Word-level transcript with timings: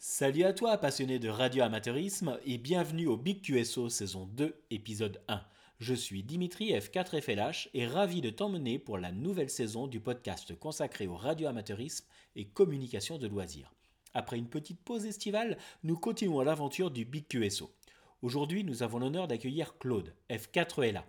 Salut 0.00 0.44
à 0.44 0.52
toi, 0.52 0.78
passionné 0.78 1.18
de 1.18 1.28
radio-amateurisme, 1.28 2.38
et 2.44 2.56
bienvenue 2.56 3.08
au 3.08 3.16
Big 3.16 3.42
QSO 3.42 3.88
saison 3.88 4.26
2, 4.26 4.54
épisode 4.70 5.20
1. 5.26 5.42
Je 5.80 5.92
suis 5.92 6.22
Dimitri 6.22 6.72
F4FLH 6.72 7.68
et 7.74 7.84
ravi 7.84 8.20
de 8.20 8.30
t'emmener 8.30 8.78
pour 8.78 8.96
la 8.96 9.10
nouvelle 9.10 9.50
saison 9.50 9.88
du 9.88 9.98
podcast 9.98 10.56
consacré 10.56 11.08
au 11.08 11.16
radio-amateurisme 11.16 12.06
et 12.36 12.46
communication 12.46 13.18
de 13.18 13.26
loisirs. 13.26 13.74
Après 14.14 14.38
une 14.38 14.48
petite 14.48 14.80
pause 14.84 15.04
estivale, 15.04 15.58
nous 15.82 15.96
continuons 15.96 16.42
l'aventure 16.42 16.92
du 16.92 17.04
Big 17.04 17.26
QSO. 17.26 17.74
Aujourd'hui, 18.22 18.62
nous 18.62 18.84
avons 18.84 19.00
l'honneur 19.00 19.26
d'accueillir 19.26 19.78
Claude, 19.78 20.14
F4LA. 20.30 21.02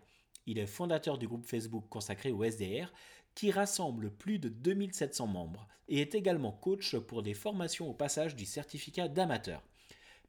Il 0.47 0.57
est 0.57 0.65
fondateur 0.65 1.19
du 1.19 1.27
groupe 1.27 1.45
Facebook 1.45 1.85
consacré 1.89 2.31
au 2.31 2.43
SDR 2.43 2.91
qui 3.39 3.51
rassemble 3.51 4.11
plus 4.11 4.37
de 4.37 4.49
2700 4.49 5.25
membres 5.25 5.65
et 5.87 6.01
est 6.01 6.13
également 6.13 6.51
coach 6.51 6.97
pour 6.97 7.23
des 7.23 7.33
formations 7.33 7.89
au 7.89 7.93
passage 7.93 8.35
du 8.35 8.43
certificat 8.43 9.07
d'amateur. 9.07 9.63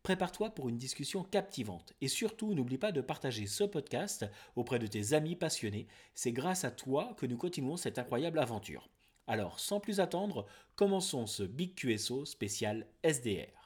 Prépare-toi 0.05 0.51
pour 0.51 0.69
une 0.69 0.79
discussion 0.79 1.25
captivante 1.25 1.93
et 2.01 2.07
surtout 2.07 2.55
n'oublie 2.55 2.79
pas 2.79 2.93
de 2.93 3.01
partager 3.01 3.49
ce 3.49 3.65
podcast 3.65 4.27
auprès 4.55 4.79
de 4.79 4.87
tes 4.87 5.13
amis 5.13 5.35
passionnés. 5.35 5.89
C'est 6.15 6.31
grâce 6.31 6.63
à 6.63 6.71
toi 6.71 7.17
que 7.19 7.27
nous 7.27 7.37
continuons 7.37 7.77
cette 7.77 7.99
incroyable 7.99 8.39
aventure. 8.39 8.89
Alors, 9.27 9.59
sans 9.59 9.81
plus 9.81 9.99
attendre, 9.99 10.47
commençons 10.77 11.27
ce 11.27 11.43
Big 11.43 11.75
QSO 11.75 12.25
spécial 12.25 12.87
SDR. 13.03 13.60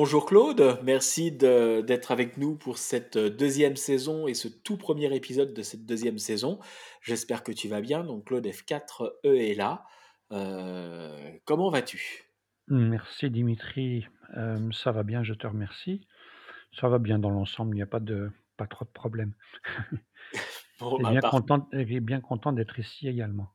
Bonjour 0.00 0.26
Claude, 0.26 0.78
merci 0.84 1.32
d'être 1.32 2.12
avec 2.12 2.36
nous 2.36 2.54
pour 2.54 2.78
cette 2.78 3.18
deuxième 3.18 3.74
saison 3.74 4.28
et 4.28 4.34
ce 4.34 4.46
tout 4.46 4.76
premier 4.76 5.12
épisode 5.12 5.52
de 5.52 5.62
cette 5.62 5.86
deuxième 5.86 6.18
saison. 6.18 6.60
J'espère 7.02 7.42
que 7.42 7.50
tu 7.50 7.66
vas 7.66 7.80
bien. 7.80 8.04
Donc 8.04 8.26
Claude 8.26 8.46
F4E 8.46 9.10
est 9.24 9.56
là. 9.56 9.84
Euh, 10.30 11.32
comment 11.44 11.68
vas-tu? 11.68 12.30
Merci 12.68 13.28
Dimitri, 13.28 14.06
euh, 14.36 14.70
ça 14.70 14.92
va 14.92 15.02
bien, 15.02 15.24
je 15.24 15.34
te 15.34 15.48
remercie. 15.48 16.06
Ça 16.78 16.88
va 16.88 17.00
bien 17.00 17.18
dans 17.18 17.30
l'ensemble, 17.30 17.74
il 17.74 17.78
n'y 17.78 17.82
a 17.82 17.86
pas 17.86 17.98
de 17.98 18.30
pas 18.56 18.68
trop 18.68 18.84
de 18.84 18.90
problèmes. 18.90 19.32
Bon, 20.78 20.96
et 21.00 21.02
bah, 21.02 21.10
bien 21.10 21.20
content, 21.22 21.68
bien 21.72 22.20
content 22.20 22.52
d'être 22.52 22.78
ici 22.78 23.08
également. 23.08 23.48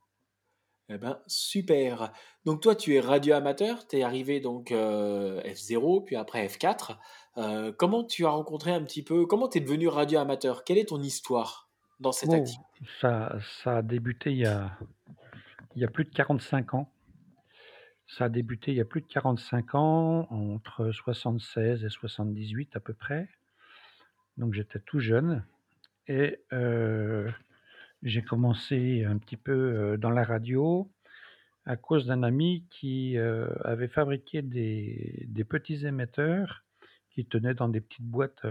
Eh 0.89 0.97
ben, 0.97 1.19
super. 1.27 2.11
Donc 2.45 2.61
toi, 2.61 2.75
tu 2.75 2.93
es 2.95 2.99
radio 2.99 3.35
amateur, 3.35 3.87
tu 3.87 3.97
es 3.97 4.03
arrivé 4.03 4.39
donc 4.41 4.71
euh, 4.71 5.41
F0, 5.43 6.03
puis 6.03 6.15
après 6.15 6.45
F4. 6.47 6.97
Euh, 7.37 7.71
comment 7.71 8.03
tu 8.03 8.25
as 8.25 8.29
rencontré 8.29 8.71
un 8.71 8.83
petit 8.83 9.03
peu, 9.03 9.25
comment 9.25 9.47
tu 9.47 9.57
es 9.57 9.61
devenu 9.61 9.87
radio 9.87 10.19
amateur? 10.19 10.63
Quelle 10.63 10.77
est 10.77 10.89
ton 10.89 11.01
histoire 11.01 11.69
dans 11.99 12.11
cette 12.11 12.29
Oh, 12.29 12.33
activité? 12.33 12.63
ça, 12.99 13.35
ça 13.63 13.77
a 13.77 13.81
débuté 13.81 14.31
il 14.31 14.37
y 14.39 14.45
a, 14.45 14.77
il 15.75 15.81
y 15.81 15.85
a 15.85 15.87
plus 15.87 16.03
de 16.05 16.11
45 16.11 16.73
ans. 16.73 16.89
Ça 18.05 18.25
a 18.25 18.29
débuté 18.29 18.71
il 18.71 18.77
y 18.77 18.81
a 18.81 18.85
plus 18.85 19.01
de 19.01 19.07
45 19.07 19.73
ans, 19.75 20.27
entre 20.29 20.91
76 20.91 21.85
et 21.85 21.89
78 21.89 22.75
à 22.75 22.79
peu 22.81 22.93
près. 22.93 23.29
Donc 24.37 24.53
j'étais 24.53 24.79
tout 24.79 24.99
jeune 24.99 25.45
et 26.07 26.39
euh, 26.51 27.31
j'ai 28.03 28.21
commencé 28.21 29.05
un 29.05 29.17
petit 29.17 29.37
peu 29.37 29.97
dans 29.97 30.09
la 30.09 30.23
radio 30.23 30.91
à 31.65 31.77
cause 31.77 32.05
d'un 32.05 32.23
ami 32.23 32.65
qui 32.69 33.17
avait 33.17 33.87
fabriqué 33.87 34.41
des, 34.41 35.45
petits 35.49 35.85
émetteurs 35.85 36.63
qui 37.11 37.25
tenaient 37.25 37.53
dans 37.53 37.69
des 37.69 37.79
petites 37.81 38.05
boîtes, 38.05 38.45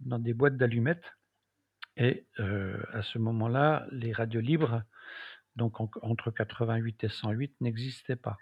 dans 0.00 0.18
des 0.18 0.34
boîtes 0.34 0.56
d'allumettes. 0.56 1.12
Et 1.96 2.26
à 2.38 3.02
ce 3.02 3.18
moment-là, 3.18 3.86
les 3.92 4.12
radios 4.12 4.40
libres, 4.40 4.82
donc 5.56 5.80
en- 5.80 5.90
entre 6.02 6.30
88 6.30 7.04
et 7.04 7.08
108, 7.08 7.60
n'existaient 7.60 8.16
pas. 8.16 8.36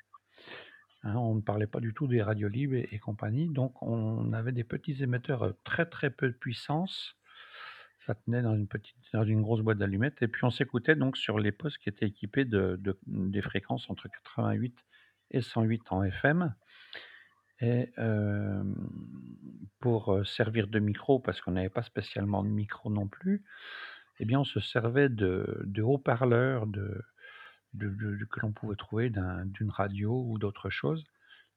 Hein, 1.02 1.16
on 1.16 1.34
ne 1.34 1.40
parlait 1.40 1.66
pas 1.66 1.80
du 1.80 1.94
tout 1.94 2.06
des 2.06 2.22
radios 2.22 2.48
libres 2.48 2.74
et, 2.74 2.88
et 2.92 2.98
compagnie. 2.98 3.48
Donc 3.48 3.82
on 3.82 4.32
avait 4.32 4.52
des 4.52 4.64
petits 4.64 5.02
émetteurs 5.02 5.54
très 5.64 5.86
très 5.86 6.10
peu 6.10 6.28
de 6.28 6.34
puissance. 6.34 7.17
Ça 8.08 8.14
tenait 8.14 8.40
dans 8.40 8.54
une 8.54 8.66
petite, 8.66 8.96
dans 9.12 9.22
une 9.22 9.42
grosse 9.42 9.60
boîte 9.60 9.76
d'allumettes. 9.76 10.22
Et 10.22 10.28
puis 10.28 10.42
on 10.44 10.50
s'écoutait 10.50 10.96
donc 10.96 11.18
sur 11.18 11.38
les 11.38 11.52
postes 11.52 11.76
qui 11.76 11.90
étaient 11.90 12.06
équipés 12.06 12.46
de, 12.46 12.76
de- 12.80 12.98
des 13.06 13.42
fréquences 13.42 13.90
entre 13.90 14.08
88 14.08 14.74
et 15.32 15.42
108 15.42 15.82
en 15.92 16.02
FM. 16.04 16.54
Et 17.60 17.92
euh, 17.98 18.64
pour 19.78 20.14
euh, 20.14 20.24
servir 20.24 20.68
de 20.68 20.78
micro, 20.78 21.18
parce 21.18 21.42
qu'on 21.42 21.50
n'avait 21.52 21.68
pas 21.68 21.82
spécialement 21.82 22.42
de 22.42 22.48
micro 22.48 22.88
non 22.90 23.08
plus, 23.08 23.44
eh 24.20 24.24
bien 24.24 24.40
on 24.40 24.44
se 24.44 24.58
servait 24.60 25.10
de, 25.10 25.82
haut-parleurs 25.82 26.66
que 27.78 28.40
l'on 28.40 28.52
pouvait 28.52 28.76
trouver 28.76 29.10
d'un- 29.10 29.44
d'une 29.44 29.70
radio 29.70 30.24
ou 30.26 30.38
d'autre 30.38 30.70
chose 30.70 31.04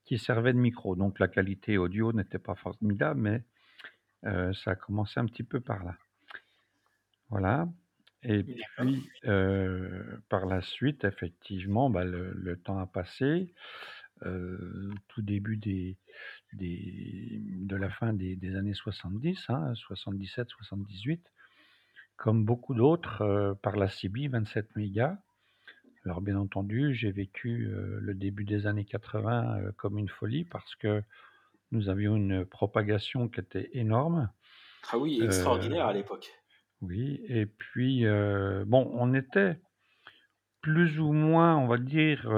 qui 0.04 0.18
servaient 0.18 0.52
de 0.52 0.58
micro. 0.58 0.96
Donc 0.96 1.18
la 1.18 1.28
qualité 1.28 1.78
audio 1.78 2.12
n'était 2.12 2.38
pas 2.38 2.56
formidable, 2.56 3.20
mais 3.20 3.42
euh, 4.26 4.52
ça 4.52 4.72
a 4.72 4.74
commencé 4.74 5.18
un 5.18 5.24
petit 5.24 5.44
peu 5.44 5.60
par 5.60 5.82
là. 5.82 5.96
Voilà. 7.32 7.68
Et 8.22 8.44
D'accord. 8.44 8.86
puis, 8.86 9.10
par 10.28 10.46
la 10.46 10.62
suite, 10.62 11.04
effectivement, 11.04 11.90
bah, 11.90 12.04
le, 12.04 12.32
le 12.32 12.56
temps 12.56 12.78
a 12.78 12.86
passé. 12.86 13.52
Tout 14.20 15.22
début 15.22 15.56
des, 15.56 15.98
des, 16.52 17.40
de 17.42 17.74
la 17.74 17.90
fin 17.90 18.12
des, 18.12 18.36
des 18.36 18.54
années 18.54 18.74
70, 18.74 19.46
hein, 19.48 19.74
77, 19.74 20.48
78, 20.48 21.32
comme 22.16 22.44
beaucoup 22.44 22.74
d'autres, 22.74 23.56
par 23.62 23.74
la 23.74 23.88
CB 23.88 24.28
27 24.28 24.76
mégas. 24.76 25.18
Alors, 26.04 26.20
bien 26.20 26.36
entendu, 26.36 26.94
j'ai 26.94 27.10
vécu 27.10 27.68
le 27.68 28.14
début 28.14 28.44
des 28.44 28.66
années 28.66 28.84
80 28.84 29.58
euh, 29.58 29.72
comme 29.76 29.98
une 29.98 30.08
folie 30.08 30.44
parce 30.44 30.74
que 30.76 31.02
nous 31.70 31.88
avions 31.88 32.16
une 32.16 32.44
propagation 32.44 33.28
qui 33.28 33.40
était 33.40 33.70
énorme. 33.72 34.30
Ah 34.90 34.98
oui, 34.98 35.20
extraordinaire 35.22 35.86
à 35.86 35.92
l'époque. 35.92 36.30
Oui, 36.82 37.22
et 37.28 37.46
puis, 37.46 38.04
bon, 38.66 38.90
on 38.94 39.14
était 39.14 39.58
plus 40.62 40.98
ou 40.98 41.12
moins, 41.12 41.56
on 41.56 41.68
va 41.68 41.78
dire, 41.78 42.28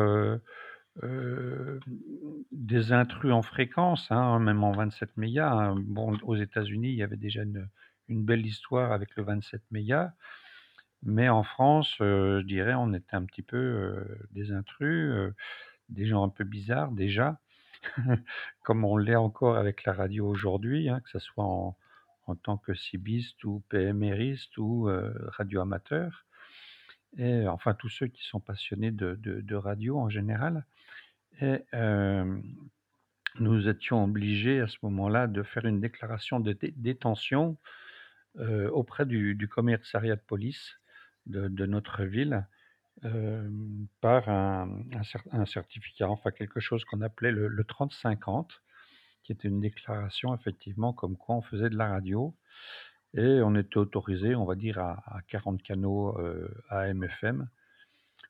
des 2.52 2.92
intrus 2.92 3.32
en 3.32 3.42
fréquence, 3.42 4.10
hein, 4.10 4.38
même 4.40 4.62
en 4.62 4.72
27 4.72 5.16
mégas. 5.16 5.50
hein. 5.50 5.76
Bon, 5.78 6.16
aux 6.22 6.36
États-Unis, 6.36 6.90
il 6.90 6.96
y 6.96 7.02
avait 7.02 7.16
déjà 7.16 7.42
une, 7.42 7.68
belle 8.08 8.44
histoire 8.46 8.92
avec 8.92 9.16
le 9.16 9.22
27 9.24 9.62
mégas, 9.70 10.12
mais 11.02 11.30
en 11.30 11.42
France, 11.42 11.94
je 12.00 12.42
dirais, 12.42 12.74
on 12.74 12.92
était 12.92 13.16
un 13.16 13.24
petit 13.24 13.42
peu 13.42 14.04
des 14.32 14.52
intrus, 14.52 15.32
des 15.88 16.06
gens 16.06 16.22
un 16.22 16.28
peu 16.28 16.44
bizarres 16.44 16.92
déjà, 16.92 17.40
comme 18.62 18.84
on 18.84 18.98
l'est 18.98 19.16
encore 19.16 19.56
avec 19.56 19.84
la 19.84 19.94
radio 19.94 20.26
aujourd'hui, 20.26 20.90
hein, 20.90 21.00
que 21.00 21.10
ce 21.10 21.18
soit 21.18 21.44
en, 21.44 21.76
en 22.26 22.34
tant 22.34 22.56
que 22.56 22.74
cibiste 22.74 23.44
ou 23.44 23.62
PMRiste 23.68 24.56
ou 24.58 24.88
euh, 24.88 25.12
radio 25.28 25.60
amateur, 25.60 26.24
et 27.16 27.46
enfin 27.46 27.74
tous 27.74 27.88
ceux 27.88 28.06
qui 28.06 28.24
sont 28.24 28.40
passionnés 28.40 28.90
de, 28.90 29.54
radio 29.54 29.98
en 29.98 30.08
général. 30.08 30.64
Et 31.40 31.64
euh, 31.74 32.40
nous 33.40 33.68
étions 33.68 34.04
obligés 34.04 34.60
à 34.60 34.68
ce 34.68 34.76
moment-là 34.82 35.26
de 35.26 35.42
faire 35.42 35.64
une 35.64 35.80
déclaration 35.80 36.40
de 36.40 36.52
dé- 36.52 36.74
détention 36.76 37.56
euh, 38.38 38.68
auprès 38.70 39.06
du, 39.06 39.48
commissariat 39.48 40.16
de 40.16 40.20
police 40.20 40.80
de, 41.26 41.66
notre 41.66 42.04
ville 42.04 42.46
euh, 43.04 43.48
par 44.00 44.28
un 44.28 44.66
certificat, 45.46 46.08
enfin 46.08 46.30
quelque 46.30 46.60
chose 46.60 46.84
qu'on 46.84 47.00
appelait 47.00 47.32
le, 47.32 47.48
le 47.48 47.64
3050, 47.64 48.62
qui 49.24 49.32
était 49.32 49.48
une 49.48 49.60
déclaration 49.60 50.34
effectivement 50.34 50.92
comme 50.92 51.16
quoi 51.16 51.36
on 51.36 51.42
faisait 51.42 51.70
de 51.70 51.76
la 51.76 51.88
radio. 51.88 52.34
Et 53.16 53.40
on 53.42 53.54
était 53.54 53.76
autorisé, 53.76 54.34
on 54.34 54.44
va 54.44 54.54
dire, 54.54 54.78
à, 54.78 55.02
à 55.06 55.22
40 55.28 55.62
canaux 55.62 56.18
euh, 56.18 56.48
AM/FM 56.70 57.48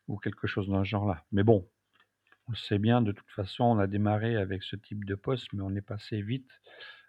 ou 0.09 0.19
quelque 0.19 0.47
chose 0.47 0.69
dans 0.69 0.85
ce 0.85 0.89
genre-là. 0.91 1.25
Mais 1.33 1.43
bon, 1.43 1.67
on 2.49 2.53
le 2.53 2.57
sait 2.57 2.79
bien, 2.79 3.01
de 3.01 3.13
toute 3.13 3.31
façon, 3.31 3.65
on 3.65 3.79
a 3.79 3.87
démarré 3.87 4.37
avec 4.37 4.63
ce 4.63 4.77
type 4.77 5.05
de 5.05 5.15
poste, 5.15 5.53
mais 5.55 5.63
on 5.63 5.75
est 5.75 5.81
passé 5.81 6.21
vite 6.21 6.51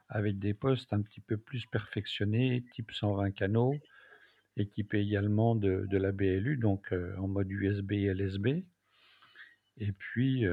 avec 0.08 0.40
des 0.40 0.54
postes 0.54 0.94
un 0.94 1.02
petit 1.02 1.20
peu 1.20 1.38
plus 1.38 1.66
perfectionnés, 1.66 2.64
type 2.74 2.92
120 2.92 3.32
canaux, 3.32 3.76
équipés 4.56 5.02
également 5.02 5.56
de, 5.56 5.86
de 5.90 5.98
la 5.98 6.12
BLU, 6.12 6.58
donc 6.58 6.94
euh, 6.94 7.18
en 7.18 7.28
mode 7.28 7.52
USB 7.52 7.94
et 7.94 8.14
LSB. 8.14 8.64
Et 9.78 9.92
puis, 9.94 10.46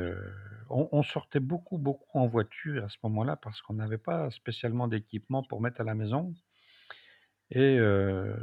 on, 0.70 0.88
on 0.92 1.02
sortait 1.02 1.40
beaucoup, 1.40 1.78
beaucoup 1.78 2.18
en 2.18 2.26
voiture 2.28 2.84
à 2.84 2.88
ce 2.88 2.96
moment-là 3.04 3.36
parce 3.36 3.62
qu'on 3.62 3.74
n'avait 3.74 3.98
pas 3.98 4.30
spécialement 4.30 4.88
d'équipement 4.88 5.42
pour 5.44 5.60
mettre 5.60 5.80
à 5.80 5.84
la 5.84 5.94
maison. 5.94 6.34
Et 7.50 7.78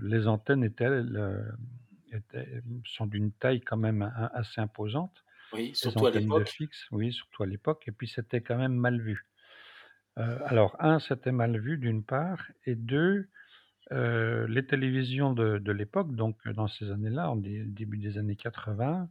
les 0.02 0.28
antennes 0.28 0.64
étaient, 0.64 1.02
étaient- 2.12 2.62
sont 2.86 3.06
d'une 3.08 3.32
taille 3.32 3.62
quand 3.62 3.78
même 3.78 4.02
a- 4.02 4.28
assez 4.34 4.62
imposante. 4.62 5.24
Oui, 5.52 5.76
Les 5.84 5.98
surtout 5.98 6.08
à 6.08 6.12
antennes 6.12 6.32
de 6.32 6.44
l'époque. 6.44 6.56
fixe, 6.58 6.88
oui, 6.92 7.14
surtout 7.14 7.44
à 7.44 7.48
l'époque. 7.48 7.84
Et 7.88 7.92
puis 7.94 8.08
c'était 8.08 8.42
quand 8.42 8.58
même 8.58 8.76
mal 8.76 9.02
vu. 9.02 9.28
Heu, 10.20 10.40
alors 10.46 10.78
1, 10.80 11.00
c'était 11.00 11.32
mal 11.34 11.60
vu 11.60 11.78
d'une 11.78 12.04
part 12.06 12.46
et 12.66 12.76
2, 12.76 13.30
heu, 13.94 14.46
les 14.48 14.66
télévisions 14.68 15.34
de 15.34 15.60
de 15.60 15.72
l'époque, 15.74 16.16
donc 16.16 16.38
dans 16.50 16.68
ces 16.68 16.92
années-là, 16.92 17.32
en 17.32 17.38
dé 17.38 17.66
début 17.66 17.98
des 18.00 18.18
années 18.20 18.38
80, 18.38 19.10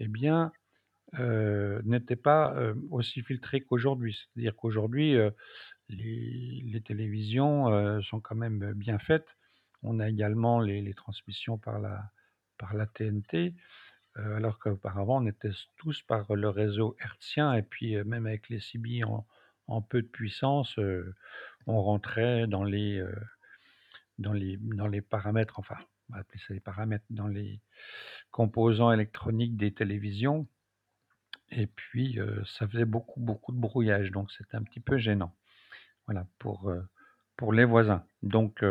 eh 0.00 0.08
bien, 0.08 0.52
heu, 1.18 1.80
n'étaient 1.84 2.16
pas, 2.16 2.54
heu, 2.56 2.76
aussi 2.90 3.22
filtrées 3.22 3.62
qu'aujourd'hui. 3.62 4.14
C'est-à-dire 4.34 4.56
qu'aujourd'hui, 4.56 5.14
heu, 5.16 5.32
les 5.90 6.82
télévisions, 6.82 7.70
heu, 7.72 8.02
sont 8.02 8.20
quand 8.20 8.36
même, 8.36 8.72
bien 8.74 8.98
faites. 8.98 9.28
On 9.82 10.00
a 10.00 10.08
également 10.10 10.60
les 10.60 10.94
transmissions 10.94 11.58
par 11.58 11.80
la 11.80 12.10
par 12.58 12.74
la 12.74 12.86
TNT, 12.86 13.54
alors 14.16 14.58
qu'auparavant 14.60 15.22
on 15.22 15.26
était 15.28 15.50
tous 15.76 16.02
par 16.02 16.34
le 16.36 16.48
réseau 16.50 16.96
hertzien 17.00 17.54
et 17.54 17.62
puis, 17.62 17.96
même 18.04 18.26
avec 18.26 18.48
les 18.50 18.60
CB 18.60 19.04
en 19.04 19.26
en 19.68 19.82
peu 19.82 20.02
de 20.02 20.08
puissance, 20.08 20.78
on 21.66 21.82
rentrait 21.82 22.46
dans 22.48 22.64
les, 22.64 23.02
dans 24.18 24.32
les 24.32 24.56
dans 24.58 24.86
les 24.88 25.02
paramètres, 25.02 25.58
enfin, 25.58 25.76
on 26.10 26.14
va 26.14 26.20
appeler 26.20 26.40
ça 26.46 26.54
les 26.54 26.60
paramètres, 26.60 27.04
dans 27.10 27.28
les 27.28 27.60
composants 28.32 28.92
électroniques 28.92 29.56
des 29.56 29.72
télévisions 29.74 30.48
et 31.50 31.66
puis, 31.66 32.18
ça 32.58 32.66
faisait 32.68 32.84
beaucoup, 32.84 33.20
beaucoup 33.20 33.52
de 33.52 33.58
brouillage, 33.58 34.10
donc 34.10 34.30
c'était 34.32 34.56
un 34.56 34.62
petit 34.62 34.80
peu 34.80 34.98
gênant. 34.98 35.34
Voilà, 36.06 36.26
pour, 36.38 36.72
pour 37.36 37.52
les 37.52 37.64
voisins. 37.64 38.04
Donc 38.22 38.64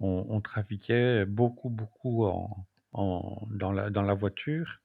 on 0.00 0.40
trafiquait 0.40 1.24
beaucoup, 1.24 1.70
beaucoup 1.70 2.26
en 2.26 2.66
en 2.92 3.46
dans 3.50 3.72
la 3.72 3.90
dans 3.90 4.02
la 4.02 4.14
voiture 4.14 4.80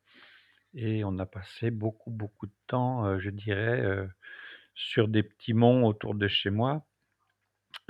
et 0.73 1.03
on 1.03 1.17
a 1.19 1.25
passé 1.25 1.71
beaucoup, 1.71 2.11
beaucoup 2.11 2.47
de 2.47 2.53
temps, 2.67 3.19
je 3.19 3.29
dirais, 3.29 4.07
sur 4.75 5.07
des 5.07 5.23
petits 5.23 5.53
monts 5.53 5.85
autour 5.85 6.15
de 6.15 6.27
chez 6.27 6.49
moi 6.49 6.85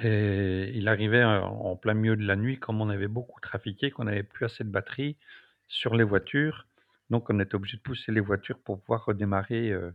et 0.02 0.72
il 0.74 0.88
arrivait, 0.88 1.24
en 1.24 1.76
plein 1.76 1.94
milieu 1.94 2.16
de 2.16 2.26
la 2.26 2.36
nuit, 2.36 2.58
comme 2.58 2.82
on 2.82 2.90
avait 2.90 3.08
beaucoup 3.08 3.40
trafiqué, 3.40 3.92
qu'on 3.92 4.08
avait 4.08 4.24
plus 4.24 4.46
assez 4.46 4.64
de 4.64 4.70
batterie 4.70 5.18
sur 5.68 5.96
les 5.96 6.04
voitures, 6.04 6.68
donc 7.10 7.30
on 7.30 7.40
était 7.40 7.56
obligé 7.56 7.78
de 7.78 7.82
pousser 7.82 8.12
les 8.12 8.22
voitures 8.22 8.60
pour 8.60 8.82
pouvoir 8.82 9.06
redémarrer, 9.06 9.72
heu, 9.72 9.94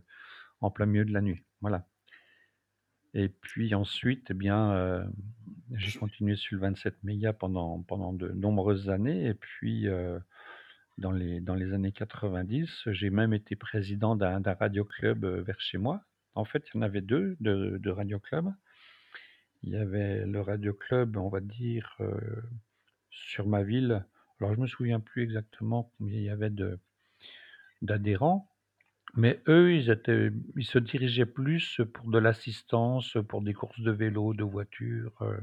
en 0.61 0.71
plein 0.71 0.85
milieu 0.85 1.05
de 1.05 1.13
la 1.13 1.21
nuit. 1.21 1.43
Voilà. 1.61 1.85
Et 3.13 3.29
puis 3.29 3.73
ensuite, 3.75 4.27
eh 4.29 4.33
bien, 4.33 4.75
hem, 4.75 5.13
j'ai 5.73 5.97
continué 5.97 6.35
sur 6.35 6.55
le 6.57 6.61
27 6.61 7.03
mégas 7.03 7.33
pendant 7.33 7.83
de 8.13 8.29
nombreuses 8.29 8.89
années 8.89 9.25
et 9.27 9.33
puis, 9.33 9.87
heu, 9.87 10.21
dans 10.97 11.11
les 11.11 11.73
années 11.73 11.91
90, 11.91 12.83
j'ai 12.87 13.09
même 13.09 13.33
été 13.33 13.55
président 13.55 14.15
d'un 14.15 14.41
radio 14.41 14.85
club, 14.85 15.25
vers 15.25 15.59
chez 15.61 15.77
moi. 15.77 16.01
En 16.35 16.45
fait, 16.45 16.65
il 16.67 16.77
y 16.77 16.79
en 16.79 16.83
avait 16.83 17.01
2 17.01 17.37
de 17.39 17.89
radio 17.89 18.19
clubs. 18.19 18.51
Il 19.63 19.69
y 19.71 19.75
avait 19.77 20.25
le 20.25 20.41
radio 20.41 20.73
club, 20.73 21.17
on 21.17 21.29
va 21.29 21.39
dire, 21.39 21.97
sur 23.09 23.47
ma 23.47 23.63
ville. 23.63 24.05
Alors 24.39 24.53
je 24.55 24.59
me 24.59 24.67
souviens 24.67 24.99
plus 24.99 25.23
exactement 25.23 25.91
combien 25.97 26.17
il 26.17 26.23
y 26.23 26.29
avait 26.29 26.49
de 26.49 26.79
d'adhérents, 27.81 28.49
mais 29.15 29.41
eux, 29.47 29.73
ils 29.73 30.65
se 30.65 30.79
dirigeaient 30.79 31.25
plus 31.27 31.81
pour 31.93 32.09
de 32.11 32.19
l'assistance, 32.19 33.17
pour 33.29 33.41
des 33.41 33.53
courses 33.53 33.81
de 33.81 33.91
vélo, 33.91 34.33
de 34.33 34.43
voitures, 34.43 35.13
heu, 35.21 35.39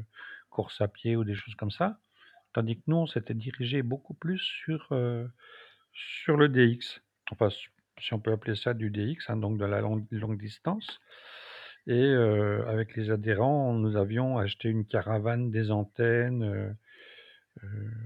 courses 0.50 0.80
à 0.80 0.88
pied 0.88 1.16
ou 1.16 1.24
des 1.24 1.34
choses 1.34 1.54
comme 1.56 1.70
ça. 1.72 2.00
Tandis 2.54 2.76
que 2.78 2.84
nous, 2.88 2.96
on 2.98 3.06
s'était 3.06 3.34
dirigés 3.34 3.82
beaucoup 3.82 4.14
plus 4.14 4.38
sur, 4.40 4.88
heu, 4.92 5.30
sur 5.92 6.36
le 6.36 6.48
DX. 6.48 7.02
Enfin, 7.32 7.48
si 8.00 8.14
on 8.14 8.20
peut 8.20 8.32
appeler 8.32 8.56
ça 8.56 8.74
du 8.74 8.90
DX, 8.90 9.30
hein, 9.30 9.36
donc 9.38 9.58
de 9.58 9.64
la 9.66 9.80
longue 9.80 10.38
distance 10.40 11.00
et 11.88 11.94
heu, 12.02 12.66
avec 12.68 12.96
les 12.96 13.10
adhérents, 13.10 13.74
nous 13.74 13.96
avions 13.96 14.38
acheté 14.38 14.68
une 14.70 14.86
caravane, 14.86 15.50
des 15.52 15.70
antennes, 15.72 16.76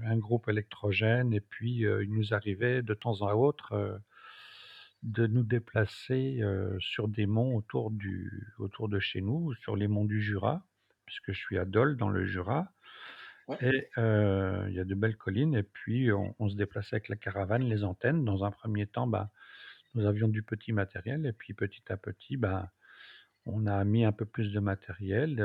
un 0.05 0.17
groupe 0.17 0.49
électrogène 0.49 1.33
et 1.33 1.41
puis, 1.41 1.77
il 1.81 2.13
nous 2.13 2.33
arrivait 2.33 2.81
de 2.83 2.93
temps 2.93 3.21
autre, 3.35 3.73
heu, 3.75 3.99
de 5.03 5.27
nous 5.27 5.43
déplacer, 5.43 6.41
sur 6.79 7.07
des 7.07 7.25
monts 7.25 7.55
autour 7.55 7.91
du 7.91 8.53
autour 8.59 8.89
de 8.89 8.99
chez 8.99 9.21
nous, 9.21 9.53
sur 9.55 9.75
les 9.75 9.87
monts 9.87 10.05
du 10.05 10.21
Jura, 10.21 10.67
puisque 11.05 11.31
je 11.31 11.39
suis 11.39 11.57
à 11.57 11.65
Dole 11.65 11.97
dans 11.97 12.09
le 12.09 12.25
Jura 12.25 12.71
ouais. 13.47 13.57
et 13.61 13.89
il 13.97 14.73
y 14.73 14.79
a 14.79 14.83
de 14.83 14.95
belles 14.95 15.17
collines 15.17 15.55
et 15.55 15.63
puis 15.63 16.11
on 16.11 16.35
on 16.39 16.49
se 16.49 16.55
déplaçait 16.55 16.97
avec 16.97 17.09
la 17.09 17.15
caravane, 17.15 17.63
les 17.63 17.83
antennes. 17.83 18.25
Dans 18.25 18.43
un 18.43 18.51
premier 18.51 18.87
temps, 18.87 19.07
bah, 19.07 19.31
nous 19.95 20.05
avions 20.05 20.27
du 20.27 20.43
petit 20.43 20.73
matériel 20.73 21.25
et 21.25 21.33
puis 21.33 21.53
petit 21.53 21.83
à 21.89 21.97
petit, 21.97 22.37
ben, 22.37 22.69
on 23.45 23.65
a 23.67 23.83
mis 23.83 24.05
un 24.05 24.11
peu 24.11 24.25
plus 24.25 24.51
de 24.53 24.59
matériel, 24.59 25.35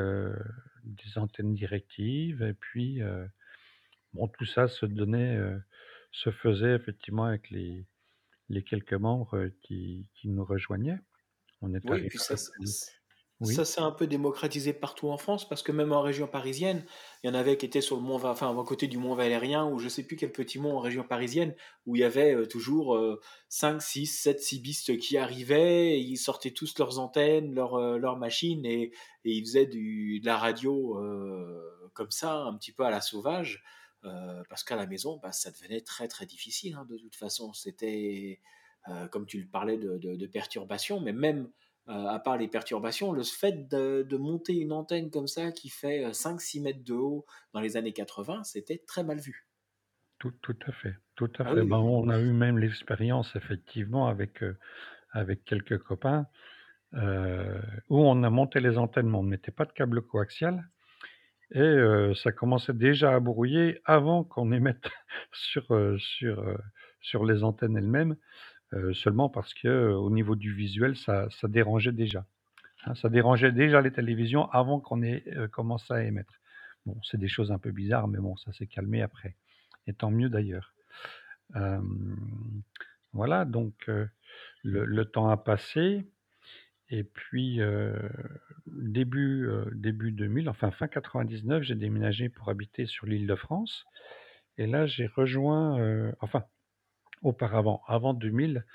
des 0.84 1.18
antennes 1.18 1.54
directives 1.54 2.42
et 2.42 2.54
puis, 2.54 3.00
bon 4.12 4.28
tout 4.28 4.44
ça 4.44 4.68
se 4.68 4.86
donnait, 4.86 5.40
se 6.12 6.30
faisait 6.30 6.74
effectivement 6.74 7.24
avec 7.24 7.50
les 7.50 7.86
les 8.48 8.64
quelques 8.64 8.94
membres, 8.94 9.36
heu, 9.38 9.50
qui 9.62 10.08
qui 10.14 10.28
nous 10.30 10.44
rejoignaient. 10.44 10.98
On 11.62 11.74
est 11.74 11.80
Oui, 11.82 12.04
puis 12.08 12.20
à 12.30 12.36
ça 12.36 12.36
oui? 13.40 13.64
s'est 13.64 13.80
un 13.80 13.92
peu 13.92 14.06
démocratisé 14.08 14.72
partout 14.72 15.08
en 15.08 15.18
France 15.18 15.48
parce 15.48 15.62
que 15.62 15.72
même 15.72 15.92
en 15.92 16.02
région 16.02 16.26
parisienne, 16.26 16.84
il 17.22 17.28
y 17.28 17.30
en 17.30 17.34
avait 17.34 17.56
qui 17.58 17.66
étaient 17.66 17.80
sur 17.82 17.96
le 17.96 18.02
mont 18.02 18.16
enfin, 18.24 18.50
à 18.58 18.64
côté 18.64 18.88
du 18.88 18.98
mont 18.98 19.14
Valérien 19.14 19.66
ou 19.66 19.78
je 19.78 19.88
sais 19.88 20.02
plus 20.04 20.16
quel 20.16 20.32
petit 20.32 20.58
mont 20.58 20.76
en 20.76 20.80
région 20.80 21.04
parisienne 21.04 21.54
où 21.86 21.96
il 21.96 22.00
y 22.00 22.04
avait, 22.04 22.34
heu, 22.34 22.48
toujours, 22.48 22.96
heu, 22.96 23.20
5-6-7 23.48 24.40
cibistes 24.40 24.98
qui 24.98 25.18
arrivaient 25.18 25.92
et 25.92 25.98
ils 26.00 26.16
sortaient 26.18 26.52
tous 26.52 26.78
leurs 26.78 26.98
antennes, 26.98 27.54
leurs, 27.54 27.78
leurs 27.98 28.16
machines 28.18 28.64
et 28.66 28.92
et 29.24 29.32
ils 29.32 29.44
faisaient 29.46 29.66
du 29.66 30.20
de 30.20 30.26
la 30.26 30.38
radio, 30.38 30.98
comme 31.94 32.10
ça, 32.10 32.42
un 32.44 32.56
petit 32.56 32.72
peu 32.72 32.84
à 32.84 32.90
la 32.90 33.00
sauvage, 33.00 33.62
heu, 34.04 34.42
parce 34.48 34.64
qu'à 34.64 34.76
la 34.76 34.86
maison, 34.86 35.18
bah, 35.22 35.32
ça 35.32 35.50
devenait 35.50 35.80
très, 35.82 36.08
très 36.08 36.26
difficile, 36.26 36.74
hein, 36.74 36.84
de 36.88 36.96
toute 36.98 37.16
façon. 37.16 37.52
C'était, 37.52 38.40
heu, 38.88 39.08
comme 39.08 39.26
tu 39.26 39.40
le 39.40 39.48
parlais 39.48 39.78
de 39.78 39.98
de 39.98 40.16
de 40.16 40.26
perturbations, 40.26 41.00
mais 41.00 41.12
même 41.12 41.50
Heu, 41.88 41.92
à 42.08 42.18
part 42.18 42.36
les 42.36 42.48
perturbations, 42.48 43.12
le 43.12 43.22
fait 43.22 43.68
de 43.68 44.02
de 44.08 44.16
monter 44.16 44.54
une 44.56 44.72
antenne 44.72 45.08
comme 45.10 45.28
ça 45.28 45.52
qui 45.52 45.68
fait, 45.68 46.04
heu, 46.04 46.12
5-6 46.12 46.60
mètres 46.60 46.82
de 46.84 46.94
haut 46.94 47.24
dans 47.52 47.60
les 47.60 47.76
années 47.76 47.92
80, 47.92 48.42
c'était 48.44 48.78
très 48.86 49.04
mal 49.04 49.20
vu. 49.20 49.48
Tout 50.18 50.32
tout 50.42 50.58
à 50.66 50.72
fait, 50.72 50.94
tout 51.14 51.32
à 51.38 51.44
Ah 51.44 51.54
fait. 51.54 51.62
oui, 51.62 51.64
Ben, 51.64 51.78
on 51.78 52.10
a 52.10 52.18
eu 52.18 52.30
même 52.34 52.58
l'expérience 52.58 53.34
effectivement 53.34 54.08
avec, 54.08 54.44
avec 55.12 55.44
quelques 55.44 55.78
copains, 55.78 56.26
où 57.88 57.98
on 58.00 58.22
a 58.22 58.30
monté 58.30 58.60
les 58.60 58.78
antennes, 58.78 59.08
mais 59.08 59.16
on 59.18 59.22
ne 59.22 59.28
mettait 59.30 59.52
pas 59.52 59.64
de 59.64 59.72
câble 59.72 60.02
coaxial 60.02 60.68
et 61.52 62.12
ça 62.14 62.32
commençait 62.32 62.74
déjà 62.74 63.14
à 63.14 63.20
brouiller 63.20 63.80
avant 63.84 64.24
qu'on 64.24 64.52
émette 64.52 64.88
sur, 65.32 65.66
sur, 65.98 66.58
sur 67.00 67.24
les 67.24 67.44
antennes 67.44 67.76
elles-mêmes, 67.76 68.16
seulement 68.92 69.28
parce 69.28 69.54
que, 69.54 69.92
au 69.92 70.10
niveau 70.10 70.36
du 70.36 70.52
visuel, 70.52 70.96
ça 70.96 71.28
ça 71.30 71.48
dérangeait 71.48 71.92
déjà, 71.92 72.26
hein. 72.86 72.94
Ça 72.96 73.08
dérangeait 73.08 73.52
déjà 73.52 73.80
les 73.80 73.92
télévisions 73.92 74.50
avant 74.50 74.80
qu'on 74.80 75.02
ait, 75.02 75.24
commencé 75.52 75.92
à 75.94 76.02
émettre. 76.02 76.34
Bon, 76.84 76.96
c'est 77.02 77.18
des 77.18 77.28
choses 77.28 77.52
un 77.52 77.58
peu 77.58 77.70
bizarres, 77.72 78.08
mais 78.08 78.18
bon, 78.18 78.36
ça 78.36 78.52
s'est 78.52 78.66
calmé 78.66 79.02
après 79.02 79.36
et 79.86 79.94
tant 79.94 80.10
mieux 80.10 80.28
d'ailleurs. 80.28 80.74
Voilà 83.12 83.44
donc 83.44 83.90
le 84.64 85.04
temps 85.04 85.28
a 85.28 85.36
passé 85.36 86.06
et 86.88 87.02
puis, 87.02 87.60
début, 88.66 89.46
heu, 89.46 89.70
début 89.74 90.12
2000, 90.12 90.48
enfin 90.48 90.70
fin 90.70 90.88
99, 90.88 91.62
j'ai 91.62 91.74
déménagé 91.76 92.28
pour 92.28 92.48
habiter 92.50 92.86
sur 92.86 93.06
l'Île-de-France 93.06 93.86
et 94.58 94.66
là 94.66 94.86
j'ai 94.86 95.06
rejoint, 95.06 95.78
heu, 95.80 96.14
enfin 96.20 96.44
auparavant, 97.22 97.82
avant 97.88 98.14
2000, 98.14 98.66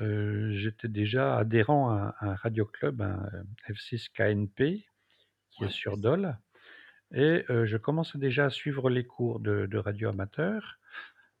heu, 0.00 0.52
j'étais 0.52 0.88
déjà 0.88 1.38
adhérent 1.38 1.90
à 1.90 2.16
un 2.20 2.28
à 2.28 2.32
un 2.32 2.36
radio 2.36 2.66
club, 2.66 3.02
un, 3.02 3.28
heu, 3.34 3.74
F6 3.74 4.08
KNP 4.10 4.86
qui 5.50 5.64
est 5.64 5.68
sur 5.70 5.98
Dole. 5.98 6.38
Et 7.14 7.44
heu, 7.50 7.66
je 7.66 7.76
commençais 7.78 8.18
déjà 8.18 8.46
à 8.46 8.50
suivre 8.50 8.90
les 8.90 9.04
cours 9.06 9.40
de 9.40 9.66
de 9.66 9.78
radio 9.78 10.10
amateur. 10.10 10.78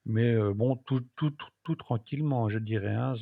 Mais 0.06 0.36
bon, 0.54 0.76
tout 0.76 1.02
tout 1.16 1.30
tout 1.32 1.48
tout 1.64 1.76
tranquillement, 1.76 2.48
je 2.50 2.58
dirais, 2.60 2.94
hein. 2.94 3.14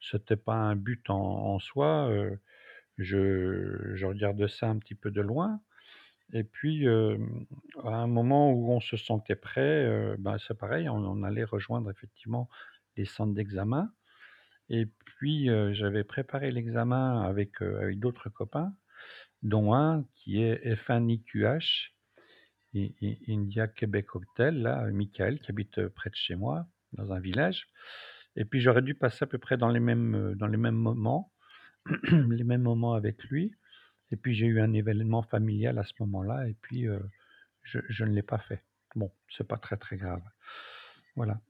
C'était 0.00 0.36
pas 0.36 0.54
un 0.56 0.76
but 0.76 1.10
en 1.10 1.16
en 1.20 1.58
soi, 1.58 2.10
je 3.02 4.04
regardais 4.04 4.48
ça 4.48 4.68
un 4.68 4.78
petit 4.78 4.94
peu 4.94 5.10
de 5.10 5.20
loin 5.20 5.60
et 6.32 6.44
puis, 6.44 6.86
à 6.86 7.96
un 7.96 8.06
moment 8.06 8.52
où 8.52 8.70
on 8.70 8.80
se 8.80 8.96
sentait 8.96 9.34
prêt, 9.34 10.16
bah, 10.18 10.36
c'est 10.46 10.56
pareil, 10.56 10.88
on 10.88 11.22
allait 11.24 11.44
rejoindre 11.44 11.90
effectivement 11.90 12.48
les 12.96 13.04
centres 13.04 13.34
d'examen 13.34 13.92
et 14.68 14.86
puis, 14.86 15.48
j'avais 15.72 16.04
préparé 16.04 16.52
l'examen 16.52 17.22
avec, 17.22 17.62
d'autres 17.96 18.28
copains, 18.28 18.72
dont 19.42 19.74
un 19.74 20.04
qui 20.14 20.40
est 20.42 20.64
F1 20.64 21.08
IQH 21.10 21.92
I 22.72 22.94
I 23.00 23.18
India 23.28 23.66
Québec 23.66 24.14
Hotel 24.14 24.62
là, 24.62 24.84
Michael 24.92 25.40
qui 25.40 25.50
habite, 25.50 25.88
près 25.88 26.10
de 26.10 26.14
chez 26.14 26.36
moi, 26.36 26.66
dans 26.92 27.12
un 27.12 27.18
village 27.18 27.66
et 28.36 28.44
puis 28.44 28.60
j'aurais 28.60 28.82
dû 28.82 28.94
passer 28.94 29.24
à 29.24 29.26
peu 29.26 29.38
près 29.38 29.56
dans 29.56 29.68
les 29.68 29.80
mêmes, 29.80 30.34
dans 30.36 30.46
les 30.46 30.56
mêmes 30.56 30.76
moments 30.76 31.32
les 32.12 32.44
mêmes 32.44 32.62
moments 32.62 32.94
avec 32.94 33.24
lui. 33.24 33.52
Et 34.12 34.16
puis 34.16 34.34
j'ai 34.34 34.46
eu 34.46 34.60
un 34.60 34.72
événement 34.72 35.22
familial 35.22 35.78
à 35.78 35.84
ce 35.84 35.94
moment-là 36.00 36.48
et 36.48 36.54
puis, 36.62 36.86
heu, 36.86 37.02
je 37.62 37.80
je 37.88 38.04
ne 38.04 38.12
l'ai 38.12 38.22
pas 38.22 38.38
fait. 38.38 38.64
Bon, 38.96 39.12
c'est 39.30 39.46
pas 39.48 39.58
très, 39.58 39.76
très 39.76 39.96
grave. 39.96 40.22
Voilà. 41.16 41.40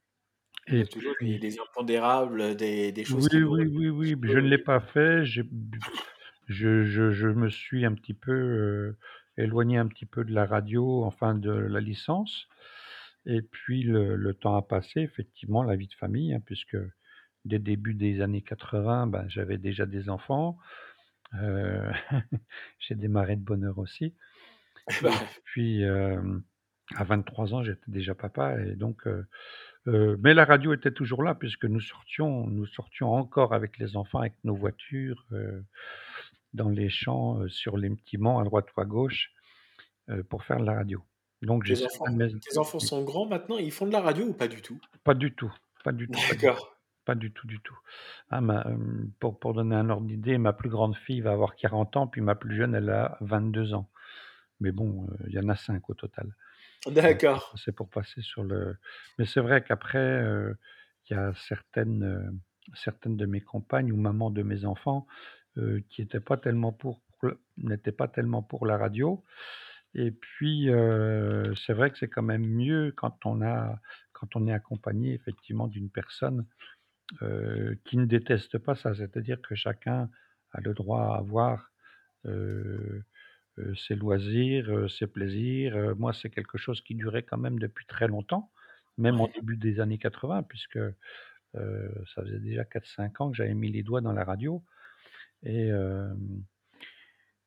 Il 0.73 0.79
y 0.79 0.81
et 0.81 0.83
a 0.83 0.87
toujours 0.87 1.15
des 1.21 1.39
puis 1.39 1.39
des 1.39 1.59
impondérables, 1.61 2.57
des 2.57 2.93
des 2.93 3.05
choses 3.05 3.29
qui 3.29 3.37
oui, 3.37 3.67
oui, 3.69 3.91
oui, 3.91 4.15
oui, 4.15 4.29
je 4.31 4.39
ne 4.39 4.49
l'ai 4.49 4.59
pas 4.59 4.81
fait, 4.81 5.25
je 5.25 5.43
je 6.49 6.85
je 7.13 7.29
me 7.29 7.49
suis 7.49 7.85
un 7.85 7.95
petit 7.95 8.15
peu, 8.15 8.33
heu, 8.33 8.99
éloigné 9.37 9.79
un 9.79 9.87
petit 9.89 10.07
peu 10.07 10.25
de 10.25 10.33
la 10.33 10.47
radio, 10.47 11.05
enfin 11.05 11.35
de 11.35 11.51
la 11.51 11.81
licence. 11.81 12.49
Et 13.27 13.43
puis 13.43 13.83
le 13.83 14.17
le 14.17 14.35
temps 14.35 14.57
a 14.57 14.63
passé, 14.63 15.01
effectivement, 15.01 15.63
la 15.63 15.77
vie 15.77 15.89
de 15.89 15.95
famille, 15.95 16.33
hein, 16.35 16.41
puisque 16.45 16.77
dès 17.45 17.57
le 17.57 17.65
début 17.65 17.95
des 17.95 18.21
années 18.21 18.43
80, 18.43 19.07
ben, 19.07 19.25
j'avais 19.29 19.59
déjà 19.59 19.87
des 19.87 20.11
enfants, 20.11 20.59
heu, 21.35 21.91
j'ai 22.79 22.95
démarré 22.95 23.37
de 23.37 23.43
bonne 23.43 23.65
heure 23.65 23.79
aussi. 23.79 24.15
Eh 24.89 25.07
et 25.07 25.11
puis, 25.45 25.83
hem, 25.83 26.43
à 26.97 27.05
23 27.05 27.55
ans, 27.55 27.63
j'étais 27.63 27.91
déjà 27.91 28.15
papa 28.15 28.59
et 28.61 28.75
donc 28.75 29.07
mais 29.87 30.35
la 30.35 30.45
radio 30.45 30.73
était 30.75 30.91
toujours 30.91 31.23
là 31.23 31.35
puisque 31.35 31.65
nous 31.65 31.81
sortions 31.81 32.47
nous 32.47 32.67
sortions 32.67 33.13
encore 33.13 33.55
avec 33.55 33.79
les 33.79 33.97
enfants, 33.97 34.19
avec 34.19 34.35
nos 34.45 34.55
voitures, 34.55 35.25
dans 36.53 36.69
les 36.69 36.91
champs, 36.91 37.49
sur 37.49 37.77
les 37.77 37.91
petits 37.91 38.19
monts 38.19 38.39
à 38.39 38.45
droite 38.45 38.67
ou 38.77 38.81
à 38.81 38.85
gauche, 38.85 39.33
pour 40.29 40.45
faire 40.45 40.59
de 40.59 40.67
la 40.67 40.75
radio. 40.75 41.03
Donc 41.43 41.65
j'ai 41.65 41.75
tes 41.75 41.87
enfants 41.87 42.13
mais 42.13 42.29
tes 42.29 42.59
enfants 42.59 42.79
sont 42.79 43.03
grands 43.03 43.27
maintenant, 43.27 43.57
ils 43.57 43.73
font 43.73 43.87
de 43.87 43.93
la 43.93 44.01
radio 44.01 44.27
ou 44.27 44.33
pas 44.35 44.49
du 44.49 44.61
tout, 44.61 44.79
pas 45.05 45.15
du 45.15 45.35
tout, 45.35 45.53
pas 45.85 45.93
du 45.93 46.09
tout, 46.09 46.21
D'accord. 46.31 46.77
Pas 47.05 47.15
du 47.15 47.33
tout, 47.33 47.47
du 47.47 47.61
tout. 47.61 47.77
Ah 48.31 48.41
ma, 48.41 48.63
hem, 48.65 49.11
pour 49.21 49.39
pour 49.41 49.55
donner 49.55 49.77
un 49.77 49.91
ordre 49.91 50.07
d'idée, 50.07 50.39
ma 50.39 50.53
plus 50.53 50.71
grande 50.71 50.97
fille 50.97 51.21
va 51.21 51.33
avoir 51.33 51.57
40 51.57 51.97
ans, 51.97 52.07
puis 52.07 52.21
ma 52.21 52.35
plus 52.35 52.57
jeune, 52.57 52.75
elle 52.75 52.91
a 52.91 53.19
22 53.21 53.75
ans. 53.75 53.91
Mais 54.61 54.73
bon, 54.73 55.07
heu, 55.09 55.17
il 55.29 55.35
y 55.35 55.39
en 55.41 55.49
a 55.49 55.57
5 55.57 55.91
au 55.91 55.95
total. 55.95 56.35
D'accord. 56.87 57.43
C'est 57.57 57.73
pour 57.73 57.91
passer 57.91 58.23
sur 58.23 58.45
le 58.45 58.77
mais 59.19 59.27
c'est 59.27 59.41
vrai 59.41 59.63
qu'après, 59.65 59.99
heu, 60.23 60.57
il 61.11 61.15
y 61.15 61.17
a 61.19 61.33
certaines, 61.35 62.41
certaines 62.75 63.17
de 63.17 63.27
mes 63.27 63.41
compagnes 63.41 63.93
ou 63.93 63.97
mamans 63.97 64.31
de 64.31 64.43
mes 64.43 64.65
enfants, 64.65 65.07
qui 65.91 66.03
étaient 66.03 66.21
pas 66.21 66.37
tellement 66.37 66.73
pour 66.73 67.03
n'étaient 67.59 67.93
pas 67.93 68.09
tellement 68.09 68.43
pour 68.43 68.67
la 68.67 68.79
radio 68.79 69.25
et 69.95 70.11
puis, 70.13 70.69
c'est 71.67 71.73
vrai 71.75 71.91
que 71.91 71.99
c'est 71.99 72.09
quand 72.09 72.23
même 72.23 72.47
mieux 72.47 72.93
quand 72.97 73.27
on 73.27 73.43
a 73.43 73.81
quand 74.13 74.37
on 74.37 74.47
est 74.47 74.53
accompagné 74.53 75.15
effectivement 75.15 75.67
d'une 75.69 75.91
personne, 75.91 76.47
qui 77.85 77.97
ne 77.99 78.07
déteste 78.07 78.59
pas 78.59 78.75
ça. 78.77 78.95
C'est-à-dire 78.95 79.41
que 79.43 79.55
chacun 79.55 80.11
a 80.53 80.61
le 80.61 80.75
droit 80.75 81.03
à 81.15 81.19
avoir, 81.19 81.73
ses 83.77 83.95
loisirs, 83.97 84.91
ses 84.91 85.07
plaisirs, 85.07 85.95
moi, 85.99 86.13
c'est 86.13 86.31
quelque 86.31 86.59
chose 86.59 86.81
qui 86.83 86.95
durait 86.95 87.23
quand 87.25 87.39
même 87.39 87.59
depuis 87.59 87.87
très 87.87 88.09
longtemps, 88.09 88.53
même 88.99 89.21
au 89.21 89.27
Ouais. 89.27 89.35
début 89.35 89.57
des 89.57 89.81
années 89.81 89.99
80 89.99 90.43
puisque, 90.45 90.79
ça 91.55 92.23
faisait 92.25 92.41
déjà 92.41 92.65
4-5 92.65 93.21
ans 93.21 93.31
que 93.31 93.37
j'avais 93.37 93.55
mis 93.55 93.71
les 93.73 93.83
doigts 93.85 94.01
dans 94.03 94.13
la 94.13 94.25
radio 94.25 94.65
et 95.45 95.71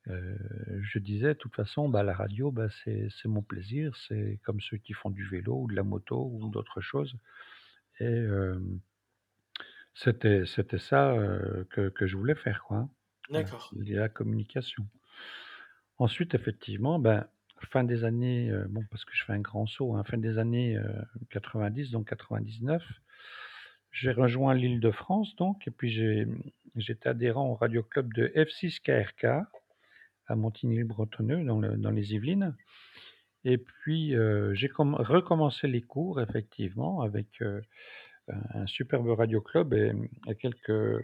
je 0.08 1.00
disais: 1.00 1.30
«De 1.30 1.40
toute 1.40 1.56
façon, 1.56 1.90
bah, 1.90 2.04
la 2.04 2.14
radio, 2.14 2.52
bah, 2.52 2.68
c'est 2.86 3.10
mon 3.26 3.42
plaisir, 3.42 3.96
c'est 4.08 4.40
comme 4.44 4.62
ceux 4.62 4.78
qui 4.78 4.94
font 4.94 5.10
du 5.12 5.26
vélo 5.26 5.64
ou 5.64 5.68
de 5.70 5.76
la 5.76 5.84
moto 5.84 6.30
ou 6.34 6.50
d'autres 6.50 6.82
choses» 6.82 7.16
et 8.00 8.26
c'était 9.94 10.46
c'était 10.46 10.80
ça, 10.80 11.14
heu, 11.16 11.68
que 11.72 11.90
que 11.90 12.08
je 12.08 12.18
voulais 12.18 12.36
faire, 12.36 12.64
quoi, 12.64 12.78
hein. 12.78 12.90
Voilà, 13.34 13.50
D'accord. 13.52 13.74
la 13.74 14.10
communication. 14.10 14.88
Ensuite, 15.98 16.34
effectivement, 16.36 17.00
ben, 17.00 17.28
fin 17.72 17.84
des 17.84 18.04
années, 18.04 18.50
heu, 18.52 18.66
bon, 18.70 18.84
parce 18.90 19.06
que 19.06 19.14
je 19.16 19.24
fais 19.24 19.34
un 19.34 19.40
grand 19.40 19.66
saut, 19.68 19.96
hein, 19.96 20.04
fin 20.04 20.18
des 20.18 20.38
années, 20.38 20.76
heu, 20.78 21.04
90, 21.30 21.92
donc 21.92 22.08
99, 22.08 22.84
j'ai 23.92 24.12
rejoint 24.12 24.54
l'Île-de-France 24.56 25.36
donc 25.38 25.68
et 25.68 25.72
puis 25.72 25.92
j'ai, 25.92 26.26
mmh, 26.26 26.44
j'étais 26.78 27.10
adhérent 27.10 27.50
au 27.52 27.56
radio 27.56 27.84
club 27.84 28.14
de 28.14 28.32
F6 28.36 28.80
KRK 28.82 29.26
à 30.28 30.36
Montigny-le-Bretonneux 30.36 31.44
dans 31.46 31.60
le 31.60 31.78
dans 31.78 31.92
les 31.92 32.14
Yvelines 32.16 32.56
et 33.46 33.58
puis, 33.58 34.16
heu, 34.16 34.54
j'ai 34.56 34.70
comm 34.70 34.96
recommencé 34.96 35.68
les 35.68 35.82
cours 35.82 36.22
effectivement 36.22 37.02
avec, 37.02 37.42
heu, 37.42 37.62
un 38.30 38.66
superbe 38.68 39.08
radio 39.10 39.42
club 39.42 39.74
et 39.74 39.94
quelques, 40.40 41.04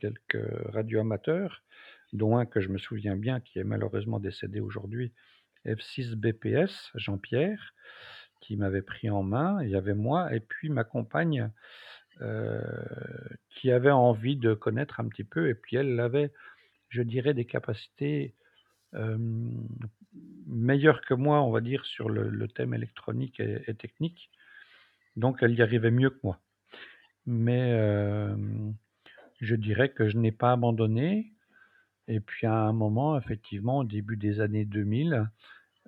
quelques 0.00 0.38
radioamateurs, 0.72 1.62
dont 2.12 2.36
un 2.36 2.46
que 2.46 2.60
je 2.60 2.68
me 2.68 2.78
souviens 2.78 3.16
bien 3.16 3.40
qui 3.40 3.58
est 3.58 3.64
malheureusement 3.64 4.20
décédé 4.20 4.60
aujourd'hui, 4.60 5.12
F6 5.66 6.14
BPS, 6.14 6.90
Jean-Pierre, 6.94 7.74
qui 8.40 8.56
m'avait 8.56 8.82
pris 8.82 9.10
en 9.10 9.22
main. 9.22 9.62
Il 9.62 9.70
y 9.70 9.76
avait 9.76 9.94
moi 9.94 10.34
et 10.34 10.40
puis 10.40 10.68
ma 10.68 10.84
compagne, 10.84 11.50
heu, 12.20 12.62
qui 13.50 13.70
avait 13.72 13.90
envie 13.90 14.36
de 14.36 14.54
connaître 14.54 15.00
un 15.00 15.08
petit 15.08 15.24
peu 15.24 15.48
et 15.48 15.54
puis 15.54 15.76
elle, 15.76 15.98
avait, 16.00 16.32
je 16.90 17.02
dirais, 17.02 17.34
des 17.34 17.46
capacités, 17.46 18.34
hem, 18.94 19.68
meilleures 20.46 21.02
que 21.02 21.14
moi, 21.14 21.42
on 21.42 21.50
va 21.50 21.60
dire, 21.60 21.84
sur 21.86 22.08
le 22.10 22.48
thème 22.48 22.74
électronique 22.74 23.40
et 23.40 23.74
technique. 23.74 24.30
Donc 25.16 25.38
elle 25.42 25.54
y 25.54 25.62
arrivait 25.62 25.90
mieux 25.90 26.10
que 26.10 26.20
moi. 26.22 26.40
Mais, 27.26 27.72
je 29.40 29.54
dirais 29.56 29.90
que 29.90 30.08
je 30.08 30.18
n'ai 30.18 30.32
pas 30.32 30.52
abandonné 30.52 31.34
et 32.08 32.20
puis 32.20 32.46
à 32.46 32.54
un 32.54 32.72
moment, 32.72 33.18
effectivement, 33.18 33.78
au 33.78 33.84
début 33.84 34.16
des 34.16 34.40
années 34.40 34.64
2000, 34.66 35.28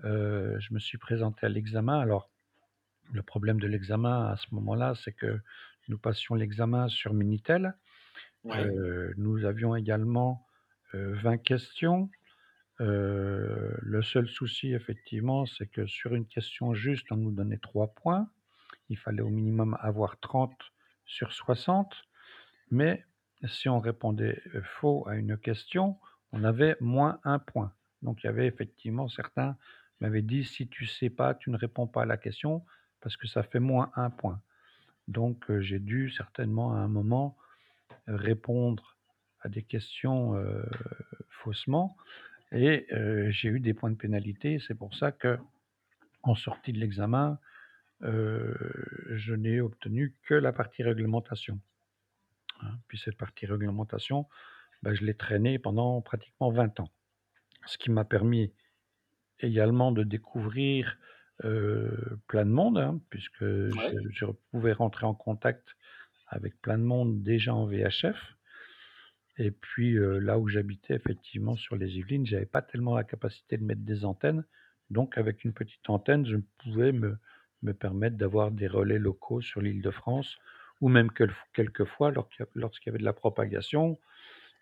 heu, 0.04 0.56
je 0.60 0.74
me 0.74 0.78
suis 0.80 0.98
présenté 0.98 1.46
à 1.46 1.50
l'examen. 1.50 2.00
Alors 2.00 2.30
Le 3.12 3.22
problème 3.22 3.60
de 3.60 3.66
l'examen 3.68 4.28
à 4.28 4.36
ce 4.36 4.46
moment-là, 4.54 4.94
c'est 4.94 5.12
que 5.12 5.40
nous 5.88 5.98
passions 5.98 6.34
l'examen 6.34 6.88
sur 6.88 7.14
Minitel. 7.14 7.74
Ouais. 8.44 8.68
Nous 9.16 9.44
avions 9.44 9.76
également, 9.76 10.46
heu, 10.94 11.14
20 11.14 11.38
questions. 11.38 12.10
Le 12.80 14.02
seul 14.02 14.28
souci 14.28 14.72
effectivement, 14.74 15.46
c'est 15.46 15.66
que 15.68 15.86
sur 15.86 16.14
une 16.14 16.26
question 16.26 16.74
juste, 16.74 17.12
on 17.12 17.16
nous 17.16 17.32
donnait 17.32 17.58
3 17.58 17.88
points. 17.88 18.30
Il 18.90 18.98
fallait 18.98 19.22
au 19.22 19.30
minimum 19.30 19.76
avoir 19.80 20.18
30 20.20 20.56
sur 21.08 21.32
60, 21.32 21.92
mais 22.70 23.04
si 23.46 23.68
on 23.68 23.80
répondait, 23.80 24.40
faux 24.62 25.08
à 25.08 25.16
une 25.16 25.36
question, 25.36 25.98
on 26.32 26.44
avait 26.44 26.76
moins 26.80 27.18
un 27.24 27.40
point. 27.40 27.72
Donc 28.02 28.22
il 28.22 28.26
y 28.26 28.30
avait 28.30 28.46
effectivement 28.46 29.08
certains 29.08 29.56
m'avaient 30.00 30.22
dit: 30.22 30.44
«Si 30.44 30.68
tu 30.68 30.86
sais 30.86 31.10
pas, 31.10 31.34
tu 31.34 31.50
ne 31.50 31.56
réponds 31.56 31.88
pas 31.88 32.02
à 32.02 32.06
la 32.06 32.16
question 32.16 32.64
parce 33.00 33.16
que 33.16 33.26
ça 33.26 33.42
fait 33.42 33.58
moins 33.58 33.90
un 33.96 34.10
point». 34.10 34.40
Donc, 35.08 35.50
heu, 35.50 35.60
j'ai 35.60 35.78
dû 35.78 36.10
certainement 36.10 36.74
à 36.74 36.76
un 36.76 36.88
moment, 36.88 37.36
répondre 38.06 38.96
à 39.40 39.48
des 39.48 39.62
questions, 39.62 40.36
heu, 40.36 40.64
faussement 41.30 41.96
et 42.52 42.86
heu, 42.92 43.30
j'ai 43.30 43.48
eu 43.48 43.60
des 43.60 43.74
points 43.74 43.90
de 43.90 43.96
pénalité. 43.96 44.60
C'est 44.66 44.74
pour 44.74 44.94
ça 44.94 45.12
qu'en 45.12 46.34
sortie 46.34 46.72
de 46.72 46.78
l'examen, 46.78 47.38
heu, 48.02 48.56
je 49.16 49.34
n'ai 49.34 49.60
obtenu 49.60 50.16
que 50.24 50.34
la 50.34 50.52
partie 50.52 50.82
réglementation, 50.82 51.60
hein. 52.62 52.78
Puis 52.88 52.98
cette 52.98 53.16
partie 53.16 53.46
réglementation, 53.46 54.28
bah, 54.82 54.94
je 54.94 55.04
l'ai 55.04 55.16
traînée 55.16 55.58
pendant 55.58 56.02
pratiquement 56.02 56.50
20 56.50 56.78
ans. 56.80 56.90
Ce 57.66 57.78
qui 57.78 57.90
m'a 57.90 58.04
permis 58.06 58.54
également 59.40 59.92
de 59.92 60.04
découvrir, 60.04 60.98
heu, 61.44 62.20
plein 62.28 62.46
de 62.46 62.50
monde, 62.52 62.78
hein, 62.78 63.00
puisque 63.10 63.44
je 63.44 63.78
Ouais. 63.78 63.98
je 64.12 64.26
pouvais 64.52 64.72
rentrer 64.72 65.06
en 65.06 65.14
contact 65.14 65.76
avec 66.28 66.60
plein 66.62 66.78
de 66.78 66.84
monde 66.84 67.22
déjà 67.22 67.54
en 67.54 67.66
VHF. 67.66 68.36
Et 69.38 69.50
puis, 69.52 69.96
heu, 69.96 70.18
là 70.18 70.38
où 70.38 70.48
j'habitais 70.48 70.94
effectivement 70.94 71.56
sur 71.56 71.76
les 71.76 71.98
Yvelines, 71.98 72.26
j'avais 72.26 72.46
pas 72.46 72.62
tellement 72.62 72.94
la 72.96 73.04
capacité 73.04 73.56
de 73.56 73.64
mettre 73.64 73.82
des 73.82 74.04
antennes. 74.04 74.44
Donc 74.90 75.16
avec 75.18 75.44
une 75.44 75.52
petite 75.54 75.88
antenne, 75.90 76.26
je 76.26 76.36
pouvais 76.58 76.92
me 76.92 77.18
me 77.62 77.72
permettre 77.74 78.16
d'avoir 78.16 78.50
des 78.50 78.66
relais 78.68 78.98
locaux 78.98 79.40
sur 79.40 79.60
l'Île-de-France 79.62 80.36
ou 80.80 80.88
même 80.88 81.10
quelquefois 81.54 82.12
lorsqu'il 82.12 82.86
y 82.86 82.90
avait 82.90 82.98
de 82.98 83.04
la 83.04 83.12
propagation, 83.12 83.98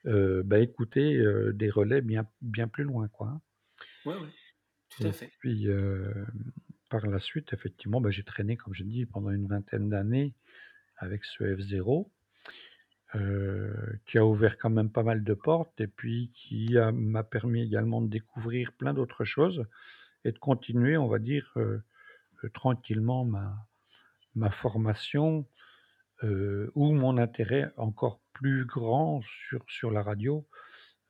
heu, 0.06 0.42
bah, 0.44 0.60
écouter, 0.60 1.16
heu, 1.18 1.52
des 1.54 1.70
relais 1.70 2.02
bien 2.02 2.26
bien 2.42 2.68
plus 2.68 2.84
loin, 2.84 3.08
quoi, 3.08 3.28
hein. 3.28 3.42
Ouais, 4.04 4.16
tout 4.88 5.06
à 5.06 5.12
Et 5.12 5.12
fait. 5.12 5.32
puis, 5.40 5.66
hem, 5.68 6.52
par 6.90 7.06
la 7.06 7.18
suite 7.18 7.52
effectivement, 7.52 8.00
bah, 8.00 8.10
j'ai 8.10 8.24
traîné 8.24 8.56
comme 8.56 8.74
je 8.74 8.84
dis 8.84 9.06
pendant 9.06 9.30
une 9.30 9.46
vingtaine 9.46 9.88
d'années 9.90 10.34
avec 10.98 11.24
ce 11.24 11.44
F0. 11.44 12.10
Heu, 13.14 14.00
qui 14.06 14.18
a 14.18 14.26
ouvert 14.26 14.58
quand 14.58 14.70
même 14.70 14.90
pas 14.90 15.02
mal 15.04 15.24
de 15.24 15.34
portes 15.34 15.80
et 15.80 15.86
puis 15.88 16.30
qui 16.34 16.76
m'a 16.94 17.24
permis 17.24 17.62
également 17.62 18.02
de 18.02 18.08
découvrir 18.08 18.72
plein 18.72 18.94
d'autres 18.94 19.24
choses 19.24 19.66
et 20.24 20.32
de 20.32 20.38
continuer, 20.38 20.96
on 20.98 21.08
va 21.08 21.18
dire, 21.20 21.52
tranquillement 22.52 23.24
ma 23.24 23.66
ma 24.34 24.50
formation, 24.50 25.46
heu, 26.22 26.70
ou 26.74 26.92
mon 26.92 27.18
intérêt 27.18 27.72
encore 27.76 28.20
plus 28.34 28.66
grand 28.66 29.22
sur 29.48 29.64
sur 29.68 29.90
la 29.90 30.02
radio, 30.02 30.46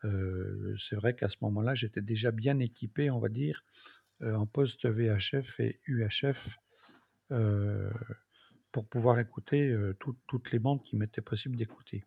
heu, 0.05 0.77
c'est 0.89 0.97
vrai 0.97 1.17
qu'à 1.17 1.29
ce 1.29 1.37
moment-là, 1.43 1.75
j'étais 1.75 2.03
déjà 2.03 2.31
bien 2.31 2.59
équipé, 2.61 3.11
on 3.11 3.19
va 3.19 3.29
dire, 3.29 3.65
heu, 4.23 4.37
en 4.37 4.47
poste 4.47 4.87
VHF 4.87 5.61
et 5.61 5.81
UHF, 5.87 6.39
pour 8.73 8.87
pouvoir 8.89 9.19
écouter, 9.19 9.75
toutes 9.99 10.53
les 10.53 10.59
bandes 10.59 10.83
qu'il 10.85 10.99
m'était 10.99 11.23
possible 11.23 11.57
d'écouter. 11.57 12.05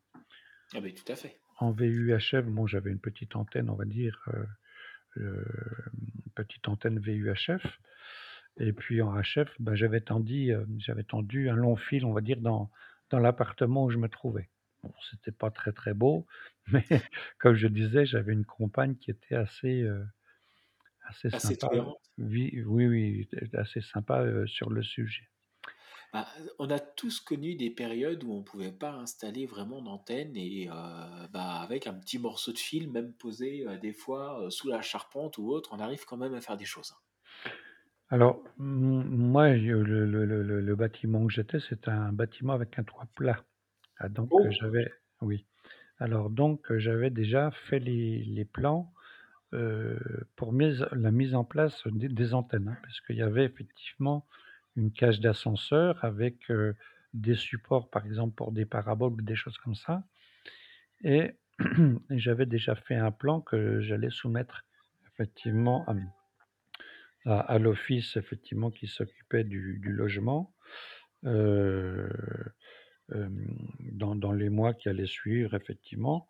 Ah 0.74 0.82
beh, 0.82 0.94
tout 0.94 1.12
à 1.12 1.16
fait. 1.16 1.40
En 1.58 1.72
VUHF, 1.72 2.46
bon, 2.46 2.68
j'avais 2.68 2.92
une 2.92 3.00
petite 3.00 3.36
antenne, 3.36 3.70
on 3.70 3.76
va 3.76 3.86
dire, 3.86 4.30
petite 6.36 6.68
antenne 6.70 7.00
VUHF 7.00 7.66
et 8.60 8.74
puis 8.74 9.02
en 9.02 9.14
HF, 9.22 9.56
bah, 9.62 9.76
j'avais 9.76 10.02
tendu, 10.02 10.52
heu, 10.54 10.68
j'avais 10.78 11.04
tendu 11.04 11.50
un 11.50 11.56
long 11.56 11.76
fil, 11.76 12.06
on 12.06 12.14
va 12.14 12.22
dire, 12.22 12.42
dans 12.42 12.72
dans 13.10 13.20
l'appartement 13.20 13.86
où 13.86 13.90
je 13.92 13.98
me 13.98 14.10
trouvais. 14.10 14.50
Bon, 14.84 14.94
c'était 15.12 15.32
pas 15.32 15.52
très, 15.52 15.72
très 15.74 15.94
beau, 15.94 16.28
mais 16.72 16.86
comme 17.40 17.56
je 17.56 17.68
disais, 17.68 18.06
j'avais 18.06 18.34
une 18.34 18.46
compagne 18.46 18.96
qui 18.98 19.12
était 19.12 19.36
assez, 19.36 19.82
heu, 19.84 20.06
assez 21.08 21.30
Assez 21.32 21.56
sympa. 21.56 21.68
Oui, 22.18 22.64
oui, 22.66 22.88
oui, 22.88 23.30
assez 23.54 23.82
sympa, 23.82 24.24
heu, 24.24 24.48
sur 24.48 24.70
le 24.70 24.82
sujet. 24.84 25.28
Bah, 26.14 26.28
on 26.60 26.70
a 26.70 26.80
tous 26.80 27.20
connu 27.20 27.56
des 27.56 27.70
périodes 27.70 28.24
où 28.24 28.34
on 28.34 28.44
pouvait 28.44 28.72
pas 28.72 28.92
installer 28.94 29.46
vraiment 29.46 29.82
d'antenne 29.82 30.36
et 30.36 30.68
bah, 30.68 31.62
avec 31.62 31.88
un 31.88 31.94
petit 31.94 32.20
morceau 32.20 32.52
de 32.52 32.58
fil, 32.58 32.90
même 32.92 33.14
posé, 33.14 33.66
des 33.80 33.94
fois, 33.94 34.50
sous 34.52 34.68
la 34.68 34.82
charpente 34.82 35.38
ou 35.38 35.50
autre, 35.50 35.70
on 35.74 35.80
arrive 35.80 36.06
quand 36.06 36.18
même 36.18 36.34
à 36.34 36.42
faire 36.42 36.58
des 36.58 36.66
choses. 36.66 36.94
Alors, 38.10 38.44
m 38.60 39.04
moi, 39.08 39.56
je 39.58 39.72
le 39.72 40.06
le 40.06 40.26
le 40.26 40.42
le 40.44 40.62
le 40.62 40.76
bâtiment 40.76 41.22
où 41.22 41.30
j'étais, 41.30 41.60
c'était 41.60 41.92
un 41.92 42.12
bâtiment 42.14 42.54
avec 42.54 42.78
un 42.80 42.84
toit 42.84 43.08
plat. 43.16 43.44
Ah 43.98 44.10
donc 44.10 44.34
heu, 44.46 44.50
Oh! 44.50 44.60
j'avais 44.60 44.92
oui. 45.22 45.48
Alors 46.00 46.30
donc 46.32 46.72
heu, 46.72 46.80
j'avais 46.80 47.10
déjà 47.12 47.52
fait 47.52 47.80
les 47.80 48.24
les 48.26 48.46
plans, 48.46 48.94
heu, 49.54 50.00
pour 50.38 50.54
mise 50.54 50.88
la 50.94 51.12
mise 51.12 51.36
en 51.36 51.46
place 51.46 51.88
des 51.88 52.10
des 52.10 52.34
antennes, 52.36 52.70
hein, 52.70 52.78
parce 52.84 53.02
qu'il 53.02 53.18
y 53.18 53.24
avait 53.24 53.46
effectivement 53.46 54.28
une 54.78 54.92
cage 54.94 55.20
d'ascenseur 55.22 56.04
avec, 56.06 56.50
heu, 56.52 56.76
des 57.14 57.36
supports, 57.36 57.90
par 57.92 58.06
exemple, 58.06 58.36
pour 58.36 58.52
des 58.54 58.66
paraboles 58.68 59.14
ou 59.14 59.22
des 59.24 59.36
choses 59.36 59.58
comme 59.60 59.76
ça 59.76 60.04
et 61.04 61.34
et 61.62 62.18
j'avais 62.20 62.46
déjà 62.46 62.76
fait 62.76 62.96
un 62.96 63.12
plan 63.12 63.42
que 63.42 63.82
j'allais 63.82 64.10
soumettre 64.10 64.64
effectivement 65.14 65.86
à, 65.90 65.96
à 67.30 67.60
l'office 67.60 68.18
effectivement 68.18 68.72
qui 68.72 68.88
s'occupait 68.88 69.44
du 69.44 69.80
logement, 69.92 70.54
heu, 71.26 72.10
hem, 73.12 73.46
dans 73.80 74.32
les 74.34 74.50
mois 74.50 74.74
qui 74.74 74.90
allaient 74.90 75.06
suivre 75.06 75.54
effectivement 75.56 76.30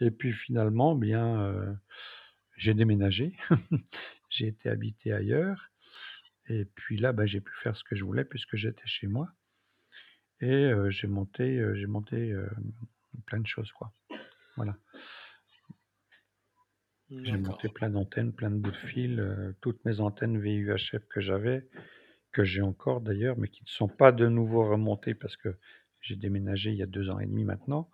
et 0.00 0.10
puis 0.10 0.32
finalement, 0.32 0.94
bien, 0.94 1.40
heu, 1.42 1.76
j'ai 2.56 2.74
déménagé. 2.74 3.36
J'ai 4.30 4.48
été 4.48 4.68
habiter 4.68 5.12
ailleurs 5.12 5.70
et 6.48 6.66
puis 6.66 6.98
là, 6.98 7.12
bah, 7.14 7.24
j'ai 7.24 7.40
pu 7.40 7.52
faire 7.62 7.74
ce 7.74 7.82
que 7.82 7.96
je 7.96 8.04
voulais 8.04 8.26
puisque 8.26 8.56
j'étais 8.56 8.86
chez 8.86 9.06
moi 9.06 9.30
et 10.40 10.66
heu, 10.66 10.90
j'ai 10.90 11.06
monté, 11.08 11.64
j'ai 11.74 11.86
monté, 11.86 12.34
plein 13.26 13.40
de 13.40 13.46
choses, 13.46 13.72
quoi. 13.72 13.92
Voilà. 14.56 14.76
J'ai 17.22 17.36
monté 17.36 17.68
D'accord. 17.68 17.68
plein 17.68 17.90
d'antennes, 17.90 18.32
plein 18.32 18.50
de 18.50 18.56
bouts 18.56 18.72
de 18.72 18.76
fil, 18.76 19.20
heu, 19.20 19.54
toutes 19.60 19.84
mes 19.84 20.00
antennes 20.00 20.38
VUHF 20.40 21.06
que 21.08 21.20
j'avais, 21.20 21.68
que 22.32 22.44
j'ai 22.44 22.62
encore 22.62 23.00
d'ailleurs, 23.02 23.38
mais 23.38 23.48
qui 23.48 23.62
ne 23.64 23.68
sont 23.68 23.88
pas 23.88 24.12
de 24.12 24.28
nouveau 24.28 24.68
remontées 24.68 25.14
parce 25.14 25.36
que 25.36 25.58
j'ai 26.00 26.16
déménagé 26.16 26.70
il 26.70 26.76
y 26.78 26.82
a 26.82 26.86
2 26.86 27.10
ans 27.10 27.20
et 27.20 27.26
demi 27.26 27.44
maintenant 27.44 27.90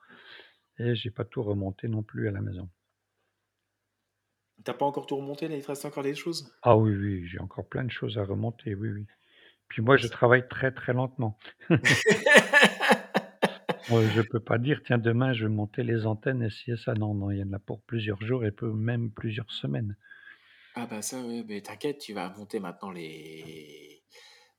et 0.79 0.95
j'ai 0.97 1.11
pas 1.11 1.25
tout 1.25 1.43
remonté 1.43 1.89
non 1.89 2.03
plus 2.05 2.29
à 2.29 2.33
la 2.33 2.41
maison. 2.43 2.71
Tu 4.65 4.69
as 4.69 4.75
pas 4.75 4.85
encore 4.85 5.07
tout 5.07 5.15
remonté 5.17 5.47
là, 5.47 5.55
il 5.55 5.63
te 5.63 5.69
reste 5.69 5.85
encore 5.85 6.03
des 6.03 6.17
choses? 6.17 6.53
Ah 6.63 6.77
oui, 6.77 6.95
oui, 6.97 7.27
j'ai 7.29 7.39
encore 7.39 7.69
plein 7.69 7.85
de 7.85 7.91
choses 7.93 8.19
à 8.19 8.25
remonter, 8.25 8.75
oui, 8.75 8.89
oui. 8.91 9.07
Puis 9.69 9.83
moi, 9.83 9.97
Bon 9.97 9.99
je 9.99 10.07
ça 10.07 10.09
travaille 10.09 10.49
très, 10.49 10.73
très 10.73 10.93
lentement. 10.95 11.39
Moi, 13.89 14.09
je 14.11 14.21
peux 14.21 14.41
pas 14.41 14.59
dire: 14.59 14.83
«Tiens, 14.85 14.99
demain, 14.99 15.33
je 15.33 15.47
vais 15.47 15.51
monter 15.55 15.83
les 15.85 16.05
antennes 16.05 16.43
et 16.43 16.77
ça». 16.77 16.95
Non, 16.95 17.15
non, 17.15 17.31
il 17.31 17.39
y 17.39 17.43
en 17.43 17.53
a 17.55 17.59
pour 17.59 17.81
plusieurs 17.83 18.21
jours 18.23 18.45
et 18.45 18.53
peu 18.53 18.71
même 18.71 19.11
plusieurs 19.11 19.51
semaines. 19.51 19.97
Ah 20.75 20.87
bah 20.87 21.03
ça, 21.03 21.21
ouais, 21.25 21.45
mais 21.47 21.61
t'inquiète, 21.63 21.99
tu 21.99 22.13
vas 22.15 22.31
monter 22.31 22.59
maintenant 22.59 22.91
les 22.91 24.03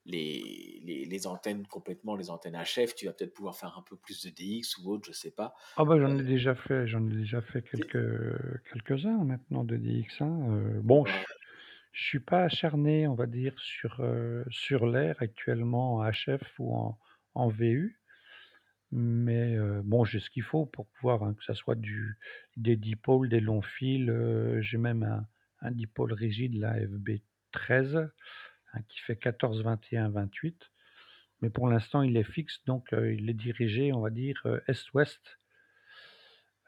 les 0.06 0.82
les 0.86 1.06
les 1.06 1.28
antennes 1.28 1.68
complètement, 1.68 2.16
les 2.16 2.30
antennes 2.30 2.56
HF, 2.56 2.96
tu 2.96 3.06
vas 3.06 3.14
peut-être 3.14 3.34
pouvoir 3.34 3.56
faire 3.58 3.78
un 3.78 3.82
peu 3.84 3.98
plus 3.98 4.24
de 4.24 4.30
DX 4.30 4.78
ou 4.78 4.92
autre, 4.92 5.06
je 5.08 5.12
sais 5.14 5.32
pas. 5.32 5.54
Ah 5.78 5.84
bah, 5.86 6.00
j'en 6.00 6.18
ai 6.18 6.24
déjà 6.24 6.56
fait 6.56 6.88
j'en 6.88 7.06
ai 7.10 7.16
déjà 7.16 7.42
fait 7.42 7.62
quelques, 7.62 8.64
quelques-uns 8.72 9.24
maintenant 9.26 9.64
de 9.66 9.76
DX1, 9.76 10.50
heu, 10.52 10.82
bon, 10.82 11.06
je 11.06 11.12
ouais, 11.12 11.26
je 11.94 12.04
suis 12.06 12.20
pas 12.22 12.44
acharné, 12.46 13.08
on 13.08 13.16
va 13.16 13.26
dire, 13.28 13.60
sur, 13.60 14.02
heu, 14.02 14.46
sur 14.52 14.88
l'air 14.88 15.16
actuellement 15.22 15.96
en 15.98 16.12
HF 16.12 16.60
ou 16.60 16.76
en 16.76 17.00
en 17.36 17.50
VU, 17.50 18.00
mais 18.92 19.56
heu, 19.56 19.82
bon, 19.84 20.06
j'ai 20.06 20.20
ce 20.20 20.30
qu'il 20.30 20.44
faut 20.44 20.66
pour 20.66 20.88
pouvoir, 20.88 21.24
hein, 21.24 21.34
que 21.36 21.44
ça 21.44 21.54
soit 21.56 21.76
du 21.76 22.18
des 22.58 22.76
dipôles, 22.78 23.30
des 23.30 23.40
longs 23.42 23.62
fils, 23.62 24.10
heu, 24.10 24.62
j'ai 24.62 24.78
même 24.78 25.04
un 25.04 25.28
un 25.62 25.72
dipôle 25.72 26.14
rigide 26.14 26.56
là, 26.56 26.78
FB13, 26.80 28.12
hein, 28.74 28.82
qui 28.90 29.00
fait 29.02 29.16
14-21-28, 29.18 30.72
mais 31.42 31.50
pour 31.50 31.68
l'instant, 31.70 32.02
il 32.04 32.18
est 32.18 32.24
fixe, 32.24 32.64
donc 32.66 32.94
heu, 32.94 33.14
il 33.16 33.30
est 33.30 33.34
dirigé, 33.34 33.94
on 33.94 34.02
va 34.02 34.10
dire, 34.12 34.42
heu, 34.46 34.62
est-ouest. 34.68 35.40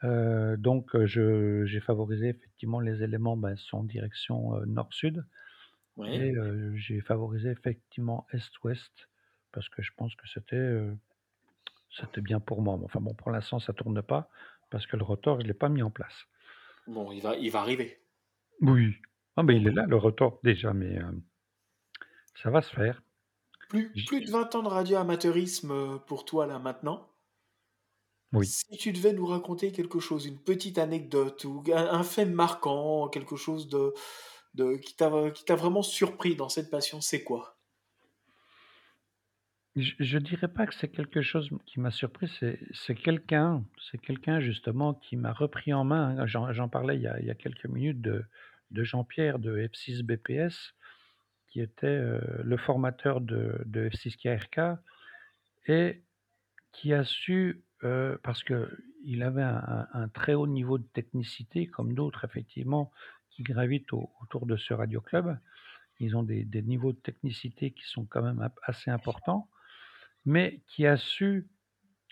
Heu, 0.02 0.56
donc 0.58 0.94
heu, 0.94 1.06
je 1.06 1.64
j'ai 1.66 1.80
favorisé 1.80 2.28
effectivement 2.28 2.80
les 2.80 3.02
éléments, 3.02 3.36
bah, 3.36 3.56
sont 3.56 3.78
en 3.78 3.84
direction, 3.84 4.56
heu, 4.56 4.64
nord-sud 4.66 5.24
ouais. 5.96 6.22
et 6.22 6.32
heu, 6.36 6.74
j'ai 6.76 7.00
favorisé 7.02 7.50
effectivement 7.50 8.26
est-ouest 8.32 9.10
parce 9.52 9.68
que 9.70 9.82
je 9.82 9.92
pense 9.96 10.16
que 10.16 10.28
c'était, 10.28 10.56
heu, 10.56 10.98
c'était 11.90 12.20
bien 12.22 12.40
pour 12.40 12.62
moi. 12.62 12.76
Mais 12.78 12.84
enfin 12.84 13.00
bon, 13.00 13.14
pour 13.14 13.30
l'instant, 13.30 13.58
ça 13.58 13.72
tourne 13.72 14.02
pas 14.02 14.30
parce 14.70 14.86
que 14.86 14.96
le 14.96 15.04
rotor, 15.04 15.40
je 15.40 15.46
l'ai 15.46 15.54
pas 15.54 15.68
mis 15.68 15.82
en 15.82 15.90
place. 15.90 16.26
Bon, 16.88 17.12
il 17.12 17.20
va 17.22 17.36
il 17.36 17.52
va 17.52 17.60
arriver. 17.60 18.04
Oui. 18.60 18.94
Ah 19.34 19.42
mais 19.42 19.56
il 19.56 19.66
est 19.66 19.72
là 19.72 19.84
le 19.86 19.96
rotor 19.96 20.38
déjà, 20.44 20.72
mais 20.72 20.92
hem, 20.94 21.22
ça 22.34 22.50
va 22.50 22.62
se 22.62 22.74
faire. 22.74 23.02
plus 24.04 24.20
de 24.24 24.30
20 24.30 24.54
ans 24.56 24.62
de 24.62 24.68
radioamateurisme, 24.68 25.70
heu, 25.72 25.98
pour 26.06 26.24
toi 26.26 26.46
là 26.46 26.58
maintenant. 26.58 27.08
oui. 28.32 28.54
Si 28.56 28.76
tu 28.76 28.92
devais 28.92 29.12
nous 29.12 29.26
raconter 29.26 29.70
quelque 29.72 30.00
chose, 30.00 30.26
une 30.26 30.38
petite 30.38 30.78
anecdote 30.78 31.44
ou 31.44 31.62
un 31.72 31.86
un 31.90 32.02
fait 32.02 32.24
marquant, 32.24 33.08
quelque 33.08 33.36
chose 33.36 33.68
de 33.68 33.94
de 34.54 34.76
qui 34.76 34.96
t'a 34.96 35.56
vraiment 35.56 35.82
surpris 35.82 36.36
dans 36.36 36.48
cette 36.48 36.70
passion, 36.70 37.00
c'est 37.00 37.24
quoi? 37.24 37.57
Je 39.76 39.92
je 40.00 40.18
dirais 40.18 40.48
pas 40.48 40.66
que 40.66 40.74
c'est 40.74 40.88
quelque 40.88 41.20
chose 41.22 41.50
qui 41.66 41.78
m'a 41.80 41.90
surpris, 41.90 42.28
c'est 42.40 42.58
c'est 42.72 42.94
quelqu'un 42.94 43.64
c'est 43.90 43.98
quelqu'un 43.98 44.40
justement 44.40 44.94
qui 44.94 45.16
m'a 45.16 45.32
repris 45.32 45.72
en 45.72 45.84
main. 45.84 46.26
J'en 46.26 46.52
j'en 46.52 46.68
parlais 46.68 46.96
il 46.96 47.02
y 47.02 47.06
a 47.06 47.20
il 47.20 47.26
y 47.26 47.30
a 47.30 47.34
quelques 47.34 47.66
minutes 47.66 48.00
de 48.00 48.24
de 48.70 48.82
Jean-Pierre 48.82 49.38
de 49.38 49.66
F6 49.68 50.02
BPS 50.02 50.74
qui 51.48 51.60
était, 51.62 51.86
heu, 51.88 52.20
le 52.44 52.56
formateur 52.56 53.20
de 53.20 53.62
de 53.66 53.88
F6 53.90 54.16
KRK 54.16 54.60
et 55.68 56.04
qui 56.72 56.94
a 56.94 57.04
su, 57.04 57.64
heu, 57.84 58.20
parce 58.24 58.44
qu'il 58.44 59.22
avait 59.22 59.42
un 59.42 59.56
un 59.68 59.88
un 59.94 60.08
très 60.08 60.34
haut 60.34 60.46
niveau 60.48 60.78
de 60.78 60.86
technicité 60.94 61.66
comme 61.68 61.94
d'autres 61.94 62.24
effectivement 62.24 62.92
qui 63.30 63.42
gravitent 63.44 63.92
au 63.94 64.10
autour 64.22 64.46
de 64.46 64.56
ce 64.56 64.74
radio 64.74 65.00
club. 65.02 65.38
Ils 66.00 66.16
ont 66.16 66.24
des 66.24 66.44
des 66.44 66.62
niveaux 66.62 66.92
de 66.92 66.98
technicité 67.00 67.72
qui 67.72 67.84
sont 67.86 68.06
quand 68.06 68.22
même 68.22 68.48
assez 68.64 68.90
importants, 68.90 69.50
mais 70.24 70.60
qui 70.68 70.86
a 70.86 70.96
su 70.96 71.48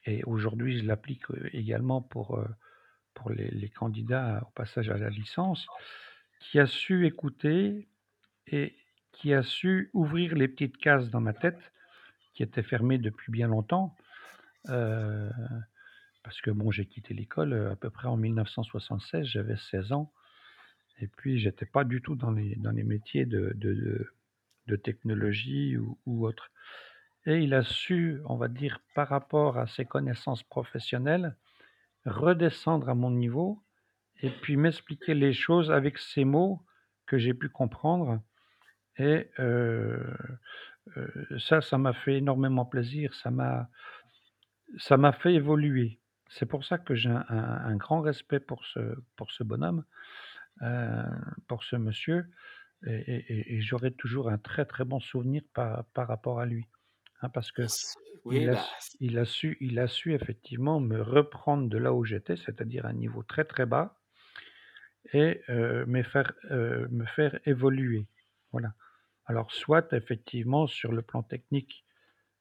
et 0.07 0.23
aujourd'hui 0.25 0.79
je 0.79 0.85
l'applique, 0.85 1.31
heu, 1.31 1.51
également 1.55 2.03
pour, 2.03 2.39
heu, 2.39 2.47
pour 3.15 3.31
les 3.31 3.71
candidats 3.71 4.45
au 4.49 4.51
passage 4.53 4.91
à 4.91 4.99
la 4.99 5.11
licence, 5.11 5.67
qui 6.41 6.59
a 6.61 6.67
su 6.67 7.07
écouter 7.07 7.89
et 8.49 8.77
qui 9.13 9.35
a 9.35 9.43
su 9.43 9.91
ouvrir 9.95 10.35
les 10.35 10.49
petites 10.49 10.79
cases 10.79 11.11
dans 11.11 11.21
ma 11.21 11.35
tête 11.35 11.73
qui 12.35 12.43
étaient 12.43 12.63
fermées 12.63 12.99
depuis 12.99 13.33
bien 13.33 13.49
longtemps, 13.49 13.97
heu, 14.71 15.31
parce 16.25 16.41
que 16.41 16.51
bon, 16.51 16.71
j'ai 16.71 16.87
quitté 16.87 17.15
l'école, 17.15 17.55
à 17.73 17.77
peu 17.77 17.91
près 17.91 18.09
en 18.09 18.17
1976, 18.17 19.27
j'avais 19.27 19.57
16 19.57 19.93
ans 19.93 20.13
et 21.01 21.09
puis 21.09 21.39
j'étais 21.39 21.67
pas 21.67 21.85
du 21.85 22.03
tout 22.03 22.17
dans 22.17 22.33
les 22.33 22.57
dans 22.57 22.73
les 22.73 22.85
métiers 22.85 23.27
de 23.27 23.53
de 23.57 23.75
de 23.75 24.07
de 24.69 24.77
technologie 24.77 25.77
ou 25.79 25.99
ou 26.07 26.27
autre 26.27 26.51
et 27.27 27.39
il 27.41 27.55
a 27.55 27.63
su, 27.63 28.21
on 28.27 28.37
va 28.37 28.49
dire, 28.49 28.81
par 28.95 29.09
rapport 29.09 29.59
à 29.59 29.67
ses 29.67 29.85
connaissances 29.85 30.43
professionnelles, 30.45 31.37
redescendre 32.07 32.89
à 32.91 32.95
mon 32.95 33.11
niveau 33.11 33.63
et 34.23 34.31
puis 34.31 34.57
m'expliquer 34.57 35.15
les 35.15 35.33
choses 35.33 35.71
avec 35.73 35.99
ses 35.99 36.25
mots 36.25 36.63
que 37.07 37.19
j'ai 37.19 37.35
pu 37.35 37.49
comprendre 37.51 38.21
et 38.99 39.31
heu 39.39 40.17
heu, 40.97 41.39
ça, 41.39 41.61
ça 41.63 41.79
m'a 41.79 41.93
fait 41.95 42.17
énormément 42.19 42.65
plaisir. 42.67 43.15
Ça 43.15 43.31
m'a 43.31 43.71
ça 44.79 44.97
m'a 44.97 45.13
fait 45.13 45.35
évoluer. 45.35 46.01
C'est 46.29 46.47
pour 46.47 46.65
ça 46.65 46.79
que 46.79 46.95
j'ai 46.95 47.11
un 47.11 47.77
grand 47.77 48.01
respect 48.01 48.41
pour 48.41 48.65
ce 48.67 48.81
pour 49.17 49.31
ce 49.31 49.45
bonhomme, 49.45 49.85
heu, 50.63 51.05
pour 51.49 51.65
ce 51.65 51.77
monsieur 51.77 52.27
et 52.87 53.57
et 53.57 53.61
j'aurai 53.63 53.93
toujours 53.93 54.31
un 54.31 54.39
très, 54.39 54.67
très 54.67 54.85
bon 54.85 55.01
souvenir 55.01 55.43
par 55.55 55.85
par 55.87 56.09
rapport 56.09 56.41
à 56.41 56.47
lui, 56.47 56.67
hein, 57.21 57.29
parce 57.29 57.51
oui, 58.25 58.49
a 58.49 58.55
bah, 58.55 58.65
il 59.01 59.19
a 59.19 59.25
su 59.25 59.57
il 59.61 59.79
a 59.79 59.87
su 59.87 60.15
effectivement 60.15 60.81
me 60.81 61.01
reprendre 61.01 61.69
de 61.69 61.79
là 61.79 61.93
où 61.93 62.05
j'étais, 62.05 62.37
c'est-à-dire 62.37 62.87
un 62.87 62.93
niveau 62.93 63.23
très, 63.23 63.45
très 63.45 63.67
bas 63.67 64.01
et 65.13 65.43
me 65.49 66.03
faire, 66.03 66.33
me 66.51 67.05
faire 67.05 67.39
évoluer. 67.47 68.09
Voilà. 68.51 68.75
Alors 69.27 69.53
soit 69.53 69.93
effectivement 69.93 70.67
sur 70.67 70.93
le 70.93 71.03
plan 71.03 71.23
technique, 71.23 71.85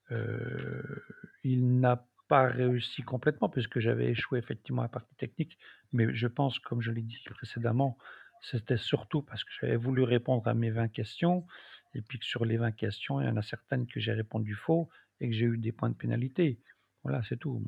il 0.10 1.80
n'a 1.80 2.08
pas 2.28 2.48
réussi 2.48 3.04
complètement 3.04 3.50
puisque 3.50 3.80
j'avais 3.80 4.08
échoué 4.08 4.40
effectivement 4.40 4.82
à 4.82 4.86
la 4.86 4.90
partie 4.90 5.16
technique, 5.16 5.60
mais 5.94 6.14
je 6.16 6.28
pense, 6.28 6.58
comme 6.60 6.82
je 6.82 6.92
l'ai 6.92 7.04
dit 7.04 7.22
précédemment, 7.30 7.98
c'était 8.42 8.78
surtout 8.78 9.22
parce 9.22 9.44
que 9.44 9.52
j'avais 9.62 9.76
voulu 9.76 10.04
répondre 10.04 10.48
à 10.48 10.54
mes 10.56 10.72
20 10.72 10.88
questions 10.88 11.46
et 11.96 12.02
puis 12.02 12.20
sur 12.22 12.46
les 12.46 12.58
20 12.58 12.72
questions, 12.74 13.22
il 13.22 13.26
y 13.28 13.30
en 13.30 13.38
a 13.38 13.42
certaines 13.42 13.88
que 13.88 14.00
j'ai 14.00 14.14
répondu 14.14 14.56
faux 14.56 14.90
et 15.20 15.30
que 15.30 15.36
j'ai 15.36 15.46
eu 15.46 15.58
des 15.58 15.72
points 15.72 15.90
de 15.90 15.96
pénalité. 15.96 16.60
Voilà, 17.04 17.24
c'est 17.24 17.38
tout. 17.38 17.64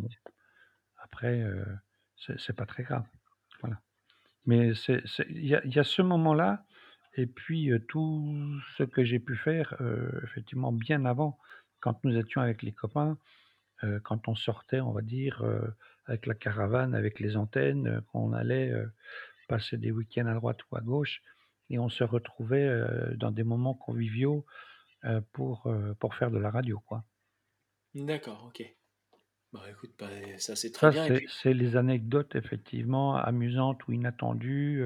Après, 0.98 1.42
heu, 1.42 1.66
c'est 2.38 2.56
pas 2.56 2.66
très 2.66 2.84
grave. 2.84 3.06
Voilà. 3.62 3.82
Mais 4.46 4.72
il 5.30 5.46
y 5.48 5.80
a 5.80 5.84
ce 5.84 6.02
moment-là 6.02 6.66
et 7.16 7.28
puis, 7.28 7.72
heu, 7.72 7.80
tout 7.80 8.62
ce 8.78 8.84
que 8.84 9.04
j'ai 9.04 9.20
pu 9.20 9.36
faire, 9.36 9.76
heu, 9.82 10.22
effectivement 10.26 10.72
bien 10.72 11.06
avant, 11.06 11.40
quand 11.82 12.04
nous 12.04 12.16
étions 12.18 12.42
avec 12.42 12.64
les 12.64 12.74
copains, 12.74 13.18
heu, 13.84 14.00
quand 14.04 14.28
on 14.28 14.36
sortait, 14.36 14.82
on 14.82 14.92
va 14.94 15.02
dire, 15.02 15.44
avec 16.08 16.26
la 16.28 16.36
caravane, 16.36 16.96
avec 16.96 17.20
les 17.20 17.38
antennes, 17.38 17.88
heu, 17.88 18.02
quand 18.12 18.22
on 18.22 18.34
allait, 18.34 18.74
passer 19.48 19.78
des 19.78 19.92
week-ends 19.92 20.28
à 20.28 20.34
droite 20.36 20.60
ou 20.72 20.78
à 20.78 20.82
gauche 20.82 21.22
et 21.70 21.80
on 21.80 21.90
se 21.90 22.04
retrouvait, 22.04 22.70
dans 23.16 23.32
des 23.32 23.44
moments 23.44 23.74
conviviaux, 23.76 24.46
pour, 25.34 25.68
pour 26.00 26.16
faire 26.16 26.32
de 26.32 26.40
la 26.40 26.52
radio, 26.52 26.80
quoi. 26.82 27.06
d'accord, 27.96 28.46
OK. 28.46 28.64
Bah, 29.54 29.64
écoute, 29.72 29.96
bah, 30.00 30.10
ça, 30.40 30.56
c'est 30.56 30.72
très 30.72 30.88
Ça, 30.88 30.92
bien 30.92 31.06
et 31.08 31.12
c'est 31.12 31.14
puis 31.14 31.28
c'est 31.42 31.54
les 31.54 31.76
anecdotes 31.76 32.36
effectivement 32.36 33.16
amusantes 33.16 33.88
ou 33.88 33.94
inattendues, 33.94 34.82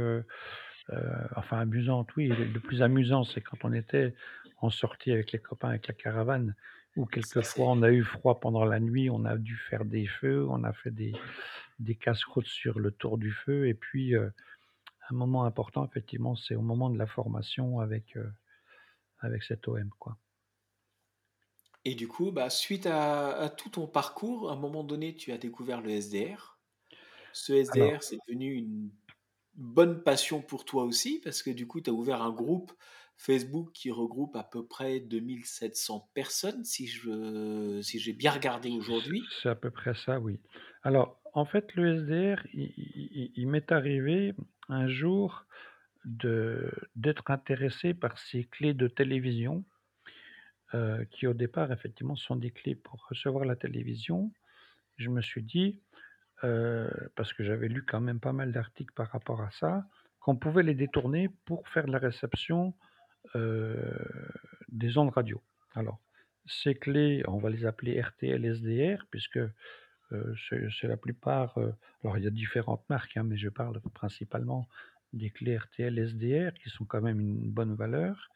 enfin 1.35 1.59
amusantes, 1.59 2.15
oui, 2.15 2.27
le 2.27 2.45
le 2.45 2.59
plus 2.59 2.81
amusant, 2.81 3.23
c'est 3.23 3.41
quand 3.41 3.57
on 3.63 3.73
était 3.73 4.13
en 4.57 4.69
sortie 4.69 5.11
avec 5.11 5.31
les 5.31 5.39
copains 5.39 5.69
avec 5.69 5.87
la 5.87 5.93
caravane 5.93 6.55
ça, 7.19 7.41
quelquefois 7.41 7.43
c'est 7.43 7.71
on 7.71 7.81
a 7.83 7.91
eu 7.91 8.03
froid 8.03 8.39
pendant 8.39 8.65
la 8.65 8.79
nuit, 8.79 9.09
on 9.09 9.25
a 9.25 9.37
dû 9.37 9.55
faire 9.57 9.85
des 9.85 10.07
feux, 10.07 10.45
on 10.49 10.63
a 10.63 10.73
fait 10.73 10.91
des 10.91 11.19
des 11.79 11.95
casse-croûtes 11.95 12.47
sur 12.47 12.79
le 12.79 12.91
tour 12.91 13.17
du 13.17 13.31
feu 13.31 13.67
et 13.67 13.73
puis, 13.73 14.15
un 15.11 15.15
moment 15.15 15.45
important 15.45 15.85
effectivement, 15.85 16.35
c'est 16.35 16.55
au 16.55 16.61
moment 16.61 16.89
de 16.89 16.97
la 16.97 17.07
formation 17.07 17.79
avec, 17.79 18.17
heu, 18.17 18.31
avec 19.19 19.43
cet 19.43 19.67
OM, 19.67 19.89
quoi. 19.99 20.17
et 21.85 21.95
du 21.95 22.07
coup, 22.07 22.31
bah, 22.31 22.49
suite 22.49 22.85
à 22.85 23.35
à 23.37 23.49
tout 23.49 23.69
ton 23.69 23.87
parcours, 23.87 24.49
à 24.49 24.53
un 24.53 24.55
moment 24.55 24.83
donné, 24.83 25.15
tu 25.15 25.31
as 25.31 25.37
découvert 25.37 25.81
le 25.81 25.89
SDR. 25.91 26.59
Ce 27.33 27.53
SDR, 27.53 28.03
c'est 28.03 28.17
devenu 28.27 28.53
une 28.53 28.91
bonne 29.55 30.03
passion 30.03 30.41
pour 30.41 30.65
toi 30.65 30.83
aussi 30.85 31.21
parce 31.23 31.43
que 31.43 31.51
du 31.51 31.67
coup, 31.67 31.81
tu 31.81 31.89
as 31.89 31.93
ouvert 31.93 32.21
un 32.21 32.31
groupe 32.33 32.73
Facebook 33.17 33.71
qui 33.73 33.91
regroupe 33.91 34.35
à 34.35 34.43
peu 34.43 34.65
près 34.67 34.99
2 34.99 35.45
700 35.45 36.09
personnes 36.13 36.65
si 36.65 36.87
je 36.87 37.81
si 37.83 37.99
j'ai 37.99 38.13
bien 38.13 38.31
regardé 38.31 38.71
aujourd'hui. 38.71 39.33
C'est 39.41 39.49
à 39.49 39.55
peu 39.55 39.71
près 39.71 39.93
ça, 39.93 40.19
oui. 40.19 40.39
Alors, 40.83 41.19
en 41.33 41.45
fait, 41.45 41.73
le 41.75 41.95
SDR, 41.95 42.45
il 42.53 42.73
il 42.77 43.09
il 43.13 43.31
il 43.35 43.47
m'est 43.47 43.71
arrivé 43.71 44.33
un 44.71 44.87
jour 44.87 45.45
d'être 46.05 47.31
intéressé 47.31 47.93
par 47.93 48.17
ces 48.17 48.45
clés 48.45 48.73
de 48.73 48.87
télévision, 48.87 49.65
heu, 50.73 51.05
qui 51.11 51.27
au 51.27 51.33
départ, 51.33 51.71
effectivement, 51.71 52.15
sont 52.15 52.35
des 52.35 52.51
clés 52.51 52.75
pour 52.75 53.05
recevoir 53.09 53.45
la 53.45 53.55
télévision. 53.55 54.31
Je 54.97 55.09
me 55.09 55.21
suis 55.21 55.43
dit, 55.43 55.81
heu, 56.45 56.89
parce 57.15 57.33
que 57.33 57.43
j'avais 57.43 57.69
lu 57.69 57.85
quand 57.85 58.01
même 58.01 58.19
pas 58.21 58.33
mal 58.33 58.51
d'articles 58.51 58.93
par 58.95 59.09
rapport 59.11 59.41
à 59.41 59.51
ça, 59.51 59.85
qu'on 60.19 60.37
pouvait 60.37 60.63
les 60.63 60.75
détourner 60.75 61.29
pour 61.45 61.67
faire 61.69 61.85
de 61.87 61.91
la 61.91 61.99
réception, 61.99 62.75
heu, 63.35 63.93
des 64.69 64.97
ondes 64.97 65.11
radio. 65.11 65.41
Alors, 65.75 66.01
ces 66.47 66.75
clés, 66.75 67.23
on 67.27 67.39
va 67.39 67.49
les 67.49 67.65
appeler 67.65 68.01
RTL 68.01 68.45
SDR 68.45 69.05
puisque 69.11 69.39
c'est 70.49 70.67
c'est 70.71 70.87
la 70.87 70.97
plupart, 70.97 71.57
heu, 71.57 71.73
alors 72.03 72.17
il 72.17 72.23
y 72.23 72.27
a 72.27 72.31
différentes 72.31 72.87
marques, 72.89 73.17
hein, 73.17 73.23
mais 73.23 73.37
je 73.37 73.49
parle 73.49 73.81
principalement 73.93 74.67
des 75.13 75.29
clés 75.31 75.57
RTL 75.57 75.97
SDR 75.99 76.53
qui 76.53 76.69
sont 76.69 76.85
quand 76.85 77.01
même 77.01 77.19
une 77.19 77.51
bonne 77.51 77.75
valeur, 77.75 78.29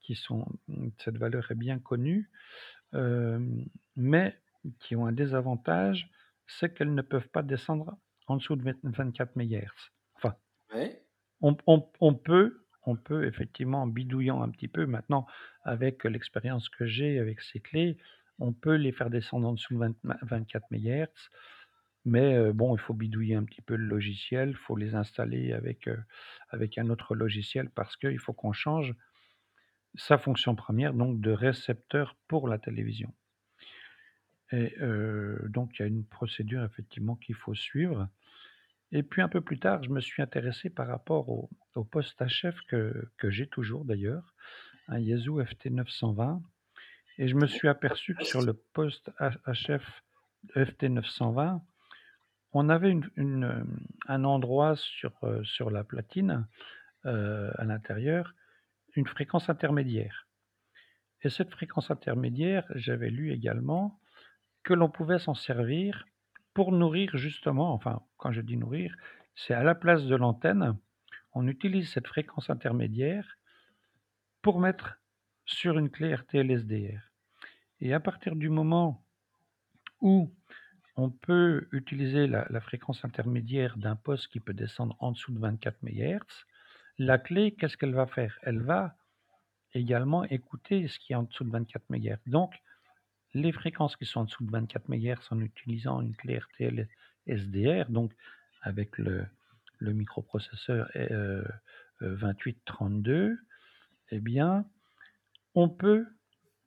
qui 0.00 0.14
sont 0.16 0.46
mmh, 0.68 0.88
cette 0.98 1.18
valeur 1.18 1.50
est 1.50 1.54
bien 1.56 1.78
connue, 1.80 2.30
hem, 2.94 3.66
mais 3.96 4.40
qui 4.80 4.96
ont 4.96 5.06
un 5.06 5.12
désavantage, 5.12 6.10
c'est 6.46 6.74
qu'elles 6.74 6.94
ne 6.94 7.02
peuvent 7.02 7.28
pas 7.30 7.42
descendre 7.42 7.98
en 8.28 8.36
dessous 8.38 8.56
de 8.56 8.64
vingt 8.64 8.78
24 8.84 9.36
mégahertz. 9.36 9.92
Enfin, 10.16 10.36
Ouais. 10.70 11.08
on 11.40 11.56
on 11.66 11.88
on 12.00 12.14
peut 12.14 12.66
on 12.86 12.96
peut 12.96 13.24
effectivement 13.26 13.82
en 13.82 13.86
bidouillant 13.86 14.42
un 14.42 14.50
petit 14.50 14.68
peu 14.68 14.86
maintenant 14.86 15.26
avec 15.62 16.04
l'expérience 16.04 16.68
que 16.68 16.86
j'ai 16.86 17.18
avec 17.18 17.40
ces 17.40 17.60
clés, 17.60 17.98
on 18.38 18.52
peut 18.52 18.74
les 18.76 18.92
faire 18.92 19.10
descendre 19.10 19.48
en 19.48 19.52
dessous 19.54 19.74
de 19.74 19.78
vingt 19.78 19.94
24 20.22 20.70
mégahertz. 20.70 21.30
Mais 22.06 22.34
heu, 22.36 22.52
bon, 22.52 22.76
il 22.76 22.80
faut 22.80 22.94
bidouiller 22.94 23.34
un 23.36 23.44
petit 23.44 23.62
peu 23.62 23.76
le 23.76 23.86
logiciel, 23.86 24.50
il 24.50 24.56
faut 24.56 24.76
les 24.76 24.94
installer 24.94 25.52
avec, 25.52 25.88
heu, 25.88 25.98
avec 26.50 26.78
un 26.78 26.90
autre 26.90 27.14
logiciel 27.14 27.70
parce 27.70 27.96
qu'il 27.96 28.18
faut 28.18 28.32
qu'on 28.34 28.52
change 28.52 28.94
sa 29.96 30.18
fonction 30.18 30.54
première, 30.54 30.94
donc 30.94 31.20
de 31.20 31.32
récepteur 31.32 32.16
pour 32.28 32.46
la 32.46 32.58
télévision 32.60 33.12
et 34.52 34.74
heu, 34.80 35.46
donc 35.48 35.78
il 35.78 35.82
y 35.82 35.84
a 35.84 35.88
une 35.88 36.04
procédure 36.04 36.64
effectivement 36.64 37.16
qu'il 37.16 37.34
faut 37.34 37.54
suivre 37.54 38.08
et 38.92 39.02
puis 39.02 39.22
un 39.22 39.28
peu 39.28 39.40
plus 39.40 39.58
tard, 39.60 39.82
je 39.84 39.90
me 39.90 40.00
suis 40.00 40.22
intéressé 40.22 40.70
par 40.70 40.88
rapport 40.88 41.28
au 41.30 41.50
au 41.74 41.84
poste 41.84 42.20
HF 42.22 42.56
que 42.68 43.08
que 43.18 43.30
j'ai 43.30 43.48
toujours 43.48 43.84
d'ailleurs, 43.84 44.34
un 44.88 45.00
Yaesu 45.00 45.42
FT920 45.42 46.42
et 47.18 47.28
je 47.28 47.34
me 47.34 47.46
suis 47.46 47.68
aperçu 47.68 48.14
que 48.14 48.24
sur 48.24 48.42
le 48.42 48.54
poste 48.54 49.10
HF 49.18 50.02
FT920 50.56 51.60
On 52.52 52.68
avait 52.68 52.90
hem, 53.16 53.78
un 54.06 54.24
endroit 54.24 54.76
sur, 54.76 55.12
heu, 55.24 55.42
sur 55.44 55.70
la 55.70 55.84
platine, 55.84 56.46
heu, 57.06 57.50
à 57.56 57.64
l'intérieur, 57.64 58.34
une 58.94 59.06
fréquence 59.06 59.48
intermédiaire. 59.48 60.28
Et 61.22 61.30
cette 61.30 61.50
fréquence 61.50 61.90
intermédiaire, 61.90 62.64
j'avais 62.74 63.10
lu 63.10 63.32
également 63.32 63.98
que 64.62 64.74
l'on 64.74 64.90
pouvait 64.90 65.18
s'en 65.18 65.34
servir 65.34 66.04
pour 66.52 66.70
nourrir 66.70 67.16
justement 67.16 67.72
enfin, 67.72 68.02
quand 68.18 68.32
je 68.32 68.40
dis 68.40 68.56
nourrir, 68.56 68.94
c'est 69.34 69.54
à 69.54 69.64
la 69.64 69.74
place 69.74 70.04
de 70.04 70.14
l'antenne, 70.14 70.76
on 71.32 71.48
utilise 71.48 71.90
cette 71.90 72.06
fréquence 72.06 72.50
intermédiaire 72.50 73.38
pour 74.42 74.60
mettre 74.60 74.98
sur 75.46 75.78
une 75.78 75.90
clé 75.90 76.14
RTL-SDR 76.14 77.00
et 77.80 77.92
à 77.94 78.00
partir 78.00 78.36
du 78.36 78.48
moment 78.48 79.04
où 80.00 80.32
On 80.96 81.10
peut 81.10 81.68
utiliser 81.72 82.26
la 82.28 82.60
fréquence 82.60 83.04
intermédiaire 83.04 83.76
d'un 83.78 83.96
poste 83.96 84.28
qui 84.28 84.40
peut 84.40 84.54
descendre 84.54 84.96
en 85.00 85.12
dessous 85.12 85.32
de 85.32 85.40
24 85.40 85.82
mégahertz. 85.82 86.46
La 86.98 87.18
clé, 87.18 87.52
qu'est-ce 87.52 87.76
qu'elle 87.76 87.94
va 87.94 88.06
faire? 88.06 88.38
Elle 88.42 88.62
va 88.62 88.96
également 89.74 90.24
écouter 90.24 90.88
ce 90.88 90.98
qui 90.98 91.12
est 91.12 91.16
en 91.16 91.24
dessous 91.24 91.44
de 91.44 91.50
24 91.50 91.90
mégahertz. 91.90 92.22
Donc 92.28 92.54
les 93.34 93.52
fréquences 93.52 93.96
qui 93.96 94.06
sont 94.06 94.20
en 94.20 94.24
dessous 94.24 94.44
de 94.44 94.50
24 94.52 94.88
mégahertz 94.88 95.30
en 95.32 95.40
utilisant 95.40 96.00
une 96.00 96.16
clé 96.16 96.38
RTL 96.38 96.88
SDR, 97.26 97.90
donc 97.90 98.12
avec 98.62 98.98
le 98.98 99.26
le 99.78 99.92
microprocesseur 99.92 100.94
et 100.96 101.12
heu, 101.12 101.46
heu, 102.02 102.16
2832, 102.16 103.38
eh 104.10 104.20
bien, 104.20 104.66
on 105.54 105.68
peut 105.68 106.06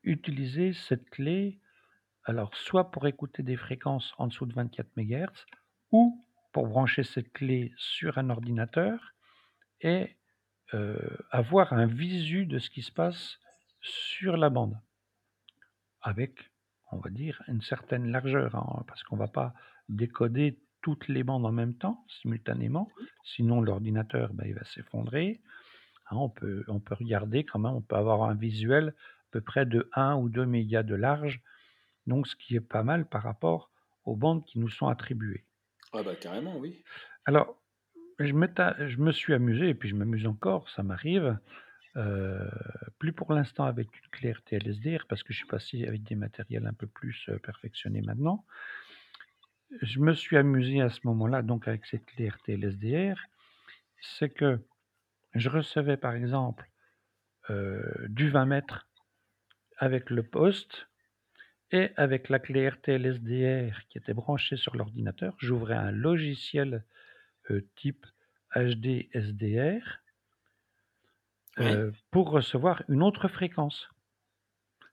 utiliser 0.04 0.74
cette 0.74 1.10
clé 1.10 1.60
Alors, 2.26 2.56
soit 2.56 2.92
pour 2.92 3.08
écouter 3.08 3.44
des 3.44 3.58
fréquences 3.58 4.14
en 4.18 4.28
dessous 4.28 4.46
de 4.46 4.54
24 4.54 4.96
mégahertz 4.98 5.46
ou 5.92 6.26
pour 6.54 6.68
brancher 6.68 7.04
cette 7.04 7.32
clé 7.34 7.74
sur 7.78 8.18
un 8.18 8.30
ordinateur 8.30 9.14
et 9.82 10.18
heu, 10.74 11.20
avoir 11.32 11.74
un 11.74 11.88
visu 11.88 12.46
de 12.46 12.60
ce 12.60 12.70
qui 12.70 12.82
se 12.82 12.92
passe 12.92 13.40
sur 13.82 14.38
la 14.38 14.50
bande. 14.50 14.80
Avec, 16.02 16.52
on 16.92 16.98
va 16.98 17.10
dire, 17.10 17.44
une 17.48 17.62
certaine 17.62 18.12
largeur, 18.12 18.56
hein, 18.56 18.84
parce 18.88 19.04
qu'on 19.04 19.18
va 19.18 19.28
pas 19.28 19.54
décoder 19.90 20.60
toutes 20.82 21.08
les 21.08 21.24
bandes 21.24 21.46
en 21.46 21.52
même 21.52 21.76
temps, 21.76 22.06
simultanément, 22.22 22.90
sinon 23.24 23.62
l'ordinateur, 23.62 24.32
il 24.46 24.54
va 24.54 24.64
s'effondrer. 24.66 25.42
Hein, 26.10 26.18
on 26.18 26.30
peut 26.30 26.64
on 26.68 26.80
peut 26.80 26.96
regarder 26.96 27.44
quand 27.44 27.60
même, 27.60 27.74
on 27.74 27.82
peut 27.82 27.96
avoir 27.96 28.24
un 28.24 28.36
visuel 28.36 28.90
à 28.90 29.32
peu 29.32 29.42
près 29.42 29.66
de 29.66 29.90
1 29.94 30.16
ou 30.16 30.30
2 30.30 30.46
mégas 30.46 30.84
de 30.84 30.96
large 30.96 31.42
donc 32.08 32.28
ce 32.28 32.36
qui 32.36 32.56
est 32.56 32.62
pas 32.62 32.84
mal 32.84 33.06
par 33.08 33.24
rapport 33.24 33.72
aux 34.06 34.16
bandes 34.16 34.46
qui 34.46 34.60
nous 34.60 34.70
sont 34.70 34.88
attribuées. 34.88 35.44
Ah 35.94 36.04
bah 36.04 36.16
carrément, 36.16 36.58
oui. 36.58 36.84
Alors, 37.26 37.62
je 38.20 38.34
me 38.34 38.48
ta 38.48 38.76
je 38.88 38.98
me 38.98 39.12
suis 39.12 39.34
amusé 39.34 39.70
et 39.70 39.76
puis 39.76 39.90
je 39.90 39.96
m'amuse 39.96 40.26
encore, 40.28 40.70
ça 40.70 40.84
m'arrive, 40.84 41.38
heu, 41.98 42.50
plus 43.00 43.14
pour 43.14 43.34
l'instant 43.34 43.66
avec 43.66 43.88
une 43.96 44.10
clé 44.12 44.32
RTL-SDR 44.34 45.06
parce 45.08 45.24
que 45.24 45.34
je 45.34 45.40
suis 45.40 45.48
passé 45.48 45.86
avec 45.88 46.04
des 46.04 46.16
matériels 46.16 46.68
un 46.68 46.74
peu 46.74 46.88
plus, 46.88 47.28
heu, 47.30 47.40
perfectionnés 47.40 48.02
maintenant. 48.02 48.46
Je 49.82 50.00
me 50.00 50.14
suis 50.14 50.38
amusé 50.38 50.82
à 50.82 50.90
ce 50.90 51.02
moment-là, 51.06 51.42
donc 51.42 51.68
avec 51.68 51.86
cette 51.86 52.06
clé 52.06 52.30
RTL-SDR, 52.30 53.18
c'est 54.02 54.30
que 54.30 54.60
je 55.40 55.50
recevais 55.50 55.98
par 55.98 56.16
exemple, 56.16 56.70
heu, 57.50 58.08
du 58.10 58.30
20 58.30 58.46
mètres 58.48 58.88
avec 59.78 60.10
le 60.10 60.24
poste 60.24 60.88
et 61.72 61.92
avec 61.98 62.30
la 62.30 62.40
clé 62.40 62.70
RTL-SDR 62.70 63.88
qui 63.90 63.98
était 64.00 64.14
branchée 64.16 64.58
sur 64.58 64.76
l'ordinateur, 64.78 65.36
j'ouvrais 65.40 65.76
un 65.76 65.92
logiciel, 65.92 66.86
heu, 67.52 67.68
type 67.76 68.06
HD 68.56 69.10
SDR 69.14 70.02
heu, 71.60 71.94
pour 72.12 72.30
recevoir 72.32 72.84
une 72.90 73.04
autre 73.04 73.28
fréquence. 73.30 73.88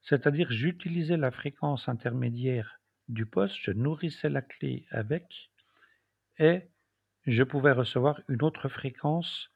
C'est-à-dire, 0.02 0.52
j'utilisais 0.52 1.16
la 1.16 1.33
fréquence 1.33 1.88
intermédiaire 1.88 2.80
du 3.09 3.26
poste, 3.26 3.57
je 3.61 3.72
nourrissais 3.72 4.28
la 4.28 4.42
clé 4.42 4.87
avec 4.90 5.50
et 6.38 6.62
je 7.26 7.42
pouvais 7.44 7.72
recevoir 7.72 8.20
une 8.28 8.42
autre 8.42 8.68
fréquence 8.68 9.50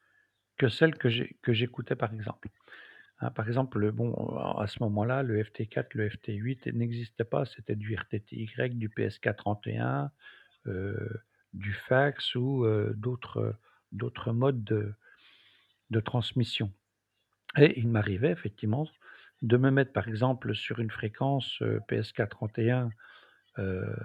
que 0.59 0.69
celle 0.69 0.95
que 0.97 1.53
j'écoutais 1.53 1.95
par 1.97 2.13
exemple. 2.13 2.49
Hein, 3.21 3.31
par 3.31 3.47
exemple, 3.47 3.79
le 3.79 3.91
bon, 3.91 4.13
à 4.57 4.67
ce 4.67 4.81
moment-là, 4.83 5.23
le 5.23 5.43
FT4, 5.43 5.93
le 5.95 6.09
FT8 6.09 6.71
n'existait 6.73 7.25
pas, 7.25 7.45
c'était 7.45 7.75
du 7.75 7.95
RTTY, 7.95 8.75
du 8.75 8.89
PSK31, 8.89 10.11
heu, 10.67 11.21
du 11.53 11.73
fax 11.73 12.35
ou 12.35 12.65
heu, 12.65 12.93
d'autres, 12.97 13.55
modes 14.33 14.63
de 15.89 15.99
transmission. 15.99 16.71
Et 17.57 17.79
il 17.79 17.87
m'arrivait 17.89 18.31
effectivement 18.31 18.87
de 19.41 19.57
me 19.57 19.71
mettre 19.71 19.93
par 19.93 20.07
exemple 20.07 20.55
sur 20.55 20.79
une 20.79 20.91
fréquence, 20.91 21.61
heu, 21.61 21.81
PSK31, 21.87 22.89
heu, 23.59 23.95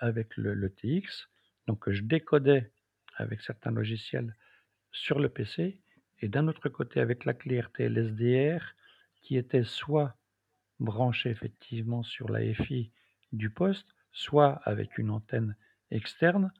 avec 0.00 0.36
le 0.36 0.70
TX, 0.70 1.28
donc 1.68 1.88
je 1.90 2.02
décodais 2.02 2.72
avec 3.16 3.42
certains 3.42 3.70
logiciels 3.72 4.36
sur 4.92 5.20
le 5.20 5.28
PC 5.28 5.80
et 6.20 6.28
d'un 6.28 6.48
autre 6.48 6.68
côté 6.68 7.00
avec 7.00 7.24
la 7.24 7.34
clé 7.34 7.60
RTL-SDR 7.60 8.74
qui 9.22 9.36
était 9.36 9.64
soit 9.64 10.16
branchée 10.78 11.30
effectivement 11.30 12.02
sur 12.02 12.30
la 12.30 12.54
FI 12.54 12.90
du 13.32 13.50
poste, 13.50 13.94
soit 14.12 14.60
avec 14.64 14.98
une 14.98 15.10
antenne 15.10 15.56
externe, 15.90 16.52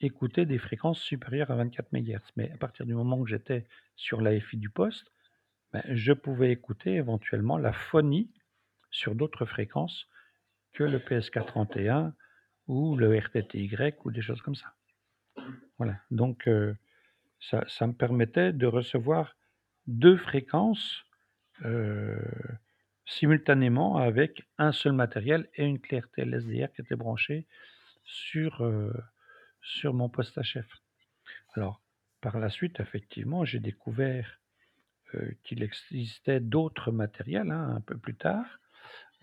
écouter 0.00 0.46
des 0.46 0.58
fréquences 0.58 1.00
supérieures 1.00 1.50
à 1.50 1.56
24 1.56 1.92
mégahertz. 1.92 2.32
Mais 2.36 2.50
à 2.50 2.56
partir 2.56 2.86
du 2.86 2.94
moment 2.94 3.18
où 3.18 3.26
j'étais 3.26 3.66
sur 3.96 4.20
la 4.20 4.38
FI 4.40 4.56
du 4.56 4.70
poste, 4.70 5.12
ben, 5.72 5.82
je 5.88 6.12
pouvais 6.12 6.50
écouter 6.50 6.94
éventuellement 6.94 7.56
la 7.56 7.72
phonie 7.72 8.30
sur 8.90 9.14
d'autres 9.14 9.46
fréquences 9.46 10.08
que 10.72 10.84
le 10.84 10.98
PSK31 10.98 12.12
ou 12.66 12.96
le 12.96 13.16
RTTY 13.18 13.94
ou 14.04 14.10
des 14.10 14.22
choses 14.22 14.42
comme 14.42 14.54
ça. 14.54 14.74
Voilà, 15.78 15.98
donc 16.10 16.46
heu, 16.46 16.76
ça 17.68 17.86
me 17.86 17.94
permettait 17.94 18.52
de 18.52 18.66
recevoir 18.66 19.36
2 19.86 20.16
fréquences, 20.16 21.04
heu, 21.64 22.18
simultanément 23.06 23.96
avec 23.98 24.44
un 24.58 24.72
seul 24.72 24.92
matériel 24.92 25.48
et 25.56 25.66
une 25.66 25.80
clé 25.80 26.00
RTL-SDR 26.00 26.72
qui 26.74 26.82
était 26.82 26.96
branchée 26.96 27.46
sur, 28.04 28.64
heu, 28.64 28.92
sur 29.62 29.94
mon 29.94 30.08
poste 30.10 30.38
HF. 30.38 30.68
Alors, 31.54 31.82
par 32.22 32.38
la 32.38 32.50
suite, 32.50 32.80
effectivement, 32.80 33.44
j'ai 33.44 33.60
découvert, 33.60 34.40
heu, 35.14 35.36
qu'il 35.44 35.62
existait 35.64 36.40
d'autres 36.40 36.92
matériels, 36.92 37.50
hein, 37.52 37.74
un 37.76 37.80
peu 37.82 37.98
plus 37.98 38.16
tard. 38.16 38.60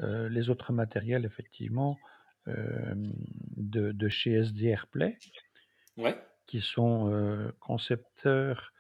Les 0.02 0.50
autres 0.50 0.74
matériels 0.74 1.26
effectivement, 1.26 2.02
de 2.48 3.92
de 3.92 4.10
chez 4.10 4.34
SDR 4.34 4.88
Play 4.88 5.22
Ouais. 5.98 6.30
Qui 6.50 6.62
sont, 6.62 7.54
concepteurs 7.60 8.74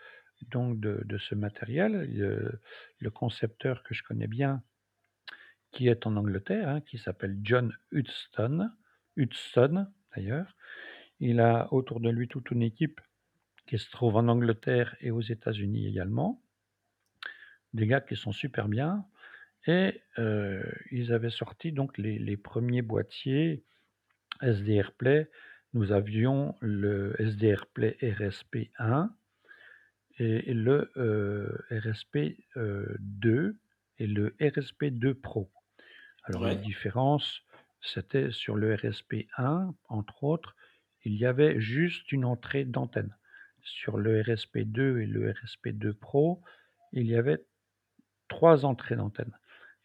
donc 0.50 0.80
de 0.80 1.18
ce 1.20 1.36
matériel. 1.36 2.10
Le 3.00 3.10
concepteur 3.12 3.84
que 3.84 3.94
je 3.94 4.02
connais 4.02 4.26
bien, 4.26 4.64
qui 5.72 5.88
est 5.88 6.08
en 6.08 6.16
Angleterre, 6.18 6.68
hein, 6.68 6.82
qui 6.82 6.98
s'appelle 6.98 7.38
John 7.44 7.72
Hudson 7.92 8.72
d'ailleurs. 10.16 10.56
Il 11.20 11.40
a 11.40 11.72
autour 11.72 12.00
de 12.00 12.10
lui 12.10 12.28
toute 12.28 12.50
une 12.50 12.64
équipe 12.64 13.00
qui 13.68 13.78
se 13.78 13.92
trouve 13.92 14.16
en 14.16 14.28
Angleterre 14.30 14.96
et 15.00 15.12
aux 15.12 15.22
États-Unis 15.22 15.86
également. 15.88 16.42
Des 17.74 17.86
gars 17.86 18.02
qui 18.02 18.16
sont 18.16 18.32
super 18.32 18.68
bien 18.68 19.06
et 19.68 20.02
ils 20.90 21.14
avaient 21.14 21.30
sorti 21.30 21.72
donc 21.72 22.00
les 22.00 22.36
1ers 22.36 22.82
boîtiers 22.82 23.64
SDR 24.42 24.92
Play. 24.94 25.30
Nous 25.74 25.92
avions 25.92 26.56
le 26.62 27.16
SDR 27.20 27.66
Play 27.68 27.98
RSP1 28.02 29.10
et 30.18 30.54
le, 30.54 30.92
heu, 30.98 31.60
RSP, 31.72 32.38
heu, 32.58 32.98
2 33.00 33.58
et 34.00 34.08
le 34.08 34.36
RSP2 34.42 35.14
Pro. 35.16 35.52
Alors 36.24 36.46
les 36.46 36.58
Ouais. 36.58 36.60
différences, 36.60 37.42
c'était 37.82 38.32
sur 38.32 38.56
le 38.56 38.76
RSP1, 38.76 39.76
entre 39.90 40.24
autres, 40.24 40.56
il 41.06 41.16
y 41.16 41.26
avait 41.26 41.60
juste 41.62 42.12
une 42.12 42.26
entrée 42.26 42.66
d'antenne. 42.66 43.16
Sur 43.64 43.98
le 43.98 44.22
RSP2 44.22 45.00
et 45.02 45.08
le 45.08 45.32
RSP2 45.32 45.94
Pro, 45.94 46.42
il 46.94 47.08
y 47.08 47.16
avait 47.16 47.46
3 48.30 48.66
entrées 48.66 48.98
d'antenne. 48.98 49.38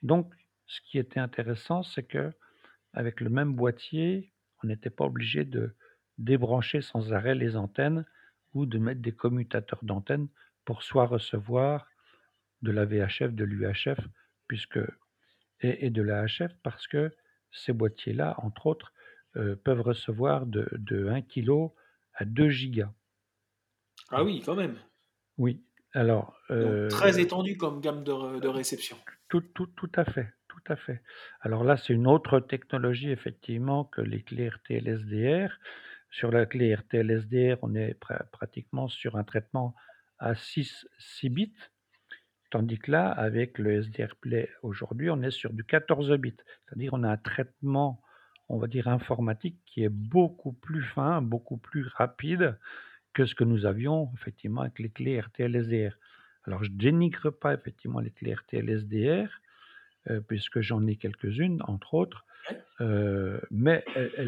Donc 0.03 0.35
ce 0.67 0.81
qui 0.83 0.99
était 0.99 1.21
intéressant, 1.21 1.83
c'est 1.85 2.05
qu'avec 2.05 3.21
le 3.23 3.31
même 3.31 3.55
boîtier, 3.55 4.34
on 4.65 4.69
n'était 4.69 4.91
pas 4.91 5.07
obligé 5.07 5.45
de 5.47 5.77
débrancher 6.19 6.83
sans 6.83 7.15
arrêt 7.15 7.37
les 7.37 7.57
antennes 7.57 8.07
ou 8.55 8.67
de 8.67 8.79
mettre 8.79 9.03
des 9.03 9.13
commutateurs 9.15 9.85
d'antennes 9.85 10.29
pour 10.67 10.83
soit 10.85 11.07
recevoir 11.07 11.89
de 12.63 12.73
la 12.73 12.87
VHF, 12.87 13.33
de 13.35 13.45
l'UHF 13.45 14.01
puisque 14.49 14.81
et 15.61 15.87
et 15.87 15.91
de 15.91 16.03
la 16.03 16.27
HF 16.27 16.55
parce 16.63 16.87
que 16.89 17.13
ces 17.53 17.73
boîtiers-là, 17.75 18.37
entre 18.39 18.67
autres, 18.69 18.93
heu, 19.37 19.57
peuvent 19.57 19.83
recevoir 19.83 20.47
de 20.47 20.69
de 20.73 21.09
1 21.09 21.23
kilo 21.23 21.75
à 22.15 22.25
2 22.27 22.51
gigas. 22.51 22.93
Ah 24.09 24.23
oui, 24.25 24.41
quand 24.45 24.55
même. 24.55 24.79
Oui, 25.39 25.65
alors, 25.93 26.37
Donc 26.59 26.87
très 26.89 27.21
étendu 27.21 27.57
comme 27.57 27.81
gamme 27.81 28.03
de 28.05 28.41
de 28.41 28.49
réception. 28.49 28.99
Tout 29.29 29.43
tout 29.43 29.67
tout 29.67 29.91
à 29.97 30.05
fait, 30.07 30.33
tout 30.65 30.73
à 30.73 30.77
fait. 30.77 31.03
Alors 31.41 31.65
là, 31.65 31.77
c'est 31.77 31.93
une 31.93 32.07
autre 32.07 32.41
technologie 32.41 33.11
effectivement 33.11 33.85
que 33.85 34.01
les 34.01 34.23
clés 34.23 34.49
RTL-SDR. 34.49 35.51
Sur 36.11 36.31
la 36.31 36.47
clé 36.47 36.75
RTL-SDR, 36.75 37.59
on 37.63 37.75
est 37.75 37.95
pra 37.95 38.25
pratiquement 38.33 38.89
sur 38.89 39.17
un 39.17 39.25
traitement 39.25 39.75
à 40.19 40.35
6 40.35 40.87
6 40.99 41.29
bits, 41.29 41.55
tandis 42.51 42.79
que 42.79 42.93
là, 42.93 43.11
avec 43.11 43.59
le 43.59 43.83
SDR 43.83 44.15
Play 44.21 44.49
aujourd'hui, 44.63 45.11
on 45.11 45.23
est 45.23 45.33
sur 45.33 45.53
du 45.53 45.65
14 45.65 46.13
bits. 46.19 46.37
C'est-à-dire 46.67 46.95
on 46.95 47.03
a 47.03 47.11
un 47.11 47.17
traitement, 47.17 48.01
on 48.49 48.59
va 48.59 48.69
dire 48.69 48.89
informatique 48.89 49.59
qui 49.67 49.83
est 49.83 49.89
beaucoup 49.89 50.53
plus 50.53 50.83
fin, 50.83 51.21
beaucoup 51.21 51.59
plus 51.59 51.89
rapide 51.89 52.57
que 53.13 53.27
ce 53.27 53.35
que 53.35 53.45
nous 53.45 53.67
avions 53.67 54.11
effectivement 54.15 54.63
avec 54.63 54.79
les 54.79 54.91
clés 54.91 55.21
RTL-SDR. 55.21 55.97
Alors 56.45 56.63
je 56.63 56.71
dénigre 56.71 57.31
pas 57.31 57.55
effectivement 57.55 58.01
les 58.01 58.11
clés 58.11 58.35
RTL-SDR, 58.35 59.29
heu, 60.11 60.23
puisque 60.23 60.61
j'en 60.61 60.87
ai 60.87 60.97
quelques-unes, 60.97 61.63
entre 61.67 61.95
autres, 61.95 62.25
heu, 62.81 63.41
mais 63.51 63.85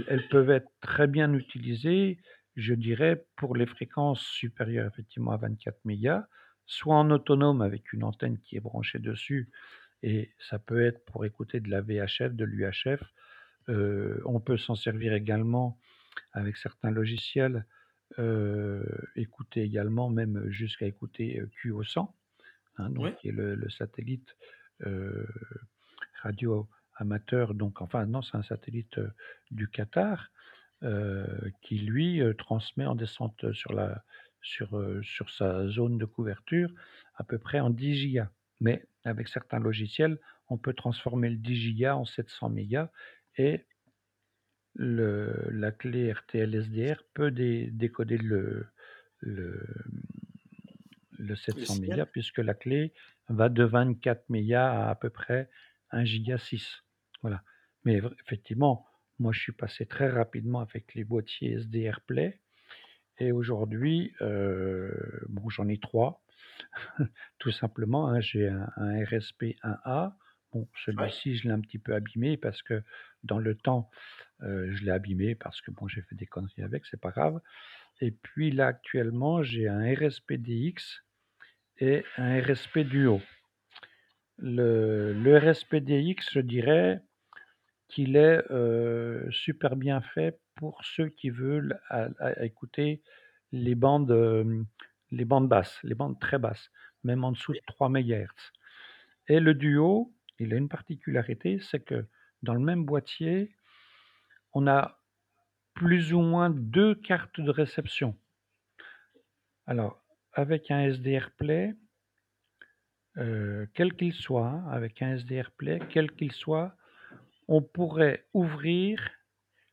elles 0.08 0.28
peuvent 0.28 0.50
être 0.50 0.70
très 0.80 1.06
bien 1.06 1.32
utilisées, 1.34 2.18
je 2.56 2.74
dirais, 2.74 3.26
pour 3.36 3.56
les 3.56 3.66
fréquences 3.66 4.22
supérieures 4.22 4.86
effectivement 4.92 5.32
à 5.32 5.36
24 5.38 5.84
mégas, 5.84 6.26
soit 6.66 6.96
en 6.96 7.10
autonome 7.10 7.62
avec 7.62 7.92
une 7.92 8.04
antenne 8.04 8.38
qui 8.40 8.56
est 8.56 8.60
branchée 8.60 8.98
dessus 8.98 9.50
et 10.02 10.32
ça 10.38 10.58
peut 10.58 10.82
être 10.84 11.04
pour 11.06 11.24
écouter 11.26 11.60
de 11.60 11.70
la 11.70 11.80
VHF, 11.82 12.34
de 12.34 12.44
l'UHF. 12.44 13.02
Heu, 13.68 14.22
on 14.26 14.40
peut 14.40 14.58
s'en 14.58 14.76
servir 14.76 15.12
également 15.14 15.78
avec 16.32 16.56
certains 16.56 16.90
logiciels, 16.92 17.66
écouter 19.16 19.62
également 19.62 20.10
même 20.10 20.48
jusqu'à 20.50 20.86
écouter, 20.86 21.40
heu, 21.40 21.46
QO100, 21.48 22.14
hein, 22.78 22.90
donc 22.90 23.12
qui 23.14 23.28
est 23.28 23.32
le 23.32 23.54
le 23.54 23.70
satellite, 23.70 24.36
radio 26.22 26.68
amateur 26.96 27.54
donc 27.54 27.80
enfin 27.82 28.06
non, 28.06 28.22
c'est 28.22 28.36
un 28.36 28.42
satellite, 28.42 28.98
heu, 28.98 29.12
du 29.50 29.68
Qatar, 29.68 30.30
heu, 30.82 31.52
qui 31.62 31.78
lui, 31.78 32.20
transmet 32.38 32.86
en 32.86 32.94
descente 32.94 33.52
sur 33.52 33.72
la 33.72 34.04
sur, 34.42 34.76
heu, 34.78 35.02
sur 35.02 35.30
sa 35.30 35.68
zone 35.68 35.98
de 35.98 36.04
couverture 36.04 36.70
à 37.16 37.24
peu 37.24 37.38
près 37.38 37.60
en 37.60 37.70
10 37.70 37.94
gigas. 37.94 38.30
Mais 38.60 38.86
avec 39.04 39.28
certains 39.28 39.58
logiciels, 39.58 40.18
on 40.48 40.58
peut 40.58 40.74
transformer 40.74 41.30
le 41.30 41.36
10 41.36 41.56
gigas 41.56 41.96
en 41.96 42.04
700 42.04 42.50
mégas 42.50 42.90
et 43.36 43.66
le 44.74 45.48
la 45.50 45.72
clé 45.72 46.12
RTL-SDR 46.12 47.02
peut 47.14 47.30
dé 47.30 47.70
décoder 47.70 48.18
le 48.18 48.66
le, 49.20 49.66
le 51.18 51.36
700 51.36 51.76
mégas 51.76 52.06
puisque 52.06 52.38
la 52.38 52.54
clé 52.54 52.92
va 53.28 53.48
de 53.48 53.64
24 53.64 54.28
mégas 54.28 54.70
à 54.70 54.90
à 54.90 54.94
peu 54.94 55.10
près 55.10 55.48
1 55.90 56.04
giga 56.04 56.38
6. 56.38 56.82
Voilà. 57.22 57.42
Mais 57.84 58.00
effectivement, 58.24 58.86
moi 59.18 59.32
je 59.32 59.40
suis 59.40 59.52
passé 59.52 59.86
très 59.86 60.08
rapidement 60.08 60.60
avec 60.60 60.94
les 60.94 61.04
boîtiers 61.04 61.58
SDR 61.58 62.00
Play 62.06 62.40
et 63.18 63.32
aujourd'hui, 63.32 64.12
euh, 64.20 64.90
bon 65.28 65.48
j'en 65.48 65.68
ai 65.68 65.78
3 65.78 66.22
tout 67.38 67.50
simplement, 67.50 68.08
hein. 68.08 68.20
J'ai 68.20 68.48
un 68.48 68.68
un 68.76 69.04
RSP 69.04 69.56
1A. 69.62 70.14
Bon 70.52 70.68
celui-ci 70.84 71.36
je 71.36 71.48
l'ai 71.48 71.54
un 71.54 71.60
petit 71.60 71.78
peu 71.78 71.94
abîmé 71.94 72.36
parce 72.36 72.62
que 72.62 72.82
dans 73.24 73.38
le 73.38 73.54
temps, 73.54 73.90
heu, 74.42 74.70
je 74.72 74.84
l'ai 74.84 74.90
abîmé 74.90 75.34
parce 75.34 75.60
que 75.60 75.70
bon 75.70 75.88
j'ai 75.88 76.02
fait 76.02 76.14
des 76.14 76.26
conneries 76.26 76.62
avec, 76.62 76.86
c'est 76.86 77.00
pas 77.00 77.10
grave 77.10 77.40
et 78.00 78.10
puis 78.10 78.50
là 78.50 78.68
actuellement 78.68 79.42
j'ai 79.42 79.68
un 79.68 79.82
RSP-DX 79.82 81.02
et 81.78 82.04
un 82.16 82.40
RSP 82.40 82.80
Duo. 82.80 83.20
Le 84.38 85.12
le 85.12 85.38
RSP-DX 85.38 86.30
je 86.32 86.40
dirais 86.40 87.00
qu'il 87.88 88.16
est, 88.16 88.42
heu, 88.50 89.28
super 89.30 89.76
bien 89.76 90.00
fait 90.00 90.38
pour 90.56 90.84
ceux 90.84 91.08
qui 91.08 91.30
veulent 91.30 91.80
écouter 92.40 93.02
les 93.52 93.74
bandes, 93.74 94.10
hem, 94.10 94.66
les 95.10 95.24
bandes 95.24 95.48
basses, 95.48 95.78
les 95.84 95.94
bandes 95.94 96.18
très 96.20 96.38
basses, 96.38 96.70
même 97.04 97.24
en 97.24 97.32
dessous 97.32 97.52
de 97.52 97.60
3 97.66 97.88
mégahertz 97.88 98.52
et 99.28 99.40
le 99.40 99.54
Duo, 99.54 100.12
il 100.38 100.52
a 100.52 100.56
une 100.56 100.68
particularité, 100.68 101.58
c'est 101.60 101.80
que 101.80 102.06
dans 102.42 102.54
le 102.54 102.60
même 102.60 102.84
boîtier, 102.84 103.54
on 104.54 104.66
a 104.66 104.98
plus 105.74 106.12
ou 106.12 106.20
moins 106.20 106.50
2 106.50 106.94
cartes 106.94 107.40
de 107.40 107.50
réception. 107.50 108.16
Alors 109.66 110.02
avec 110.36 110.70
un 110.70 110.82
SDR 110.84 111.32
Play 111.32 111.74
heu, 113.18 113.68
quel 113.74 113.94
qu'il 113.94 114.14
soit, 114.14 114.46
hein, 114.48 114.64
avec 114.70 115.02
un 115.02 115.12
SDR 115.16 115.50
Play, 115.50 115.78
quel 115.90 116.10
qu'il 116.12 116.32
soit, 116.32 116.74
on 117.48 117.62
pourrait 117.62 118.26
ouvrir, 118.34 119.00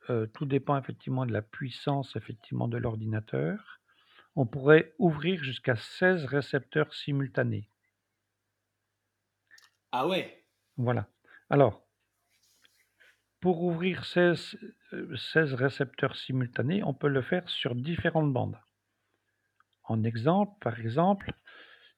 heu, 0.09 0.27
tout 0.33 0.45
dépend 0.45 0.77
effectivement 0.79 1.25
de 1.25 1.33
la 1.33 1.41
puissance 1.43 2.15
effectivement 2.15 2.67
de 2.69 2.77
l'ordinateur, 2.77 3.81
on 4.35 4.45
pourrait 4.47 4.93
ouvrir 4.99 5.43
jusqu'à 5.43 5.75
16 5.77 6.25
récepteurs 6.25 6.93
simultanés. 6.93 7.69
Ah 9.91 10.07
ouais? 10.07 10.45
Voilà. 10.77 11.09
Alors 11.49 11.87
pour 13.41 13.61
ouvrir 13.61 14.05
16, 14.05 14.57
heu, 14.91 15.15
16 15.15 15.53
récepteurs 15.53 16.15
simultanés, 16.15 16.83
on 16.83 16.95
peut 16.95 17.07
le 17.09 17.21
faire 17.21 17.47
sur 17.47 17.75
différentes 17.75 18.33
bandes. 18.33 18.57
En 19.85 20.03
exemple, 20.03 20.53
par 20.61 20.79
exemple, 20.79 21.33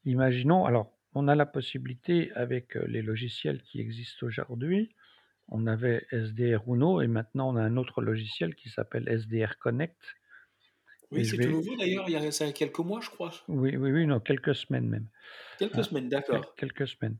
imaginons 0.05 0.65
alors 0.65 0.93
on 1.15 1.27
a 1.27 1.35
la 1.35 1.45
possibilité 1.47 2.31
avec, 2.33 2.75
heu, 2.77 2.85
les 2.87 3.01
logiciels 3.03 3.61
qui 3.63 3.79
existent 3.81 4.27
aujourd'hui, 4.27 4.95
on 5.49 5.67
avait 5.67 6.07
SDR 6.11 6.63
Uno 6.67 7.01
et 7.01 7.07
maintenant 7.07 7.49
on 7.53 7.57
a 7.57 7.63
un 7.63 7.77
autre 7.77 8.01
logiciel 8.01 8.55
qui 8.55 8.69
s'appelle 8.69 9.09
SDR 9.09 9.57
Connect 9.59 9.97
Oui, 11.09 11.25
c'est 11.25 11.39
tout 11.39 11.49
nouveau 11.49 11.75
d'ailleurs, 11.75 12.07
il 12.07 12.11
y 12.11 12.15
a 12.15 12.31
ça 12.31 12.51
quelques 12.51 12.77
mois, 12.77 13.01
je 13.01 13.09
crois. 13.09 13.31
Oui, 13.47 13.75
oui, 13.77 13.91
oui, 13.91 14.05
non, 14.07 14.19
quelques 14.19 14.55
semaines 14.55 14.87
même. 14.87 15.07
Quelques 15.57 15.83
Hein, 15.83 15.89
semaines, 15.89 16.07
d'accord. 16.07 16.55
quelques 16.57 16.87
semaines. 16.87 17.17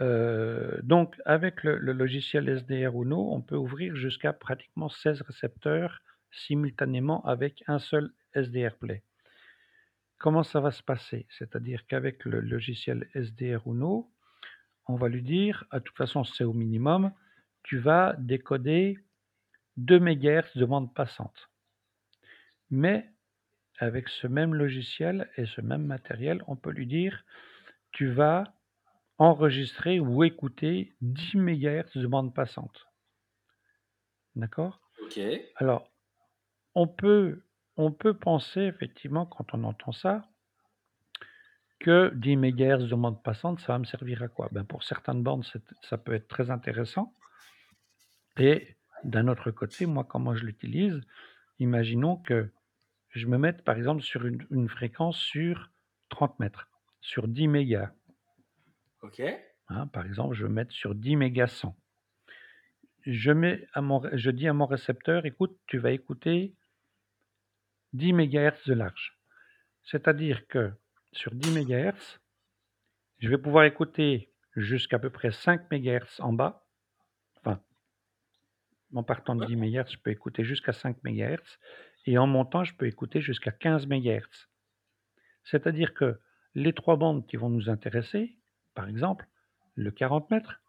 Heu, 0.00 0.80
donc 0.84 1.16
avec 1.26 1.64
le 1.64 1.78
le 1.78 1.92
logiciel 1.92 2.48
SDR 2.48 2.94
Uno, 3.02 3.32
on 3.32 3.42
peut 3.42 3.56
ouvrir 3.56 3.96
jusqu'à 3.96 4.32
pratiquement 4.34 4.88
16 4.90 5.22
récepteurs 5.22 6.00
simultanément 6.32 7.24
avec 7.26 7.64
un 7.68 7.78
seul 7.80 8.12
SDR 8.34 8.76
Play. 8.78 9.04
Comment 10.22 10.44
ça 10.44 10.60
va 10.60 10.70
se 10.70 10.84
passer? 10.84 11.26
C'est-à-dire 11.30 11.84
qu'avec 11.88 12.24
le 12.24 12.40
logiciel 12.40 13.10
SDR 13.12 13.66
Uno, 13.66 14.08
on 14.86 14.94
va 14.94 15.08
lui 15.08 15.20
dire: 15.20 15.64
«Ah 15.72 15.80
de 15.80 15.84
toute 15.84 15.96
façon 15.96 16.22
c'est 16.22 16.44
au 16.44 16.52
minimum, 16.52 17.10
tu 17.64 17.78
vas 17.78 18.14
décoder 18.20 19.00
2 19.78 19.98
mégahertz 19.98 20.56
de 20.56 20.64
bande 20.64 20.94
passante». 20.94 21.50
Mais 22.70 23.10
avec 23.78 24.08
ce 24.08 24.28
même 24.28 24.54
logiciel 24.54 25.28
et 25.36 25.44
ce 25.44 25.60
même 25.60 25.86
matériel, 25.86 26.40
on 26.46 26.54
peut 26.54 26.70
lui 26.70 26.86
dire: 26.86 27.24
«Tu 27.90 28.06
vas 28.06 28.54
enregistrer 29.18 29.98
ou 29.98 30.22
écouter 30.22 30.94
10 31.00 31.34
mégahertz 31.34 31.96
de 31.96 32.06
bande 32.06 32.32
passante». 32.32 32.86
D'accord? 34.36 34.80
OK. 35.02 35.18
Alors, 35.56 35.90
on 36.76 36.86
peut 36.86 37.42
on 37.76 37.92
peut 37.92 38.14
penser 38.14 38.60
effectivement 38.60 39.26
quand 39.26 39.54
on 39.54 39.64
entend 39.64 39.92
ça 39.92 40.28
que 41.80 42.12
10 42.14 42.36
mégahertz 42.36 42.84
de 42.84 42.94
bande 42.94 43.22
passante, 43.22 43.60
ça 43.60 43.72
va 43.72 43.78
me 43.78 43.84
servir 43.84 44.22
à 44.22 44.28
quoi? 44.28 44.48
Ben, 44.52 44.64
pour 44.64 44.84
certaines 44.84 45.22
bandes, 45.22 45.44
ça 45.82 45.98
peut 45.98 46.14
être 46.14 46.28
très 46.28 46.50
intéressant 46.50 47.14
et 48.38 48.76
d'un 49.04 49.28
autre 49.28 49.50
côté, 49.50 49.86
moi 49.86 50.04
comment 50.04 50.34
je 50.34 50.44
l'utilise, 50.44 51.00
imaginons 51.58 52.16
que 52.16 52.50
je 53.10 53.26
me 53.26 53.36
mette 53.36 53.64
par 53.64 53.76
exemple 53.76 54.02
sur 54.02 54.24
une 54.24 54.46
une 54.50 54.68
fréquence 54.68 55.18
sur 55.18 55.70
30 56.08 56.38
mètres, 56.38 56.68
sur 57.00 57.28
10 57.28 57.48
mégas. 57.48 57.90
OK. 59.02 59.20
Hein, 59.68 59.86
par 59.88 60.06
exemple, 60.06 60.34
je 60.34 60.44
veux 60.44 60.52
mettre 60.52 60.72
sur 60.72 60.94
10 60.94 61.16
mégas 61.16 61.48
100. 61.48 61.76
Je 63.04 63.32
mets 63.32 63.66
à 63.72 63.80
mon 63.80 64.00
je 64.12 64.30
dis 64.30 64.46
à 64.46 64.52
mon 64.52 64.66
récepteur: 64.66 65.26
«Écoute, 65.26 65.58
tu 65.66 65.78
vas 65.78 65.90
écouter 65.90 66.54
10 67.92 68.12
mégahertz 68.12 68.66
de 68.66 68.74
large». 68.74 69.18
C'est-à-dire 69.84 70.46
que 70.48 70.72
sur 71.12 71.34
10 71.34 71.52
mégahertz, 71.52 72.20
je 73.18 73.28
vais 73.28 73.38
pouvoir 73.38 73.64
écouter 73.64 74.32
jusqu'à 74.56 74.98
peu 74.98 75.10
près 75.10 75.32
5 75.32 75.70
mégahertz 75.70 76.20
en 76.20 76.32
bas. 76.32 76.66
Enfin 77.36 77.60
en 78.94 79.02
partant 79.02 79.34
de 79.34 79.40
Ouais. 79.40 79.46
10 79.46 79.56
mégahertz, 79.56 79.92
je 79.92 79.98
peux 79.98 80.10
écouter 80.10 80.44
jusqu'à 80.44 80.72
5 80.72 81.02
mégahertz 81.04 81.58
et 82.06 82.18
en 82.18 82.26
montant, 82.26 82.64
je 82.64 82.74
peux 82.74 82.86
écouter 82.86 83.20
jusqu'à 83.20 83.50
15 83.52 83.86
mégahertz. 83.86 84.48
C'est-à-dire 85.44 85.94
que 85.94 86.20
les 86.54 86.72
3 86.72 86.96
bandes 86.96 87.26
qui 87.26 87.36
vont 87.36 87.48
nous 87.48 87.70
intéresser, 87.70 88.36
par 88.74 88.88
exemple, 88.88 89.26
le 89.74 89.90
40 89.90 90.30
mètres, 90.30 90.60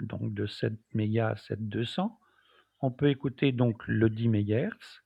donc 0.00 0.34
de 0.34 0.46
7 0.46 0.74
mégas 0.94 1.30
à 1.30 1.36
7200, 1.36 2.18
on 2.80 2.90
peut 2.90 3.08
écouter 3.10 3.52
donc 3.52 3.82
le 3.86 4.10
10 4.10 4.28
mégahertz, 4.28 5.02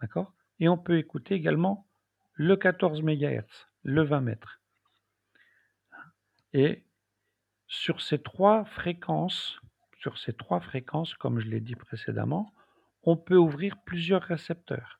d'accord? 0.00 0.34
Et 0.64 0.68
on 0.68 0.78
peut 0.78 0.96
écouter 0.96 1.34
également 1.34 1.86
le 2.32 2.56
14 2.56 3.02
mégahertz, 3.02 3.68
le 3.82 4.02
20 4.02 4.22
mètres. 4.22 4.62
Et 6.54 6.84
sur 7.66 8.00
ces 8.00 8.18
3 8.18 8.64
fréquences 8.64 9.60
sur 9.98 10.16
ces 10.16 10.32
3 10.32 10.60
fréquences, 10.60 11.12
comme 11.12 11.38
je 11.38 11.48
l'ai 11.48 11.60
dit 11.60 11.74
précédemment, 11.74 12.54
on 13.02 13.18
peut 13.18 13.36
ouvrir 13.36 13.76
plusieurs 13.84 14.22
récepteurs. 14.22 14.98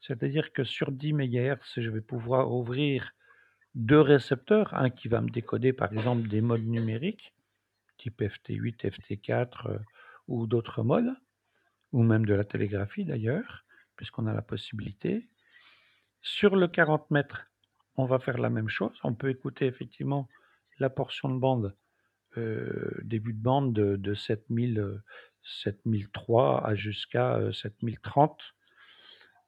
C'est-à-dire 0.00 0.52
que 0.52 0.64
sur 0.64 0.90
10 0.90 1.12
mégahertz, 1.12 1.74
je 1.76 1.90
vais 1.90 2.00
pouvoir 2.00 2.52
ouvrir 2.52 3.12
2 3.76 4.00
récepteurs, 4.00 4.74
un 4.74 4.90
qui 4.90 5.06
va 5.06 5.20
me 5.20 5.28
décoder 5.28 5.72
par 5.72 5.92
exemple 5.92 6.26
des 6.26 6.40
modes 6.40 6.66
numériques, 6.66 7.32
type 7.98 8.20
FT8, 8.20 8.90
FT4, 8.90 9.70
heu, 9.70 9.80
ou 10.26 10.48
d'autres 10.48 10.82
modes, 10.82 11.14
ou 11.92 12.02
même 12.02 12.26
de 12.26 12.34
la 12.34 12.44
télégraphie 12.44 13.04
d'ailleurs, 13.04 13.64
puisqu'on 13.96 14.26
a 14.26 14.34
la 14.34 14.42
possibilité. 14.42 15.28
Sur 16.22 16.56
le 16.56 16.68
40 16.68 17.10
mètres, 17.10 17.46
on 17.96 18.06
va 18.06 18.18
faire 18.18 18.38
la 18.38 18.50
même 18.50 18.68
chose, 18.68 18.98
on 19.04 19.14
peut 19.14 19.30
écouter 19.30 19.66
effectivement 19.66 20.28
la 20.78 20.90
portion 20.90 21.28
de 21.30 21.38
bande, 21.38 21.76
heu, 22.36 23.00
début 23.04 23.34
de 23.34 23.42
bande 23.42 23.74
de 23.74 23.96
de 23.96 24.14
7000, 24.14 24.78
heu, 24.80 25.02
7003 25.42 26.66
à 26.66 26.74
jusqu'à, 26.76 27.38
heu, 27.38 27.52
7030. 27.52 28.42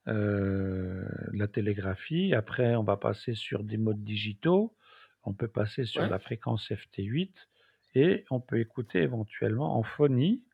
Heu, 0.09 1.07
la 1.33 1.49
télégraphie, 1.49 2.35
après 2.35 2.77
on 2.77 2.85
va 2.85 2.97
passer 2.97 3.35
sur 3.35 3.64
des 3.64 3.77
modes 3.77 4.05
digitaux, 4.05 4.77
on 5.25 5.35
peut 5.35 5.49
passer 5.49 5.85
sur 5.85 6.07
Ouais. 6.07 6.09
la 6.09 6.18
fréquence 6.21 6.71
FT8 6.71 7.49
et 7.95 8.25
on 8.31 8.41
peut 8.41 8.61
écouter 8.61 9.01
éventuellement 9.03 9.77
en 9.79 9.83
phonie 9.83 10.45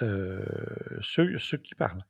ceux 0.00 1.58
qui 1.58 1.74
parlent. 1.74 2.04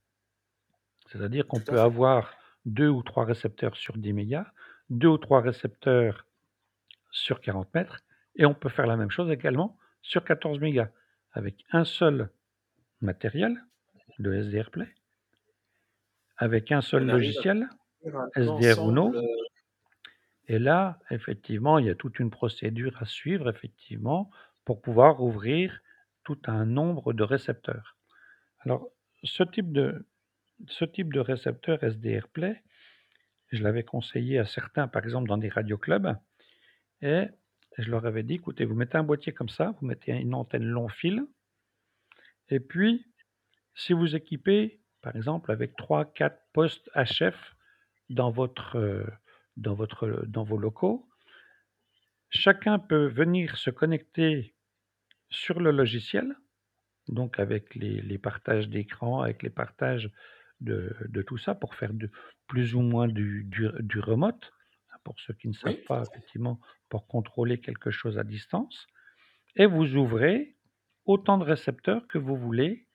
C'est-à-dire 1.11 1.47
qu'on 1.47 1.61
peut 1.61 1.81
avoir 1.81 2.35
2 2.67 2.89
ou 2.89 3.03
3 3.03 3.25
récepteurs 3.25 3.77
sur 3.77 3.97
10 3.97 4.13
mégas, 4.13 4.47
2 4.91 5.09
ou 5.09 5.19
3 5.19 5.41
récepteurs 5.41 6.27
sur 7.11 7.41
40 7.41 7.73
mètres 7.75 8.01
et 8.37 8.47
on 8.47 8.55
peut 8.55 8.69
faire 8.69 8.87
la 8.87 8.97
même 8.97 9.11
chose 9.11 9.31
également 9.31 9.77
sur 10.03 10.25
14 10.25 10.61
mégas 10.61 10.91
avec 11.33 11.65
un 11.73 11.85
seul 11.85 12.31
matériel, 13.01 13.65
le 14.19 14.35
SDR 14.43 14.71
Play 14.71 14.89
avec 16.37 16.71
un 16.71 16.81
seul 16.81 17.05
logiciel, 17.05 17.69
SDR 18.37 18.81
Uno 18.89 19.13
heu 19.15 19.23
et 20.51 20.59
là, 20.59 20.99
effectivement, 21.11 21.79
il 21.79 21.87
y 21.87 21.91
a 21.91 21.95
toute 21.95 22.19
une 22.19 22.31
procédure 22.31 22.97
à 23.03 23.05
suivre 23.05 23.51
effectivement 23.51 24.31
pour 24.65 24.81
pouvoir 24.81 25.23
ouvrir 25.23 25.79
tout 26.25 26.39
un 26.47 26.65
nombre 26.65 27.13
de 27.13 27.23
récepteurs. 27.23 27.97
Alors 28.61 28.89
ce 29.25 29.43
type 29.43 29.73
de 29.73 30.07
ce 30.67 30.85
type 30.85 31.13
de 31.13 31.21
récepteur 31.21 31.83
SDR 31.83 32.29
Play, 32.29 32.63
je 33.51 33.63
l'avais 33.63 33.85
conseillé 33.85 34.39
à 34.39 34.45
certains, 34.45 34.89
par 34.89 35.05
exemple, 35.05 35.29
dans 35.29 35.39
des 35.39 35.49
radioclubs 35.49 36.17
et 37.01 37.27
je 37.79 37.91
leur 37.91 38.07
avais 38.07 38.23
dit: 38.25 38.35
«Écoutez, 38.35 38.65
vous 38.65 38.75
mettez 38.75 38.99
un 38.99 39.05
boîtier 39.05 39.33
comme 39.33 39.49
ça, 39.49 39.75
vous 39.81 39.87
mettez 39.87 40.13
une 40.13 40.35
antenne 40.35 40.65
long 40.65 40.89
fil 40.89 41.25
et 42.51 42.61
puis, 42.61 43.07
si 43.75 43.93
vous 43.93 44.17
équipez, 44.17 44.81
par 45.03 45.15
exemple, 45.17 45.53
avec 45.53 45.77
3-4 45.77 46.37
postes 46.53 46.91
HF 46.95 47.37
dans 48.09 48.31
votre, 48.31 48.79
heu, 48.79 49.07
dans 49.57 49.75
votre, 49.75 50.25
dans 50.27 50.45
vos 50.45 50.57
locaux, 50.57 51.09
chacun 52.31 52.79
peut 52.79 53.07
venir 53.07 53.57
se 53.57 53.71
connecter 53.71 54.55
sur 55.31 55.61
le 55.61 55.71
logiciel, 55.71 56.35
donc 57.09 57.39
avec 57.39 57.75
les 57.75 58.19
partages 58.19 58.69
d'écran, 58.69 59.23
avec 59.23 59.43
les 59.43 59.51
partages 59.51 60.11
de 60.61 60.97
de 61.09 61.23
tout 61.23 61.39
ça 61.39 61.55
pour 61.55 61.75
faire 61.75 61.93
de 61.95 62.11
plus 62.47 62.75
ou 62.75 62.81
moins 62.81 63.09
du 63.09 63.45
du 63.45 63.69
du 63.81 64.01
remote, 64.01 64.53
hein, 64.93 64.97
pour 65.05 65.19
ceux 65.21 65.35
qui 65.35 65.49
ne 65.49 65.55
savent 65.55 65.75
Oui, 65.75 65.85
pas, 65.87 66.01
à 66.01 66.03
effectivement, 66.03 66.61
pour 66.89 67.07
contrôler 67.07 67.61
quelque 67.61 67.91
chose 67.91 68.19
à 68.19 68.25
distance 68.25 68.87
et 69.57 69.67
vous 69.67 69.97
ouvrez 69.97 70.57
autant 71.05 71.39
de 71.39 71.45
récepteurs 71.45 72.07
que 72.09 72.19
vous 72.19 72.37
voulez. 72.37 72.87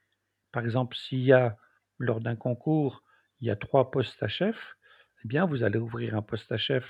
Par 0.51 0.63
exemple, 0.63 0.95
s'il 0.95 1.21
y 1.21 1.33
a, 1.33 1.57
lors 1.99 2.21
d'un 2.21 2.35
concours, 2.35 3.03
il 3.39 3.47
y 3.47 3.51
a 3.51 3.55
3 3.55 3.91
postes 3.91 4.23
HF, 4.23 4.75
eh 5.23 5.27
bien, 5.27 5.45
vous 5.45 5.63
allez 5.63 5.79
ouvrir 5.79 6.15
un 6.15 6.21
poste 6.21 6.51
HF 6.51 6.85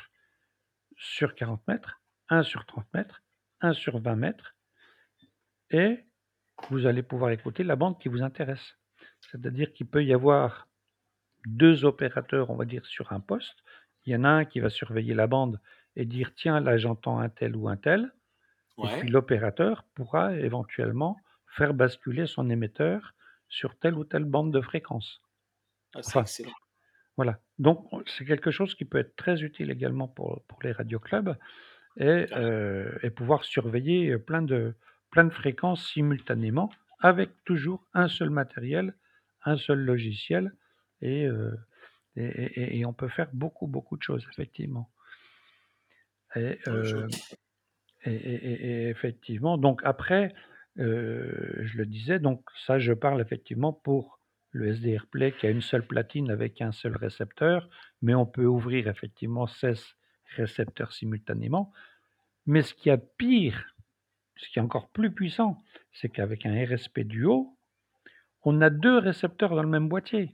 sur 0.97 1.35
40 1.35 1.67
mètres, 1.67 2.01
un 2.29 2.43
sur 2.43 2.65
30 2.65 2.87
mètres, 2.93 3.21
un 3.61 3.73
sur 3.73 3.99
20 3.99 4.15
mètres 4.15 4.55
et 5.69 6.05
vous 6.69 6.85
allez 6.85 7.03
pouvoir 7.03 7.31
écouter 7.31 7.63
la 7.63 7.75
bande 7.75 7.99
qui 7.99 8.07
vous 8.09 8.21
intéresse. 8.21 8.77
C'est-à-dire 9.31 9.73
qu'il 9.73 9.87
peut 9.87 10.03
y 10.03 10.13
avoir 10.13 10.67
2 11.47 11.85
opérateurs, 11.85 12.49
on 12.51 12.55
va 12.55 12.65
dire, 12.65 12.85
sur 12.85 13.13
un 13.13 13.19
poste. 13.19 13.63
Il 14.05 14.13
y 14.13 14.15
en 14.15 14.23
a 14.23 14.29
un 14.29 14.45
qui 14.45 14.59
va 14.61 14.69
surveiller 14.69 15.13
la 15.15 15.27
bande 15.27 15.59
et 15.95 16.05
dire: 16.05 16.33
«Tiens, 16.35 16.59
là, 16.61 16.77
j'entends 16.77 17.19
un 17.19 17.29
tel 17.29 17.55
ou 17.55 17.69
un 17.69 17.77
tel» 17.77 18.13
et 18.81 18.89
puis 18.89 19.09
l'opérateur 19.09 19.85
pourra 19.95 20.35
éventuellement 20.37 21.17
faire 21.47 21.73
basculer 21.73 22.27
son 22.27 22.49
émetteur 22.49 23.15
sur 23.49 23.77
telle 23.79 23.95
ou 23.95 24.05
telle 24.05 24.25
bande 24.25 24.53
de 24.53 24.61
fréquence. 24.61 25.21
Ah, 25.95 26.01
c'est 26.03 26.19
Enfin, 26.19 26.21
excellent. 26.21 26.53
voilà. 27.17 27.39
Donc 27.59 27.87
on 27.93 28.03
c'est 28.07 28.25
quelque 28.25 28.51
chose 28.51 28.75
qui 28.75 28.85
peut 28.85 28.97
être 28.97 29.15
très 29.15 29.43
utile 29.43 29.71
également 29.71 30.07
pour 30.07 30.43
pour 30.47 30.59
les 30.63 30.71
radioclubs 30.71 31.37
et 31.97 32.27
heu 32.35 32.99
et 33.03 33.09
pouvoir 33.11 33.43
surveiller, 33.45 34.17
plein 34.19 34.41
de 34.43 34.75
plein 35.11 35.25
de 35.25 35.31
fréquences 35.33 35.87
simultanément 35.93 36.71
avec 36.99 37.31
toujours 37.45 37.87
un 37.93 38.07
seul 38.09 38.29
matériel, 38.31 38.95
un 39.45 39.57
seul 39.57 39.79
logiciel 39.79 40.53
et 41.01 41.25
heu 41.25 41.57
et 42.15 42.25
et 42.25 42.61
et 42.61 42.77
et 42.79 42.85
on 42.85 42.93
peut 42.93 43.09
faire 43.09 43.29
beaucoup, 43.33 43.67
beaucoup 43.67 43.97
de 43.97 44.03
choses 44.03 44.25
effectivement 44.31 44.89
et 46.35 46.59
et 48.05 48.89
effectivement 48.89 49.57
donc 49.57 49.81
après, 49.83 50.33
heu, 50.77 51.59
je 51.61 51.77
le 51.77 51.85
disais 51.85 52.19
donc 52.19 52.43
ça 52.65 52.79
je 52.79 52.93
parle 52.93 53.21
effectivement 53.21 53.73
pour 53.73 54.19
le 54.51 54.67
SDR 54.67 55.07
Play 55.07 55.31
qui 55.31 55.47
a 55.47 55.49
une 55.49 55.61
seule 55.61 55.85
platine 55.85 56.29
avec 56.29 56.61
un 56.61 56.71
seul 56.71 56.95
récepteur, 56.95 57.69
mais 58.01 58.13
on 58.13 58.25
peut 58.25 58.45
ouvrir 58.45 58.87
effectivement 58.87 59.47
16 59.47 59.83
récepteurs 60.35 60.93
simultanément. 60.93 61.71
Mais 62.45 62.61
ce 62.61 62.73
qu'il 62.73 62.89
y 62.89 62.93
a 62.93 62.97
pire, 62.97 63.75
ce 64.35 64.49
qui 64.49 64.59
est 64.59 64.61
encore 64.61 64.89
plus 64.89 65.11
puissant, 65.11 65.63
c'est 65.91 66.09
qu'avec 66.09 66.45
un 66.45 66.65
RSP 66.65 66.99
Duo, 67.01 67.57
on 68.43 68.61
a 68.61 68.69
2 68.69 68.97
récepteurs 68.99 69.55
dans 69.55 69.63
le 69.63 69.69
même 69.69 69.89
boîtier. 69.89 70.31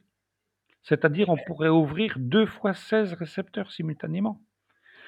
C'est-à-dire 0.84 1.30
on 1.30 1.38
pourrait 1.38 1.70
ouvrir 1.70 2.16
2 2.20 2.46
fois 2.46 2.74
16 2.74 3.14
récepteurs 3.14 3.72
simultanément. 3.72 4.42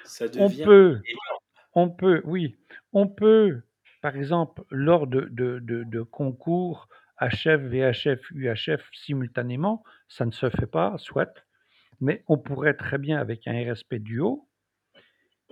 ça 0.04 0.26
On 0.38 0.50
peut 0.52 1.02
énorme. 1.06 1.40
on 1.74 1.90
peut 1.90 2.22
oui, 2.26 2.58
on 2.94 3.08
peut, 3.08 3.64
par 4.02 4.16
exemple, 4.18 4.64
lors 4.72 5.08
de 5.08 5.22
de 5.32 5.60
de 5.60 5.84
de 5.84 6.02
concours 6.04 6.90
HF, 7.22 7.62
VHF, 7.62 8.32
UHF 8.32 8.90
simultanément, 8.94 9.84
ça 10.08 10.26
ne 10.26 10.32
se 10.32 10.50
fait 10.50 10.68
pas, 10.68 10.98
soit, 10.98 11.46
mais 12.02 12.24
on 12.28 12.38
pourrait 12.38 12.76
très 12.76 12.98
bien 12.98 13.20
avec 13.20 13.48
un 13.48 13.72
RSP 13.74 13.96
Duo, 13.96 14.50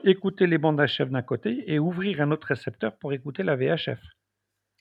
écouter 0.04 0.46
les 0.46 0.58
bandes 0.58 0.82
HF 0.82 1.10
d'un 1.10 1.22
côté 1.22 1.72
et 1.72 1.80
ouvrir 1.80 2.20
un 2.22 2.32
autre 2.32 2.48
récepteur 2.48 2.98
pour 2.98 3.14
écouter 3.14 3.44
la 3.44 3.56
VHF. 3.56 4.02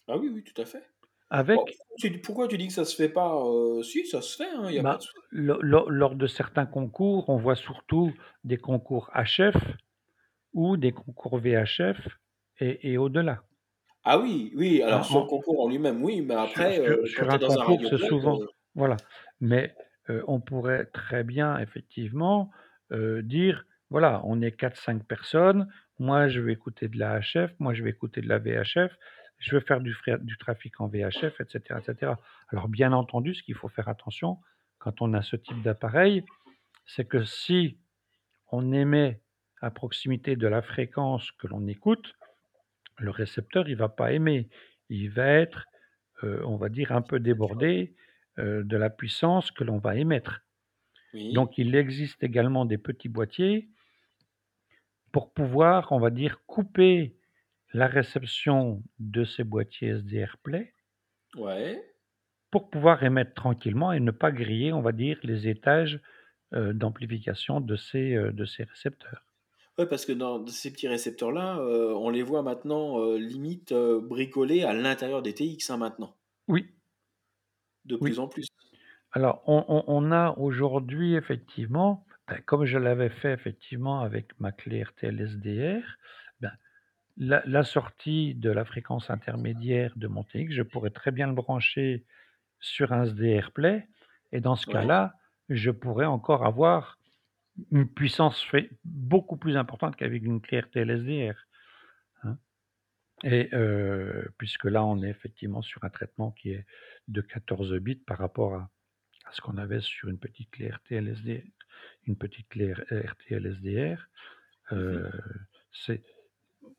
Ah 0.09 0.17
oui, 0.19 0.29
oui, 0.29 0.43
tout 0.43 0.61
à 0.61 0.65
fait. 0.65 0.83
Avec 1.31 1.79
pourquoi 2.23 2.49
tu 2.49 2.59
dis 2.59 2.69
que 2.69 2.73
ça 2.73 2.85
se 2.85 2.95
fait 2.97 3.09
pas? 3.09 3.43
Heu, 3.45 3.83
si, 3.83 4.07
ça 4.07 4.23
se 4.23 4.37
fait, 4.37 4.49
hein, 4.51 4.69
il 4.71 4.77
y 4.77 4.79
a 4.79 4.85
pas 4.85 4.97
de 4.99 5.03
bah, 5.03 5.09
lors 5.31 6.15
de 6.17 6.27
certains 6.27 6.67
concours, 6.67 7.29
on 7.29 7.37
voit 7.39 7.57
surtout 7.57 8.17
des 8.45 8.57
concours 8.59 9.11
HF 9.15 9.57
ou 10.55 10.77
des 10.77 10.93
concours 10.93 11.39
VHF 11.39 12.09
et 12.61 12.93
et 12.93 12.99
au-delà. 12.99 13.45
Ah 14.05 14.19
oui, 14.19 14.53
oui, 14.57 14.83
Hein, 14.89 15.03
alors 15.03 15.05
sur 15.05 15.21
le 15.21 15.27
concours 15.27 15.61
en 15.63 15.69
lui-même, 15.69 16.03
oui, 16.03 16.21
mais 16.23 16.35
après, 16.35 16.81
sur 17.05 17.31
es 17.31 17.31
un 17.31 17.39
concours, 17.41 17.85
c'est 17.87 17.99
souvent 17.99 18.39
heu 18.43 18.49
voilà, 18.75 19.03
mais 19.41 19.75
heu, 20.09 20.23
on 20.29 20.41
pourrait 20.41 20.87
très 20.87 21.25
bien 21.25 21.59
effectivement, 21.59 22.51
dire: 23.23 23.67
«Voilà, 23.91 24.23
on 24.25 24.41
est 24.43 24.53
quatre 24.53 24.77
cinq 24.77 25.05
personnes, 25.07 25.69
moi 25.99 26.29
je 26.29 26.41
vais 26.41 26.53
écouter 26.53 26.89
de 26.89 26.99
la 26.99 27.19
HF, 27.21 27.55
moi 27.59 27.75
je 27.75 27.83
vais 27.83 27.91
écouter 27.91 28.21
de 28.21 28.29
la 28.29 28.39
VHF, 28.39 28.97
je 29.39 29.55
veux 29.55 29.61
faire 29.61 29.81
du 29.81 30.37
trafic 30.39 30.81
en 30.81 30.89
VHF» 30.89 31.41
et 31.41 31.45
cetera 31.49 31.81
et 31.81 31.83
cetera. 31.83 32.21
Alors 32.49 32.69
bien 32.69 32.93
entendu, 32.93 33.35
ce 33.35 33.43
qu'il 33.43 33.55
faut 33.55 33.69
faire 33.69 33.89
attention 33.89 34.39
quand 34.79 35.03
on 35.03 35.15
a 35.15 35.23
ce 35.23 35.37
type 35.37 35.63
d'appareil, 35.63 36.25
c'est 36.87 37.07
que 37.07 37.25
si 37.25 37.79
on 38.53 38.73
émet 38.73 39.23
à 39.61 39.71
proximité 39.71 40.37
de 40.37 40.49
la 40.49 40.63
fréquence 40.63 41.33
que 41.33 41.47
l'on 41.49 41.67
écoute, 41.67 42.17
le 42.99 43.11
récepteur, 43.11 43.69
il 43.69 43.77
va 43.77 43.89
pas 43.89 44.13
aimer. 44.13 44.49
Il 44.89 45.11
va 45.11 45.27
être, 45.27 45.67
heu, 46.25 46.43
on 46.47 46.57
va 46.57 46.69
dire 46.69 46.93
un 46.93 47.03
peu 47.03 47.21
débordé, 47.21 47.95
heu, 48.39 48.65
de 48.65 48.77
la 48.77 48.91
puissance 48.91 49.51
que 49.53 49.65
l'on 49.65 49.79
va 49.79 49.97
émettre. 49.97 50.41
oui, 51.13 51.35
Donc 51.35 51.59
il 51.59 51.75
existe 51.75 52.23
également 52.25 52.65
des 52.67 52.79
petits 52.79 53.09
boîtiers 53.09 53.71
pour 55.13 55.33
pouvoir, 55.33 55.93
on 55.93 55.99
va 56.01 56.11
dire, 56.11 56.41
couper 56.47 57.18
la 57.73 57.87
réception 57.89 58.83
de 58.99 59.25
ces 59.25 59.45
boîtiers 59.45 59.89
SDR 59.91 60.37
Play, 60.43 60.75
ouais. 61.37 61.95
pour 62.51 62.69
pouvoir 62.69 63.03
émettre 63.05 63.33
tranquillement 63.33 63.91
et 63.91 64.01
ne 64.01 64.11
pas 64.11 64.31
griller, 64.33 64.71
on 64.75 64.83
va 64.83 64.93
dire, 64.93 65.19
les 65.23 65.49
étages, 65.49 65.99
heu, 66.55 66.75
d'amplification 66.75 67.61
de 67.61 67.77
ces, 67.77 68.15
de 68.17 68.45
ces 68.47 68.65
récepteurs. 68.65 69.27
Ouais, 69.79 69.87
parce 69.87 70.05
que 70.05 70.13
dans 70.13 70.47
ces 70.49 70.71
petits 70.73 70.89
récepteurs-là, 70.89 71.59
heu, 71.61 71.95
on 71.97 72.11
les 72.11 72.23
voit 72.23 72.43
maintenant, 72.43 73.13
limite, 73.15 73.73
bricolés 73.73 74.63
à 74.65 74.75
l'intérieur 74.75 75.23
des 75.23 75.33
TX, 75.35 75.71
hein, 75.71 75.79
maintenant, 75.79 76.19
Oui, 76.49 76.75
de 77.85 77.97
plus 77.97 78.19
oui. 78.19 78.21
en 78.21 78.29
plus. 78.29 78.47
Alors, 79.13 79.43
on 79.47 79.65
on 79.69 79.85
on 79.89 80.13
a 80.13 80.33
aujourd'hui 80.39 81.15
effectivement, 81.15 82.07
bah, 82.29 82.41
comme 82.43 82.65
je 82.65 82.79
l'avais 82.79 83.11
fait 83.11 83.33
effectivement 83.33 84.01
avec 84.01 84.39
ma 84.41 84.53
clé 84.53 84.83
RTL 84.85 85.21
SDR, 85.21 85.83
ben, 85.83 85.89
la 87.19 87.43
la 87.47 87.65
sortie 87.65 88.35
de 88.35 88.51
la 88.51 88.65
fréquence 88.65 89.11
intermédiaire 89.11 89.93
de 89.97 90.09
mon 90.09 90.25
TX, 90.25 90.53
je 90.53 90.63
pourrais 90.63 90.91
très 90.91 91.11
bien 91.13 91.27
le 91.29 91.35
brancher 91.35 92.07
sur 92.61 92.93
un 92.93 93.05
SDR 93.05 93.53
Play 93.53 93.89
et 94.33 94.41
dans 94.41 94.57
ce 94.57 94.67
Ouais, 94.67 94.69
cas-là, 94.69 95.15
je 95.49 95.71
pourrais 95.71 96.07
encore 96.07 96.47
avoir 96.47 96.99
une 97.73 97.89
puissance 97.89 98.47
beaucoup 98.85 99.37
plus 99.39 99.57
importante 99.57 99.97
qu'avec 99.97 100.25
une 100.25 100.41
clé 100.43 100.61
RTL 100.61 100.91
SDR, 100.91 101.37
hein. 102.25 102.39
Et 103.25 103.49
heu, 103.53 104.31
puisque 104.39 104.65
là, 104.65 104.85
on 104.85 105.03
est 105.03 105.11
effectivement 105.11 105.63
sur 105.63 105.85
un 105.85 105.91
traitement 105.91 106.31
qui 106.33 106.51
est 106.53 106.67
de 107.09 107.21
14 107.21 107.75
bits 107.79 107.97
par 107.97 108.19
rapport 108.19 108.55
à 108.55 108.71
à 109.27 109.33
ce 109.33 109.41
qu'on 109.43 109.59
avait 109.59 109.81
sur 109.81 110.09
une 110.09 110.19
petite 110.19 110.51
clé 110.51 110.71
RTL-SD 110.71 111.53
une 112.07 112.17
petite 112.17 112.49
clé 112.49 112.73
R 112.75 112.81
RTL-SDR, 112.91 114.09
mmh 114.91 115.05
heu, 115.05 115.11
c'est 115.73 116.03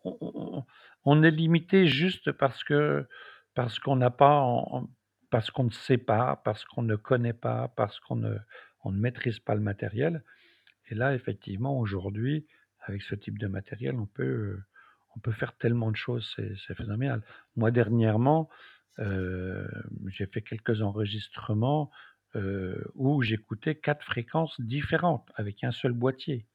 on 0.04 1.24
est 1.24 1.32
limité 1.32 1.88
juste 1.88 2.32
parce 2.32 2.64
que 2.64 3.08
parce 3.56 3.80
qu'on 3.80 3.96
n'a 3.96 4.12
pas 4.12 4.44
parce 5.30 5.52
qu'on 5.52 5.66
ne 5.66 5.72
sait 5.72 5.98
pas, 5.98 6.42
parce 6.44 6.66
qu'on 6.66 6.82
ne 6.82 6.96
connaît 6.96 7.34
pas, 7.34 7.68
parce 7.76 8.00
qu'on 8.00 8.16
ne 8.16 8.38
maîtrise 8.92 9.40
pas 9.40 9.56
le 9.56 9.62
matériel 9.62 10.24
et 10.90 10.96
là, 10.96 11.14
effectivement, 11.16 11.78
aujourd'hui, 11.80 12.48
avec 12.82 13.02
ce 13.04 13.16
type 13.16 13.38
de 13.40 13.48
matériel, 13.48 13.96
on 13.96 14.06
peut, 14.08 14.60
on 15.16 15.20
peut 15.20 15.32
faire 15.32 15.56
tellement 15.58 15.92
de 15.92 15.96
choses, 15.96 16.34
c'est 16.68 16.76
phénoménal. 16.76 17.24
Moi, 17.56 17.72
dernièrement, 17.72 18.50
heu, 19.00 19.68
j'ai 20.08 20.26
fait 20.28 20.42
quelques 20.42 20.82
enregistrements, 20.82 21.92
heu, 22.36 22.84
où 22.96 23.22
j'écoutais 23.22 23.76
4 23.76 24.04
fréquences 24.04 24.60
différentes 24.62 25.30
avec 25.36 25.64
un 25.64 25.72
seul 25.72 25.94
boîtier. 25.94 26.48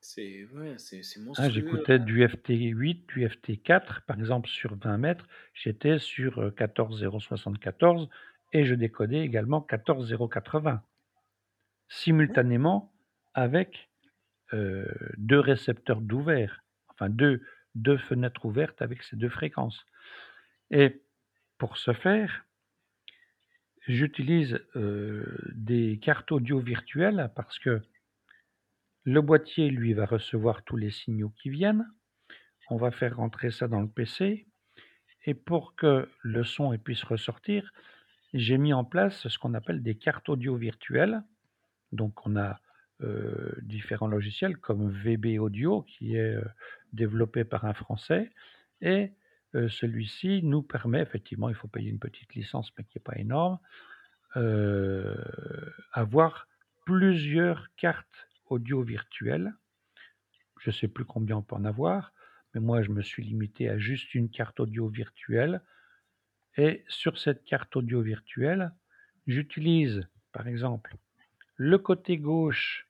C'est 0.00 0.44
ouais, 0.46 0.76
c'est 0.78 1.02
c'est 1.04 1.20
monstrueux. 1.20 1.48
j'écoutais 1.50 1.98
du 1.98 2.22
FT8, 2.24 3.06
du 3.08 3.24
FT4, 3.26 4.02
par 4.06 4.18
exemple 4.18 4.48
sur 4.48 4.76
20 4.76 4.98
mètres, 4.98 5.26
j'étais 5.54 5.98
sur, 5.98 6.40
heu, 6.40 6.50
14 6.50 7.04
074 7.20 8.08
et 8.52 8.64
je 8.64 8.74
décodais 8.74 9.20
également 9.20 9.60
14080 9.60 10.82
simultanément 11.88 12.92
avec 13.34 13.90
euh, 14.54 14.86
deux 15.18 15.40
récepteurs 15.40 16.00
d'ouvert, 16.00 16.64
enfin 16.88 17.08
deux, 17.10 17.42
deux 17.74 17.98
fenêtres 17.98 18.44
ouvertes 18.46 18.82
avec 18.82 19.02
ces 19.02 19.16
deux 19.16 19.28
fréquences. 19.30 19.86
Et 20.70 21.02
pour 21.58 21.78
ce 21.78 21.92
faire, 21.92 22.44
j'utilise 23.86 24.60
euh, 24.76 25.24
des 25.54 25.98
cartes 26.00 26.30
audio 26.32 26.58
virtuelles 26.60 27.30
parce 27.34 27.58
que 27.58 27.80
le 29.08 29.22
boîtier, 29.22 29.70
lui, 29.70 29.94
va 29.94 30.04
recevoir 30.04 30.62
tous 30.64 30.76
les 30.76 30.90
signaux 30.90 31.30
qui 31.30 31.48
viennent. 31.48 31.86
On 32.68 32.76
va 32.76 32.90
faire 32.90 33.16
rentrer 33.16 33.50
ça 33.50 33.66
dans 33.66 33.80
le 33.80 33.88
PC. 33.88 34.46
Et 35.24 35.32
pour 35.32 35.74
que 35.76 36.10
le 36.20 36.44
son 36.44 36.76
puisse 36.76 37.04
ressortir, 37.04 37.72
j'ai 38.34 38.58
mis 38.58 38.74
en 38.74 38.84
place 38.84 39.26
ce 39.26 39.38
qu'on 39.38 39.54
appelle 39.54 39.82
des 39.82 39.94
cartes 39.94 40.28
audio 40.28 40.56
virtuelles. 40.56 41.22
Donc 41.90 42.26
on 42.26 42.36
a 42.36 42.60
euh, 43.00 43.50
différents 43.62 44.08
logiciels 44.08 44.58
comme 44.58 44.90
VB 44.90 45.38
Audio 45.38 45.82
qui 45.82 46.16
est 46.16 46.36
euh, 46.36 46.44
développé 46.92 47.44
par 47.44 47.64
un 47.64 47.72
Français. 47.72 48.30
Et 48.82 49.12
euh, 49.54 49.70
celui-ci 49.70 50.42
nous 50.42 50.60
permet, 50.60 51.00
effectivement, 51.00 51.48
il 51.48 51.54
faut 51.54 51.68
payer 51.68 51.88
une 51.88 51.98
petite 51.98 52.34
licence 52.34 52.70
mais 52.76 52.84
qui 52.84 52.98
n'est 52.98 53.04
pas 53.04 53.16
énorme, 53.16 53.58
avoir 55.94 56.46
plusieurs 56.84 57.68
cartes 57.76 58.27
audio 58.52 58.82
virtuelles. 58.82 59.54
Je 60.60 60.70
ne 60.70 60.74
sais 60.74 60.88
plus 60.88 61.04
combien 61.04 61.36
on 61.36 61.42
peut 61.42 61.56
en 61.56 61.64
avoir, 61.64 62.12
mais 62.54 62.60
moi 62.60 62.82
je 62.82 62.90
me 62.90 63.02
suis 63.02 63.22
limité 63.22 63.68
à 63.68 63.78
juste 63.78 64.14
une 64.14 64.30
carte 64.30 64.60
audio 64.60 64.88
virtuelle. 64.88 65.62
Et 66.56 66.84
sur 66.88 67.18
cette 67.18 67.44
carte 67.44 67.76
audio 67.76 68.02
virtuelle, 68.02 68.72
j'utilise 69.26 70.08
par 70.32 70.48
exemple 70.48 70.96
le 71.56 71.78
côté 71.78 72.18
gauche 72.18 72.88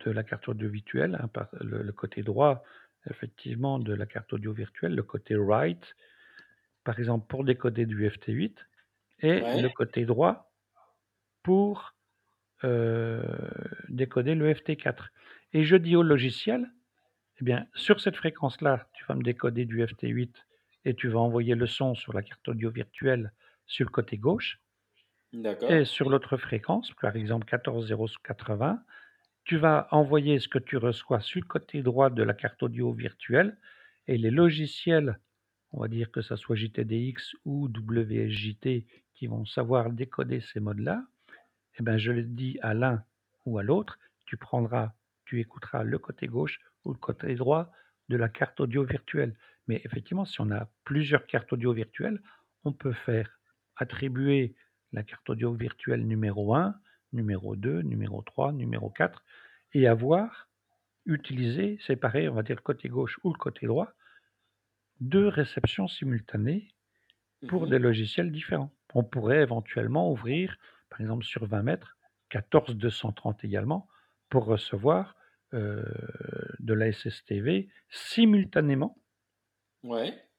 de 0.00 0.10
la 0.10 0.22
carte 0.22 0.48
audio 0.48 0.68
virtuelle, 0.68 1.18
hein, 1.20 1.48
le, 1.60 1.92
côté 1.92 2.22
droit 2.22 2.62
effectivement 3.10 3.78
de 3.78 3.92
la 3.94 4.06
carte 4.06 4.32
audio 4.32 4.52
virtuelle, 4.52 4.94
le 4.94 5.02
côté 5.02 5.34
right, 5.36 5.94
par 6.84 6.98
exemple 6.98 7.26
pour 7.26 7.44
décoder 7.44 7.86
du 7.86 8.08
FT8, 8.08 8.54
et 9.20 9.40
le 9.60 9.68
côté 9.68 10.04
droit 10.04 10.52
pour 11.42 11.94
euh, 12.64 13.22
décoder 13.88 14.34
le 14.34 14.52
FT4. 14.52 15.08
Et 15.52 15.64
je 15.64 15.76
dis 15.76 15.96
au 15.96 16.02
logiciel, 16.02 16.70
eh 17.40 17.44
bien, 17.44 17.66
sur 17.74 18.00
cette 18.00 18.16
fréquence-là, 18.16 18.88
tu 18.94 19.04
vas 19.06 19.14
me 19.14 19.22
décoder 19.22 19.64
du 19.64 19.82
FT8 19.82 20.32
et 20.84 20.94
tu 20.94 21.08
vas 21.08 21.20
envoyer 21.20 21.54
le 21.54 21.66
son 21.66 21.94
sur 21.94 22.12
la 22.12 22.22
carte 22.22 22.46
audio 22.48 22.70
virtuelle 22.70 23.32
sur 23.66 23.86
le 23.86 23.90
côté 23.90 24.16
gauche. 24.18 24.60
Et 25.68 25.84
sur 25.84 26.08
l'autre 26.08 26.36
fréquence, 26.36 26.92
par 27.00 27.14
exemple 27.14 27.46
14080, 27.46 28.82
tu 29.44 29.56
vas 29.56 29.88
envoyer 29.90 30.40
ce 30.40 30.48
que 30.48 30.58
tu 30.58 30.76
reçois 30.76 31.20
sur 31.20 31.40
le 31.40 31.46
côté 31.46 31.82
droit 31.82 32.10
de 32.10 32.22
la 32.22 32.34
carte 32.34 32.62
audio 32.62 32.92
virtuelle 32.92 33.56
et 34.06 34.18
les 34.18 34.30
logiciels, 34.30 35.20
on 35.72 35.80
va 35.80 35.88
dire 35.88 36.10
que 36.10 36.22
ce 36.22 36.36
soit 36.36 36.56
JTDX 36.56 37.34
ou 37.44 37.68
WSJT, 37.68 38.86
qui 39.14 39.26
vont 39.26 39.44
savoir 39.44 39.90
décoder 39.90 40.40
ces 40.40 40.60
modes-là, 40.60 41.04
eh 41.78 41.82
ben, 41.82 41.98
je 41.98 42.12
le 42.12 42.22
dis 42.22 42.58
à 42.62 42.74
l'un 42.74 43.04
ou 43.46 43.58
à 43.58 43.62
l'autre, 43.62 43.98
tu 44.26 44.36
prendras, 44.36 44.92
tu 45.24 45.40
écouteras 45.40 45.84
le 45.84 45.98
côté 45.98 46.26
gauche 46.26 46.60
ou 46.84 46.92
le 46.92 46.98
côté 46.98 47.34
droit 47.34 47.70
de 48.08 48.16
la 48.16 48.28
carte 48.28 48.60
audio 48.60 48.84
virtuelle. 48.84 49.36
Mais 49.66 49.80
effectivement, 49.84 50.24
si 50.24 50.40
on 50.40 50.50
a 50.50 50.68
plusieurs 50.84 51.26
cartes 51.26 51.52
audio 51.52 51.72
virtuelles, 51.72 52.20
on 52.64 52.72
peut 52.72 52.92
faire 52.92 53.38
attribuer 53.76 54.54
la 54.92 55.02
carte 55.02 55.28
audio 55.30 55.52
virtuelle 55.52 56.06
numéro 56.06 56.54
1, 56.54 56.74
numéro 57.12 57.56
2, 57.56 57.82
numéro 57.82 58.22
3, 58.22 58.52
numéro 58.52 58.90
4, 58.90 59.24
et 59.74 59.86
avoir 59.86 60.48
utilisé, 61.06 61.78
séparé, 61.86 62.28
on 62.28 62.34
va 62.34 62.42
dire 62.42 62.56
le 62.56 62.62
côté 62.62 62.88
gauche 62.88 63.18
ou 63.24 63.32
le 63.32 63.38
côté 63.38 63.66
droit, 63.66 63.92
deux 65.00 65.28
réceptions 65.28 65.88
simultanées 65.88 66.68
pour 67.46 67.66
mmh 67.66 67.70
des 67.70 67.78
logiciels 67.78 68.32
différents. 68.32 68.72
On 68.94 69.04
pourrait 69.04 69.42
éventuellement 69.42 70.10
ouvrir 70.10 70.56
par 70.90 71.00
exemple 71.00 71.24
sur 71.24 71.46
20 71.46 71.62
mètres, 71.62 71.96
14 72.30 72.76
230 72.76 73.44
également, 73.44 73.88
pour 74.28 74.44
recevoir 74.44 75.16
euh, 75.54 75.82
de 76.58 76.74
la 76.74 76.92
SSTV 76.92 77.68
simultanément, 77.88 78.98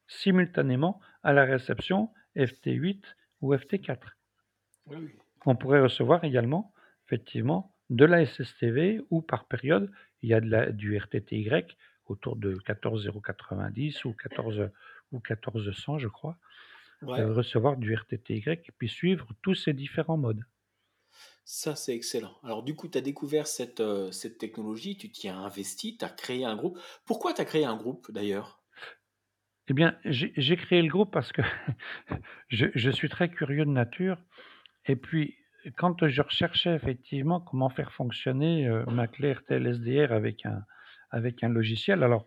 simultanément 0.07 0.99
à 1.23 1.33
la 1.33 1.45
réception 1.45 2.11
FT8 2.35 3.01
ou 3.41 3.55
FT4. 3.55 3.97
On 5.45 5.55
pourrait 5.55 5.81
recevoir 5.81 6.23
également, 6.23 6.73
effectivement, 7.07 7.73
de 7.89 8.05
la 8.05 8.25
SSTV 8.25 9.01
ou 9.09 9.21
par 9.21 9.45
période, 9.45 9.91
il 10.21 10.29
y 10.29 10.33
a 10.33 10.41
de 10.41 10.49
la, 10.49 10.71
du 10.71 10.95
RTTY 10.97 11.49
autour 12.05 12.35
de 12.35 12.55
14090 12.55 14.05
ou 14.05 14.13
14 14.13 14.69
ou 15.11 15.21
1400, 15.27 15.97
je 15.97 16.07
crois, 16.07 16.37
recevoir 17.01 17.77
du 17.77 17.95
RTTY 17.95 18.43
et 18.47 18.71
puis 18.77 18.89
suivre 18.89 19.27
tous 19.41 19.55
ces 19.55 19.73
différents 19.73 20.17
modes. 20.17 20.43
Ça, 21.45 21.75
c'est 21.75 21.95
excellent. 21.95 22.37
Alors, 22.43 22.61
du 22.61 22.75
coup, 22.75 22.87
tu 22.87 22.97
as 22.99 23.01
découvert 23.01 23.47
cette, 23.47 23.79
euh, 23.79 24.11
cette 24.11 24.37
technologie, 24.37 24.97
tu 24.97 25.09
t'y 25.09 25.29
as 25.29 25.35
investi, 25.35 25.97
tu 25.97 26.05
as 26.05 26.09
créé 26.09 26.45
un 26.45 26.55
groupe. 26.55 26.77
Pourquoi 27.05 27.33
tu 27.33 27.41
as 27.41 27.45
créé 27.45 27.65
un 27.65 27.75
groupe 27.75 28.11
d'ailleurs? 28.11 28.61
Eh 29.67 29.73
bien, 29.73 29.97
j'ai 30.05 30.57
créé 30.57 30.81
le 30.81 30.89
groupe 30.89 31.11
parce 31.11 31.31
que 31.31 31.41
je, 32.49 32.67
je, 32.75 32.91
suis 32.91 33.09
très 33.09 33.29
curieux 33.29 33.65
de 33.65 33.71
nature. 33.71 34.17
Et 34.85 34.95
puis, 34.95 35.37
quand 35.75 36.07
je 36.07 36.21
recherchais 36.21 36.75
effectivement 36.75 37.39
comment 37.39 37.69
faire 37.69 37.93
fonctionner 37.93 38.67
euh, 38.67 38.85
ma 38.85 39.07
clé 39.07 39.33
RTL 39.33 39.65
SDR 39.65 40.11
avec 40.11 40.45
un, 40.45 40.63
avec 41.09 41.43
un 41.43 41.49
logiciel, 41.49 42.03
alors 42.03 42.25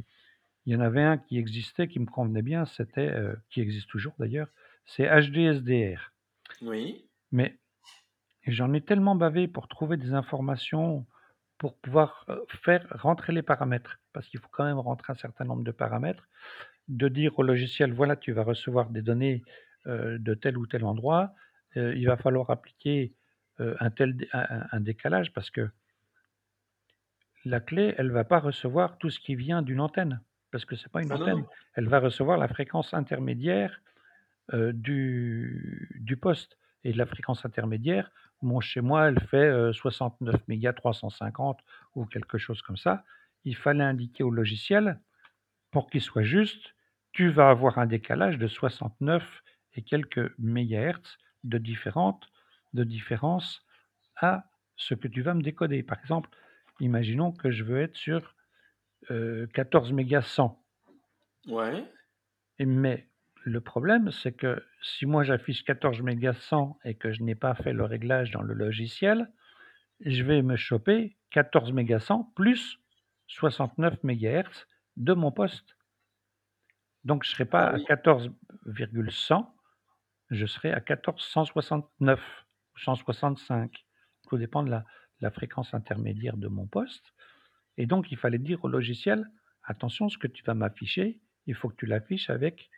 il 0.67 0.73
y 0.73 0.77
en 0.77 0.81
avait 0.81 1.03
un 1.03 1.19
qui 1.19 1.39
existait, 1.39 1.89
qui 1.89 1.99
me 1.99 2.07
convenait 2.07 2.43
bien, 2.43 2.65
c'était, 2.67 3.11
euh, 3.11 3.35
qui 3.51 3.61
existe 3.61 3.89
toujours 3.89 4.15
d'ailleurs, 4.19 4.49
c'est 4.85 5.09
HDSDR. 5.09 6.13
Oui. 6.63 7.09
Mais 7.33 7.59
j'en 8.47 8.73
ai 8.73 8.81
tellement 8.81 9.17
bavé 9.17 9.49
pour 9.49 9.67
trouver 9.69 9.97
des 9.97 10.15
informations, 10.15 11.07
pour 11.59 11.77
pouvoir 11.79 12.25
euh, 12.29 12.39
faire 12.63 12.87
rentrer 12.91 13.33
les 13.33 13.43
paramètres, 13.43 13.99
parce 14.13 14.29
qu'il 14.29 14.41
faut 14.41 14.49
quand 14.53 14.65
même 14.65 14.79
rentrer 14.79 15.13
un 15.13 15.17
certain 15.17 15.45
nombre 15.45 15.65
de 15.65 15.73
paramètres, 15.73 16.29
de 16.89 17.09
dire 17.09 17.37
au 17.39 17.43
logiciel, 17.43 17.93
voilà, 17.93 18.17
tu 18.17 18.33
vas 18.33 18.45
recevoir 18.45 18.91
des 18.91 19.03
données 19.03 19.43
euh, 19.87 20.19
de 20.19 20.35
tel 20.35 20.57
ou 20.59 20.67
tel 20.67 20.85
endroit, 20.85 21.35
il 21.75 22.07
va 22.07 22.19
falloir 22.19 22.51
appliquer 22.51 23.15
un 23.59 23.91
tel 23.91 24.15
un, 24.35 24.81
décalage, 24.81 25.33
parce 25.33 25.51
que 25.51 25.71
la 27.47 27.61
clé, 27.61 27.95
elle 27.97 28.09
ne 28.09 28.13
va 28.13 28.25
pas 28.25 28.41
recevoir 28.41 28.99
tout 28.99 29.09
ce 29.09 29.19
qui 29.19 29.37
vient 29.37 29.63
d'une 29.63 29.81
antenne, 29.81 30.21
parce 30.53 30.65
que 30.65 30.77
ce 30.77 30.85
n'est 30.85 30.91
pas 30.91 31.03
une 31.03 31.13
antenne. 31.13 31.45
Elle 31.75 31.89
va 31.89 31.99
recevoir 31.99 32.39
la 32.39 32.47
fréquence 32.47 32.95
intermédiaire 32.95 33.81
du, 34.53 35.99
du 36.01 36.17
poste. 36.17 36.59
Et 36.85 36.93
la 36.93 37.07
fréquence 37.07 37.45
intermédiaire, 37.45 38.11
mon 38.43 38.61
chez 38.61 38.81
moi, 38.81 39.09
elle 39.09 39.21
fait 39.21 39.73
69 39.73 40.37
mégas 40.49 40.73
350 40.73 41.61
ou 41.95 42.05
quelque 42.07 42.39
chose 42.39 42.61
comme 42.63 42.77
ça. 42.77 43.05
Il 43.45 43.57
fallait 43.57 43.85
indiquer 43.85 44.25
au 44.25 44.31
logiciel, 44.31 44.99
pour 45.73 45.91
qu'il 45.91 46.03
soit 46.03 46.23
juste, 46.23 46.75
tu 47.13 47.31
vas 47.31 47.51
avoir 47.51 47.79
un 47.79 47.87
décalage 47.87 48.39
de 48.39 48.47
69 48.47 49.43
et 49.75 49.83
quelques 49.83 50.33
mégahertz 50.39 51.19
de, 51.45 51.59
différentes, 51.59 52.29
de 52.75 52.85
différence 52.85 53.67
à 54.17 54.45
ce 54.77 54.95
que 54.95 55.09
tu 55.09 55.23
vas 55.23 55.35
me 55.35 55.43
décoder. 55.43 55.83
Par 55.83 55.99
exemple, 55.99 56.31
imaginons 56.79 57.33
que 57.33 57.51
je 57.51 57.65
veux 57.65 57.81
être 57.81 57.97
sur 57.97 58.35
14 59.09 59.93
mégas 59.93 60.23
100. 60.23 60.59
Ouais. 61.49 61.85
mais 62.61 63.09
le 63.45 63.61
problème, 63.61 64.11
c'est 64.13 64.33
que 64.33 64.65
si 64.83 65.07
moi 65.07 65.25
j'affiche 65.25 65.65
14 65.65 66.01
mégas 66.03 66.35
100 66.35 66.79
et 66.85 66.95
que 66.95 67.13
je 67.13 67.23
n'ai 67.23 67.35
pas 67.35 67.55
fait 67.55 67.73
le 67.73 67.85
réglage 67.85 68.31
dans 68.31 68.43
le 68.43 68.55
logiciel, 68.55 69.29
je 70.01 70.23
vais 70.23 70.43
me 70.43 70.57
choper 70.57 71.17
14 71.31 71.73
mégas 71.73 72.01
100 72.01 72.33
plus 72.37 72.79
69 73.27 74.03
MHz 74.05 74.67
de 74.97 75.15
mon 75.15 75.33
poste. 75.33 75.77
Donc 77.05 77.25
je 77.25 77.31
ne 77.31 77.33
serai 77.33 77.45
pas 77.45 77.73
ah 77.73 77.77
à 77.77 77.81
14,100, 77.81 79.55
je 80.31 80.47
serai 80.47 80.73
à 80.73 80.77
1469 80.77 82.21
ou 82.75 82.79
165. 82.79 83.85
Tout 84.29 84.39
dépend 84.39 84.63
de 84.63 84.71
la, 84.71 84.85
la 85.21 85.31
fréquence 85.31 85.75
intermédiaire 85.75 86.37
de 86.37 86.49
mon 86.49 86.67
poste. 86.67 87.13
Et 87.77 87.87
donc 87.87 88.11
il 88.13 88.19
fallait 88.19 88.39
dire 88.39 88.65
au 88.65 88.69
logiciel, 88.69 89.31
attention, 89.65 90.09
ce 90.09 90.19
que 90.19 90.27
tu 90.27 90.45
vas 90.45 90.55
m'afficher, 90.55 91.21
il 91.47 91.55
faut 91.55 91.69
que 91.69 91.77
tu 91.77 91.87
l'affiches 91.87 92.31
avec 92.31 92.71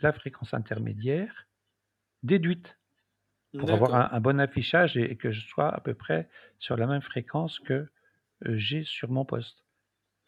la 0.00 0.12
fréquence 0.12 0.54
intermédiaire 0.54 1.46
déduite 2.22 2.78
pour 3.58 3.70
avoir 3.70 4.14
un, 4.14 4.20
bon 4.20 4.38
affichage 4.38 4.96
et, 4.96 5.16
que 5.16 5.32
je 5.32 5.40
sois 5.46 5.68
à 5.68 5.80
peu 5.80 5.94
près 5.94 6.28
sur 6.58 6.76
la 6.76 6.86
même 6.86 7.02
fréquence 7.02 7.58
que 7.58 7.88
euh, 8.46 8.56
j'ai 8.56 8.84
sur 8.84 9.10
mon 9.10 9.24
poste. 9.24 9.64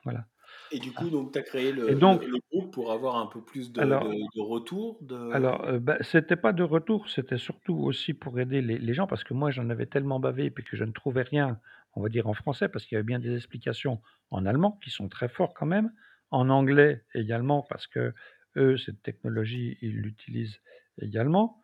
Voilà. 0.05 0.27
Et 0.73 0.79
du 0.79 0.93
coup, 0.93 1.09
donc, 1.09 1.33
tu 1.33 1.39
as 1.39 1.43
créé 1.43 1.73
le, 1.73 1.91
Et 1.91 1.95
donc- 1.95 2.23
le- 2.25 2.31
le 2.31 2.39
groupe 2.51 2.73
pour 2.73 2.93
avoir 2.93 3.17
un 3.17 3.27
peu 3.27 3.41
plus 3.41 3.73
de, 3.73 3.81
Alors- 3.81 4.05
de, 4.05 4.15
de 4.15 4.41
retour 4.41 4.99
de... 5.03 5.31
Alors, 5.33 5.65
euh, 5.65 5.79
bah, 5.79 5.99
c'était 6.01 6.37
pas 6.37 6.53
de 6.53 6.63
retour, 6.63 7.09
c'était 7.09 7.39
surtout 7.39 7.75
aussi 7.75 8.13
pour 8.13 8.39
aider 8.41 8.61
les, 8.61 8.79
les 8.79 8.95
gens, 8.95 9.07
parce 9.07 9.23
que 9.23 9.35
moi, 9.35 9.51
j'en 9.51 9.71
avais 9.71 9.87
tellement 9.87 10.19
bavé, 10.19 10.51
puis 10.51 10.65
que 10.65 10.77
je 10.77 10.85
ne 10.85 10.93
trouvais 10.93 11.23
rien, 11.23 11.61
on 11.95 12.03
va 12.03 12.09
dire 12.09 12.27
en 12.27 12.35
français, 12.35 12.69
parce 12.69 12.85
qu'il 12.85 12.97
y 12.97 12.99
avait 12.99 13.07
bien 13.07 13.19
des 13.19 13.37
explications 13.37 14.01
en 14.31 14.47
allemand, 14.47 14.79
qui 14.83 14.91
sont 14.91 15.09
très 15.09 15.29
forts 15.29 15.55
quand 15.55 15.67
même, 15.67 15.93
en 16.31 16.49
anglais 16.49 17.05
également, 17.15 17.63
parce 17.63 17.87
que 17.87 18.15
eux, 18.57 18.77
cette 18.77 19.03
technologie, 19.03 19.79
ils 19.83 19.97
l'utilisent 19.97 20.61
également, 21.01 21.63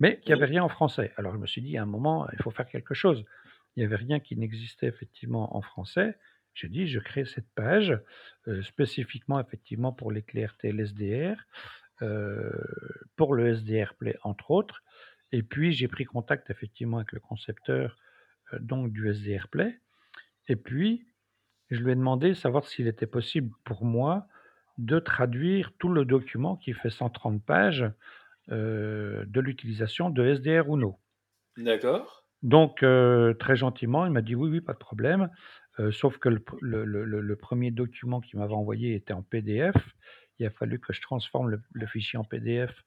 mais 0.00 0.18
qu'il 0.20 0.34
n'y 0.34 0.40
avait 0.40 0.50
rien 0.50 0.64
en 0.64 0.68
français. 0.68 1.12
Alors, 1.16 1.32
je 1.32 1.38
me 1.38 1.46
suis 1.46 1.62
dit, 1.62 1.76
à 1.78 1.82
un 1.82 1.86
moment, 1.86 2.28
il 2.32 2.42
faut 2.42 2.50
faire 2.50 2.68
quelque 2.68 2.94
chose. 2.94 3.24
Il 3.76 3.80
n'y 3.80 3.84
avait 3.84 3.96
rien 3.96 4.20
qui 4.20 4.36
n'existait 4.36 4.86
effectivement 4.86 5.56
en 5.56 5.62
français. 5.62 6.16
J'ai 6.54 6.68
dit, 6.68 6.86
je 6.86 6.98
crée 6.98 7.24
cette 7.24 7.48
page, 7.54 7.98
euh, 8.46 8.62
spécifiquement 8.62 9.40
effectivement 9.40 9.92
pour 9.92 10.12
les 10.12 10.22
clés 10.22 10.44
RTL 10.44 10.78
SDR 10.80 11.36
euh, 12.02 12.50
pour 13.16 13.34
le 13.34 13.54
SDR 13.54 13.94
Play, 13.94 14.16
entre 14.22 14.50
autres. 14.50 14.82
Et 15.30 15.42
puis, 15.42 15.72
j'ai 15.72 15.88
pris 15.88 16.04
contact 16.04 16.50
effectivement 16.50 16.98
avec 16.98 17.12
le 17.12 17.20
concepteur 17.20 17.96
donc 18.60 18.92
du 18.92 19.08
SDR 19.08 19.48
Play. 19.48 19.80
Et 20.48 20.56
puis, 20.56 21.06
je 21.70 21.80
lui 21.82 21.92
ai 21.92 21.96
demandé 21.96 22.34
savoir 22.34 22.66
s'il 22.66 22.86
était 22.88 23.06
possible 23.06 23.54
pour 23.64 23.84
moi 23.84 24.26
de 24.78 24.98
traduire 24.98 25.72
tout 25.78 25.88
le 25.90 26.04
document 26.04 26.56
qui 26.56 26.72
fait 26.72 26.90
130 26.90 27.44
pages 27.44 27.86
euh, 28.50 29.24
de 29.26 29.40
l'utilisation 29.40 30.10
de 30.10 30.26
SDR 30.26 30.68
Uno. 30.74 30.98
D'accord. 31.56 32.24
Donc, 32.42 32.82
euh, 32.82 33.34
très 33.34 33.54
gentiment, 33.56 34.04
il 34.04 34.12
m'a 34.12 34.22
dit 34.22 34.34
oui, 34.34 34.50
oui, 34.50 34.60
pas 34.60 34.72
de 34.72 34.78
problème. 34.78 35.30
Euh, 35.78 35.92
sauf 35.92 36.18
que 36.18 36.28
le, 36.28 36.38
pr- 36.38 36.58
le- 36.60 36.84
le- 36.84 37.04
le- 37.04 37.20
le 37.20 37.36
premier 37.36 37.70
document 37.70 38.20
qu'il 38.20 38.38
m'avait 38.38 38.52
envoyé 38.54 38.94
était 38.94 39.12
en 39.12 39.22
PDF. 39.22 39.76
Il 40.38 40.46
a 40.46 40.50
fallu 40.50 40.80
que 40.80 40.92
je 40.92 41.00
transforme 41.00 41.50
le, 41.72 41.86
fichier 41.86 42.18
en 42.18 42.24
PDF 42.24 42.82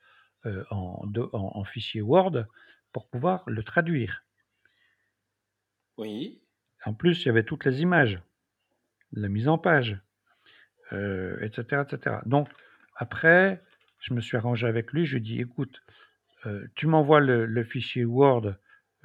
euh, 0.45 0.63
en, 0.71 1.05
do- 1.07 1.29
en- 1.33 1.51
en 1.55 1.63
fichier 1.63 2.01
Word 2.01 2.45
pour 2.91 3.09
pouvoir 3.09 3.43
le 3.47 3.63
traduire. 3.63 4.23
Oui. 5.97 6.41
En 6.85 6.93
plus, 6.93 7.23
il 7.23 7.27
y 7.27 7.29
avait 7.29 7.43
toutes 7.43 7.65
les 7.65 7.81
images, 7.81 8.19
la 9.13 9.29
mise 9.29 9.47
en 9.47 9.57
page, 9.57 9.97
euh, 10.93 11.37
etc., 11.41 11.83
etc. 11.89 12.17
Donc, 12.25 12.49
après, 12.95 13.61
je 13.99 14.13
me 14.13 14.21
suis 14.21 14.37
arrangé 14.37 14.67
avec 14.67 14.91
lui. 14.91 15.05
Je 15.05 15.13
lui 15.13 15.17
ai 15.17 15.21
dit, 15.21 15.41
écoute, 15.41 15.81
euh, 16.45 16.67
tu 16.75 16.87
m'envoies 16.87 17.21
le, 17.21 17.45
le 17.45 17.63
fichier 17.63 18.05
Word 18.05 18.53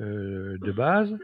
euh, 0.00 0.58
de 0.58 0.72
base 0.72 1.16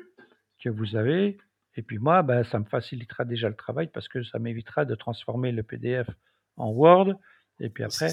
que 0.63 0.71
vous 0.71 0.97
avez, 0.97 1.39
et 1.77 1.83
puis 1.83 1.99
moi, 1.99 2.23
ben, 2.23 2.43
ça 2.45 2.59
me 2.59 2.65
facilitera 2.65 3.25
déjà 3.25 3.49
le 3.49 3.55
travail 3.55 3.89
parce 3.89 4.09
que 4.09 4.23
ça 4.23 4.39
m'évitera 4.39 4.85
de 4.85 4.95
transformer 4.95 5.53
le 5.53 5.63
PDF 5.63 6.09
en 6.57 6.71
Word. 6.71 7.15
Et 7.61 7.69
puis 7.69 7.85
après, 7.85 8.13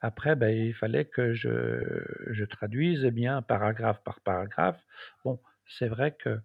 après 0.00 0.36
ben, 0.36 0.56
il 0.56 0.74
fallait 0.74 1.04
que 1.04 1.34
je, 1.34 1.80
je 2.30 2.44
traduise 2.44 3.04
eh 3.04 3.10
bien, 3.10 3.42
paragraphe 3.42 4.02
par 4.04 4.20
paragraphe. 4.20 4.80
Bon, 5.24 5.40
c'est 5.66 5.88
vrai 5.88 6.16
que 6.16 6.38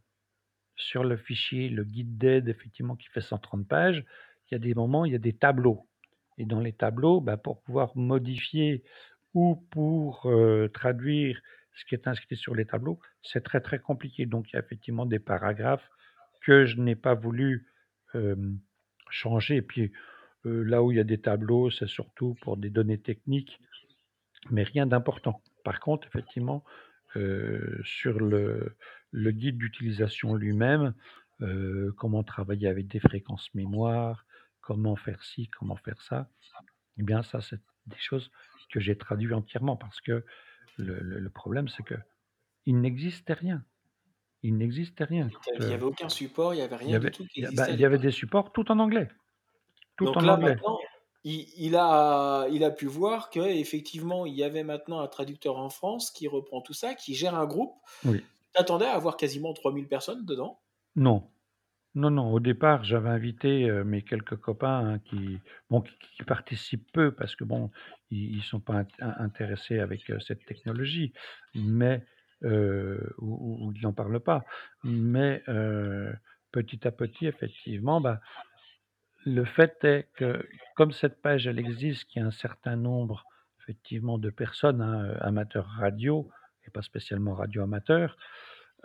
sur 0.81 1.03
le 1.03 1.17
fichier, 1.17 1.69
le 1.69 1.83
guide 1.83 2.17
d'aide, 2.17 2.49
effectivement, 2.49 2.95
qui 2.95 3.07
fait 3.09 3.21
130 3.21 3.67
pages, 3.67 4.03
il 4.49 4.53
y 4.53 4.55
a 4.55 4.59
des 4.59 4.73
moments, 4.73 5.05
il 5.05 5.13
y 5.13 5.15
a 5.15 5.19
des 5.19 5.33
tableaux. 5.33 5.87
Et 6.37 6.45
dans 6.45 6.59
les 6.59 6.73
tableaux, 6.73 7.21
bah, 7.21 7.37
pour 7.37 7.61
pouvoir 7.61 7.95
modifier 7.95 8.83
ou 9.33 9.55
pour 9.71 10.25
euh, 10.25 10.67
traduire 10.69 11.41
ce 11.75 11.85
qui 11.85 11.95
est 11.95 12.07
inscrit 12.07 12.35
sur 12.35 12.55
les 12.55 12.65
tableaux, 12.65 12.99
c'est 13.21 13.43
très 13.43 13.61
très 13.61 13.79
compliqué. 13.79 14.25
Donc 14.25 14.51
il 14.51 14.55
y 14.55 14.59
a 14.59 14.61
effectivement 14.61 15.05
des 15.05 15.19
paragraphes 15.19 15.89
que 16.41 16.65
je 16.65 16.77
n'ai 16.77 16.95
pas 16.95 17.13
voulu 17.13 17.67
changer. 19.09 19.57
Et 19.57 19.61
puis 19.61 19.91
euh, 20.45 20.63
là 20.63 20.81
où 20.83 20.91
il 20.91 20.97
y 20.97 20.99
a 20.99 21.03
des 21.03 21.19
tableaux, 21.19 21.69
c'est 21.69 21.87
surtout 21.87 22.35
pour 22.41 22.57
des 22.57 22.69
données 22.69 22.97
techniques, 22.99 23.59
mais 24.49 24.63
rien 24.63 24.87
d'important. 24.87 25.41
Par 25.63 25.79
contre, 25.79 26.07
effectivement, 26.07 26.63
euh, 27.15 27.79
sur 27.83 28.19
le, 28.19 28.75
le 29.11 29.31
guide 29.31 29.57
d'utilisation 29.57 30.35
lui-même, 30.35 30.93
euh, 31.41 31.91
comment 31.97 32.23
travailler 32.23 32.67
avec 32.67 32.87
des 32.87 32.99
fréquences 32.99 33.53
mémoire, 33.53 34.25
comment 34.61 34.95
faire 34.95 35.23
ci, 35.23 35.47
comment 35.49 35.75
faire 35.75 36.01
ça, 36.01 36.29
eh 36.97 37.03
bien 37.03 37.23
ça, 37.23 37.41
c'est 37.41 37.59
des 37.87 37.97
choses 37.97 38.31
que 38.71 38.79
j'ai 38.79 38.97
traduit 38.97 39.33
entièrement 39.33 39.75
parce 39.75 39.99
que 40.01 40.23
le, 40.77 40.99
le- 40.99 41.19
le 41.19 41.29
problème, 41.29 41.67
c'est 41.67 41.83
que 41.83 41.95
il 42.65 42.79
n'existait 42.79 43.33
rien. 43.33 43.63
Il 44.43 44.57
n'existait 44.57 45.03
rien. 45.03 45.29
Il 45.55 45.65
n'y 45.65 45.71
euh, 45.71 45.75
avait 45.75 45.83
aucun 45.83 46.09
support, 46.09 46.53
il 46.53 46.57
n'y 46.57 46.63
avait 46.63 46.75
il 46.77 46.81
y 46.81 46.85
rien 46.85 46.95
avait, 46.95 47.09
du 47.09 47.17
tout 47.17 47.25
qui 47.25 47.39
existait. 47.41 47.55
bah, 47.63 47.69
il 47.71 47.79
y 47.79 47.85
avait 47.85 47.97
des 47.99 48.11
supports 48.11 48.51
tout 48.53 48.71
en 48.71 48.79
anglais. 48.79 49.09
Tout 49.97 50.05
Donc 50.05 50.17
en 50.17 50.21
là, 50.21 50.33
anglais. 50.35 50.55
maintenant, 50.55 50.79
il, 51.23 51.47
il 51.57 51.75
a, 51.75 52.47
il 52.51 52.63
a 52.63 52.71
pu 52.71 52.85
voir 52.85 53.29
qu'effectivement, 53.29 54.25
il 54.25 54.33
y 54.33 54.43
avait 54.43 54.63
maintenant 54.63 54.99
un 54.99 55.07
traducteur 55.07 55.57
en 55.57 55.69
France 55.69 56.11
qui 56.11 56.27
reprend 56.27 56.61
tout 56.61 56.73
ça, 56.73 56.95
qui 56.95 57.13
gère 57.13 57.35
un 57.35 57.45
groupe. 57.45 57.73
Oui. 58.05 58.23
T'attendais 58.53 58.85
à 58.85 58.93
avoir 58.95 59.17
quasiment 59.17 59.53
3000 59.53 59.89
personnes 59.89 60.25
dedans? 60.25 60.61
Non. 60.95 61.29
Non, 61.95 62.11
non. 62.11 62.31
Au 62.33 62.39
départ, 62.39 62.83
j'avais 62.85 63.09
invité 63.09 63.69
euh, 63.69 63.83
mes 63.83 64.01
quelques 64.03 64.37
copains 64.37 64.93
hein, 64.95 64.99
qui, 64.99 65.39
bon, 65.69 65.81
qui, 65.81 66.23
participent 66.25 66.91
peu 66.93 67.11
parce 67.13 67.35
que 67.35 67.43
bon, 67.43 67.71
ils, 68.11 68.37
ils 68.37 68.43
sont 68.43 68.59
pas 68.61 68.83
int- 68.83 68.87
intéressés 68.99 69.79
avec 69.79 70.09
euh, 70.09 70.19
cette 70.19 70.45
technologie, 70.45 71.13
mais 71.55 72.05
euh, 72.43 72.99
ou, 73.19 73.73
ils 73.75 73.81
n'en 73.83 73.93
parlent 73.93 74.21
pas. 74.21 74.45
Mais 74.83 75.43
petit 76.51 76.87
à 76.87 76.91
petit, 76.91 77.27
effectivement, 77.27 78.01
bah, 78.01 78.21
le 79.25 79.45
fait 79.45 79.83
est 79.83 80.09
que 80.15 80.47
comme 80.75 80.91
cette 80.91 81.21
page 81.21 81.47
elle 81.47 81.59
existe, 81.59 82.05
qu'il 82.05 82.21
y 82.21 82.25
a 82.25 82.27
un 82.27 82.31
certain 82.31 82.75
nombre 82.75 83.25
effectivement 83.61 84.17
de 84.17 84.29
personnes, 84.29 84.81
hein, 84.81 85.15
amateurs 85.21 85.67
radio 85.67 86.29
et 86.67 86.71
pas 86.71 86.81
spécialement 86.81 87.33
radio 87.33 87.63
amateurs, 87.63 88.17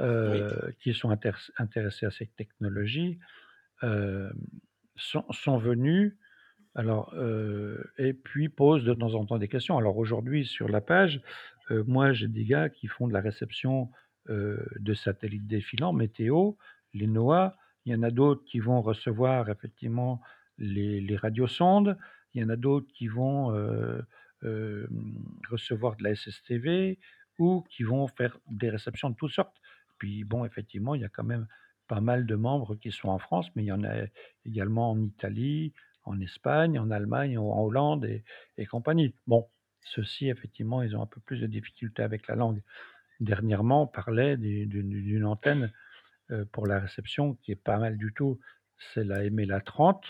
euh, 0.01 0.71
qui 0.81 0.95
sont 0.95 1.11
intér- 1.11 1.51
intéressés 1.59 2.07
à 2.07 2.11
cette 2.11 2.35
technologie, 2.37 3.19
euh, 3.83 4.31
sont, 4.97 5.25
sont 5.31 5.59
venus 5.59 6.17
alors, 6.75 7.13
euh, 7.15 7.83
et 7.99 8.13
puis 8.13 8.49
posent 8.51 8.85
de 8.85 8.95
temps 8.95 9.15
en 9.15 9.25
temps 9.25 9.39
des 9.39 9.49
questions. 9.49 9.79
Alors 9.79 9.97
aujourd'hui, 9.97 10.45
sur 10.45 10.69
la 10.69 10.83
page, 10.83 11.23
euh, 11.71 11.83
moi 11.87 12.13
j'ai 12.13 12.29
des 12.29 12.45
gars 12.45 12.69
qui 12.69 12.87
font 12.87 13.09
de 13.09 13.13
la 13.13 13.21
réception 13.21 13.91
de 14.29 14.93
satellites 14.95 15.47
défilants, 15.47 15.93
météo, 15.93 16.55
les 16.95 17.07
NOAA. 17.07 17.57
Il 17.85 17.93
y 17.93 17.95
en 17.95 18.03
a 18.03 18.11
d'autres 18.11 18.43
qui 18.45 18.59
vont 18.59 18.83
recevoir 18.83 19.49
effectivement 19.49 20.21
les, 20.59 21.01
les 21.01 21.17
radiosondes. 21.17 21.97
Il 22.35 22.43
y 22.43 22.45
en 22.45 22.49
a 22.49 22.57
d'autres 22.57 22.89
qui 22.93 23.07
vont 23.09 23.55
euh, 23.55 24.03
euh, 24.43 24.89
recevoir 25.49 25.97
de 25.97 26.05
la 26.05 26.15
SSTV 26.15 26.99
ou 27.39 27.63
qui 27.71 27.83
vont 27.83 28.07
faire 28.09 28.39
des 28.49 28.71
réceptions 28.71 29.11
de 29.11 29.17
toutes 29.17 29.33
sortes. 29.33 29.57
Puis 29.99 30.25
bon, 30.25 30.45
effectivement, 30.45 30.95
il 30.95 31.03
y 31.03 31.05
a 31.05 31.09
quand 31.09 31.25
même 31.25 31.47
pas 31.89 32.01
mal 32.01 32.27
de 32.27 32.35
membres 32.35 32.75
qui 32.77 32.91
sont 32.93 33.09
en 33.09 33.19
France, 33.19 33.47
mais 33.55 33.63
il 33.63 33.67
y 33.67 33.73
en 33.73 33.85
a 33.85 34.07
également 34.45 34.91
en 34.91 35.01
Italie, 35.03 35.73
en 36.05 36.21
Espagne, 36.21 36.79
en 36.79 36.91
Allemagne, 36.91 37.39
en 37.39 37.63
Hollande 37.63 38.05
et, 38.05 38.25
et 38.59 38.67
compagnie. 38.67 39.15
Bon, 39.27 39.49
ceux-ci, 39.83 40.29
effectivement, 40.29 40.83
ils 40.83 40.97
ont 40.97 41.03
un 41.03 41.07
peu 41.07 41.21
plus 41.21 41.41
de 41.41 41.47
difficultés 41.47 42.03
avec 42.03 42.27
la 42.27 42.35
langue. 42.35 42.63
Dernièrement, 43.21 43.85
on 43.85 43.87
parlait 43.87 44.37
du- 44.37 44.67
d'une 44.67 44.91
d'une 44.91 45.25
antenne 45.25 45.73
euh, 46.31 46.45
pour 46.53 46.67
la 46.67 46.81
réception 46.81 47.35
qui 47.37 47.53
est 47.53 47.57
pas 47.57 47.79
mal 47.79 47.97
du 47.99 48.13
tout. 48.15 48.41
C'est 48.95 49.05
la 49.05 49.25
MLA 49.25 49.61
30, 49.61 50.05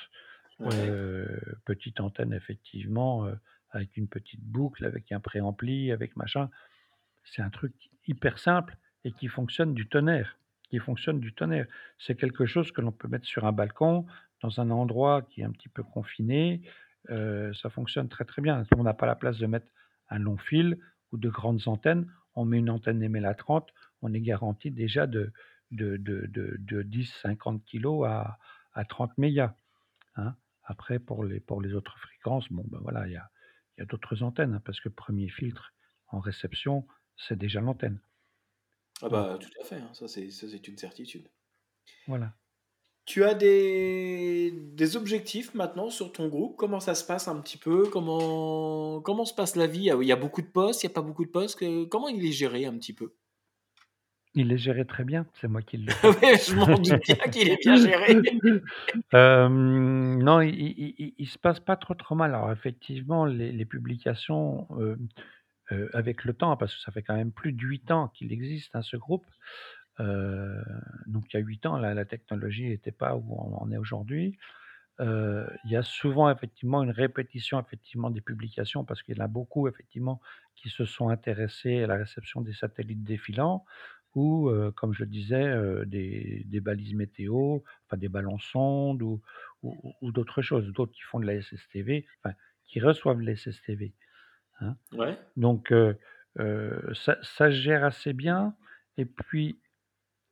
Ouais. 0.59 0.73
euh, 0.73 1.39
petite 1.65 2.01
antenne, 2.01 2.33
effectivement, 2.33 3.27
euh, 3.27 3.35
avec 3.71 3.97
une 3.97 4.09
petite 4.09 4.43
boucle, 4.43 4.85
avec 4.85 5.13
un 5.13 5.21
préampli, 5.21 5.93
avec 5.93 6.17
machin. 6.17 6.51
C'est 7.33 7.43
un 7.43 7.51
truc 7.51 7.75
hyper 8.07 8.39
simple 8.39 8.77
et 9.05 9.13
qui 9.13 9.29
fonctionne 9.29 9.75
du 9.75 9.89
tonnerre. 9.89 10.39
Qui 10.71 10.79
fonctionne 10.79 11.21
du 11.21 11.33
tonnerre. 11.35 11.67
C'est 11.99 12.17
quelque 12.17 12.47
chose 12.47 12.73
que 12.73 12.81
l'on 12.81 12.93
peut 12.93 13.09
mettre 13.09 13.27
sur 13.27 13.45
un 13.47 13.53
balcon, 13.53 14.07
dans 14.43 14.61
un 14.61 14.71
endroit 14.71 15.23
qui 15.23 15.41
est 15.43 15.45
un 15.45 15.53
petit 15.53 15.69
peu 15.69 15.83
confiné. 15.83 16.63
euh, 17.11 17.53
ça 17.55 17.71
fonctionne 17.71 18.09
très 18.09 18.25
très 18.25 18.43
bien. 18.43 18.65
On 18.77 18.83
n'a 18.83 18.95
pas 18.95 19.07
la 19.07 19.15
place 19.17 19.39
de 19.39 19.47
mettre 19.47 19.69
un 20.09 20.19
long 20.19 20.37
fil 20.39 20.79
ou 21.13 21.19
de 21.19 21.29
grandes 21.29 21.69
antennes. 21.69 22.11
On 22.35 22.45
met 22.45 22.59
une 22.59 22.71
antenne 22.71 23.07
MLA 23.09 23.35
30, 23.35 23.73
on 24.03 24.13
est 24.13 24.21
garanti 24.21 24.71
déjà 24.71 25.07
de, 25.07 25.33
de, 25.71 25.97
de, 25.97 26.27
de, 26.27 26.57
de 26.59 26.83
10-50 26.83 27.63
kg 27.65 28.05
à, 28.07 28.39
à 28.75 28.85
30 28.85 29.17
mégas. 29.19 29.55
hein. 30.17 30.35
Après, 30.65 30.99
pour 30.99 31.25
les, 31.25 31.41
pour 31.41 31.63
les 31.63 31.75
autres 31.75 31.97
fréquences, 31.99 32.51
bon, 32.53 32.65
ben 32.69 32.79
voilà, 32.83 33.07
il 33.07 33.13
y 33.13 33.17
a, 33.17 33.31
y 33.79 33.83
a 33.83 33.85
d'autres 33.87 34.23
antennes, 34.23 34.55
hein, 34.55 34.63
parce 34.65 34.81
que 34.81 34.89
premier 34.89 35.29
filtre 35.29 35.73
en 36.09 36.19
réception, 36.21 36.87
c'est 37.17 37.37
déjà 37.39 37.61
l'antenne. 37.61 37.99
Ah 39.03 39.09
bah 39.09 39.39
tout 39.41 39.49
à 39.61 39.65
fait, 39.65 39.77
hein, 39.77 39.91
ça 39.95 40.09
c'est 40.09 40.69
une 40.69 40.79
certitude. 40.79 41.29
Voilà. 42.07 42.33
Tu 43.05 43.23
as 43.25 43.35
des, 43.35 44.51
des 44.51 44.97
objectifs 44.97 45.55
maintenant 45.55 45.91
sur 45.91 46.11
ton 46.13 46.29
groupe? 46.29 46.57
Comment 46.57 46.81
ça 46.81 46.95
se 46.97 47.05
passe 47.05 47.29
un 47.29 47.41
petit 47.41 47.57
peu? 47.57 47.89
Comment, 47.89 49.01
comment 49.01 49.25
se 49.25 49.33
passe 49.35 49.55
la 49.55 49.69
vie? 49.69 49.91
Ah 49.91 49.97
Il 50.01 50.09
y 50.09 50.13
a 50.13 50.17
beaucoup 50.17 50.43
de 50.43 50.49
postes, 50.49 50.83
il 50.83 50.87
n'y 50.87 50.93
a 50.93 50.95
pas 50.95 51.03
beaucoup 51.03 51.25
de 51.25 51.31
postes 51.31 51.59
que- 51.59 51.85
Comment 51.85 52.09
il 52.09 52.25
est 52.27 52.33
géré 52.33 52.67
un 52.67 52.77
petit 52.77 52.93
peu? 52.93 53.15
Il 54.35 54.53
est 54.53 54.59
géré 54.59 54.85
très 54.85 55.05
bien, 55.05 55.25
c'est 55.41 55.49
moi 55.49 55.63
qui 55.63 55.79
le 55.79 55.87
je 56.03 56.55
m'en 56.55 56.67
doute 56.79 57.01
bien 57.01 57.17
qu'il 57.33 57.49
est 57.49 57.57
bien 57.59 57.77
géré. 57.77 58.21
Hem, 59.13 60.19
non, 60.23 60.43
il 60.43 61.15
il 61.19 61.27
se 61.29 61.39
passe 61.39 61.61
pas 61.61 61.77
trop, 61.77 61.95
trop 61.95 62.15
mal. 62.15 62.35
Alors 62.35 62.53
effectivement, 62.53 63.25
les 63.25 63.51
les 63.51 63.65
publications, 63.65 64.67
heu 64.79 64.99
avec 65.93 66.25
le 66.25 66.33
temps, 66.33 66.57
parce 66.57 66.75
que 66.75 66.81
ça 66.81 66.93
fait 66.93 67.03
quand 67.03 67.17
même 67.17 67.33
plus 67.33 67.53
de 67.53 67.63
8 67.63 67.91
ans 67.91 68.09
qu'il 68.09 68.33
existe, 68.33 68.75
hein, 68.77 68.83
ce 68.83 68.97
groupe. 68.97 69.27
Donc 69.99 71.25
il 71.33 71.35
y 71.35 71.37
a 71.37 71.41
8 71.41 71.67
ans, 71.67 71.79
la 71.79 71.95
la 71.95 72.05
technologie 72.05 72.71
était 72.73 72.93
pas 72.93 73.17
où 73.17 73.35
on 73.39 73.55
en 73.57 73.71
est 73.73 73.79
aujourd'hui. 73.79 74.39
Il 75.01 75.71
y 75.71 75.77
a 75.77 75.83
souvent 75.83 76.31
effectivement 76.31 76.83
une 76.83 76.91
répétition 76.91 77.61
effectivement 77.61 78.11
des 78.11 78.21
publications 78.23 78.85
parce 78.85 79.03
qu'il 79.03 79.17
y 79.17 79.21
en 79.21 79.25
a 79.25 79.29
beaucoup 79.29 79.69
effectivement 79.69 80.21
qui 80.55 80.71
se 80.71 80.85
sont 80.87 81.11
intéressés 81.11 81.83
à 81.83 81.87
la 81.87 81.97
réception 81.97 82.41
des 82.41 82.53
satellites 82.55 83.05
défilants 83.05 83.65
ou, 84.15 84.51
comme 84.77 84.95
je 84.95 85.01
le 85.05 85.11
disais, 85.11 85.55
des 85.87 86.61
balises 86.61 86.95
météo, 86.95 87.59
enfin 87.87 87.99
des 87.99 88.09
ballons 88.09 88.39
sondes 88.39 89.03
ou 89.03 89.21
d'autres 90.13 90.43
choses, 90.43 90.73
d'autres 90.73 90.93
qui 90.93 91.03
font 91.03 91.21
de 91.21 91.27
la 91.27 91.43
SSTV, 91.43 92.07
enfin 92.23 92.35
qui 92.65 92.81
reçoivent 92.81 93.21
les 93.21 93.37
SSTV, 93.37 93.95
hein. 94.61 94.77
Ouais. 94.93 95.19
Donc 95.37 95.73
heu 95.73 95.97
heu, 96.39 96.93
ça 96.95 97.19
ça 97.23 97.51
gère 97.51 97.85
assez 97.85 98.13
bien 98.15 98.55
et 98.99 99.07
puis 99.07 99.61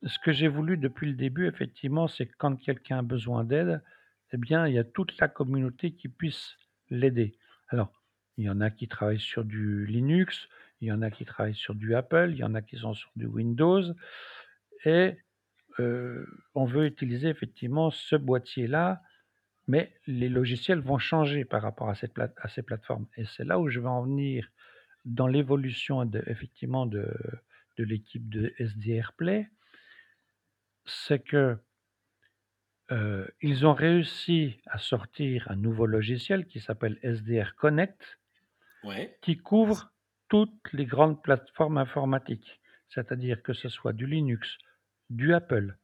ce 0.03 0.19
que 0.19 0.31
j'ai 0.33 0.47
voulu 0.47 0.77
depuis 0.77 1.07
le 1.07 1.15
début 1.15 1.47
effectivement, 1.47 2.07
c'est 2.07 2.27
que 2.27 2.35
quand 2.37 2.55
quelqu'un 2.57 2.99
a 2.99 3.01
besoin 3.03 3.43
d'aide, 3.43 3.81
eh 4.33 4.37
bien, 4.37 4.67
il 4.67 4.73
y 4.75 4.79
a 4.79 4.83
toute 4.83 5.17
la 5.19 5.27
communauté 5.27 5.93
qui 5.93 6.09
puisse 6.09 6.57
l'aider. 6.89 7.37
Alors, 7.69 8.03
il 8.37 8.45
y 8.45 8.49
en 8.49 8.61
a 8.61 8.69
qui 8.71 8.87
travaillent 8.87 9.19
sur 9.19 9.45
du 9.45 9.85
Linux, 9.87 10.47
il 10.81 10.87
y 10.89 10.91
en 10.91 11.01
a 11.01 11.11
qui 11.11 11.25
travaillent 11.25 11.55
sur 11.55 11.75
du 11.75 11.95
Apple, 11.95 12.29
il 12.31 12.37
y 12.37 12.43
en 12.43 12.55
a 12.55 12.61
qui 12.61 12.77
sont 12.77 12.93
sur 12.93 13.11
du 13.15 13.25
Windows 13.27 13.83
et 14.85 15.17
heu, 15.79 16.27
on 16.55 16.65
veut 16.65 16.85
utiliser 16.85 17.29
effectivement 17.29 17.91
ce 17.91 18.15
boîtier-là, 18.15 19.01
mais 19.67 19.93
les 20.07 20.29
logiciels 20.29 20.79
vont 20.79 20.97
changer 20.99 21.45
par 21.45 21.61
rapport 21.61 21.89
à 21.89 21.95
cette 21.95 22.13
plate 22.13 22.35
à 22.41 22.47
ces 22.49 22.63
plateformes 22.63 23.07
et 23.17 23.25
c'est 23.25 23.45
là 23.45 23.59
où 23.59 23.69
je 23.69 23.79
veux 23.79 23.87
en 23.87 24.03
venir 24.03 24.49
dans 25.05 25.27
l'évolution 25.27 26.05
de 26.05 26.23
effectivement 26.27 26.85
de 26.87 27.07
de 27.77 27.83
l'équipe 27.85 28.29
de 28.29 28.53
SDR 28.59 29.13
Play. 29.17 29.49
C'est 30.85 31.19
que 31.19 31.59
Heu, 32.89 33.29
ils 33.41 33.67
ont 33.67 33.75
réussi 33.75 34.59
à 34.65 34.79
sortir 34.79 35.45
un 35.51 35.55
nouveau 35.55 35.85
logiciel 35.85 36.47
qui 36.47 36.59
s'appelle 36.59 36.97
SDR 37.03 37.53
Connect 37.55 38.17
Ouais. 38.83 39.19
qui 39.21 39.37
couvre 39.37 39.91
toutes 40.29 40.71
les 40.73 40.85
grandes 40.85 41.21
plateformes 41.21 41.77
informatiques. 41.77 42.61
C'est-à-dire 42.89 43.41
que 43.43 43.53
ce 43.53 43.69
soit 43.69 43.93
du 43.93 44.05
Linux, 44.07 44.57
du 45.09 45.33
Apple, 45.33 45.77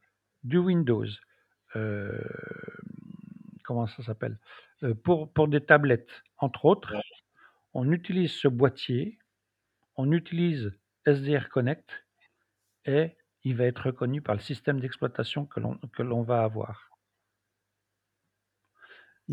du 0.44 0.58
Windows, 0.58 1.06
hem, 1.74 2.20
comment 3.72 3.86
ça 3.86 4.02
s'appelle? 4.02 4.38
Heu, 4.82 4.94
pour 4.94 5.32
pour 5.32 5.48
des 5.48 5.60
tablettes, 5.64 6.22
entre 6.38 6.64
autres, 6.66 6.94
Ouais. 6.94 7.02
on 7.74 7.90
utilise 7.92 8.32
ce 8.32 8.48
boîtier, 8.48 9.18
on 9.96 10.12
utilise 10.12 10.72
SDR 11.06 11.48
Connect 11.50 12.06
et 12.86 13.16
il 13.44 13.56
va 13.56 13.66
être 13.66 13.86
reconnu 13.86 14.22
par 14.22 14.36
le 14.36 14.40
système 14.42 14.80
d'exploitation 14.80 15.46
que 15.46 16.02
l'on 16.02 16.22
va 16.22 16.44
avoir. 16.44 16.90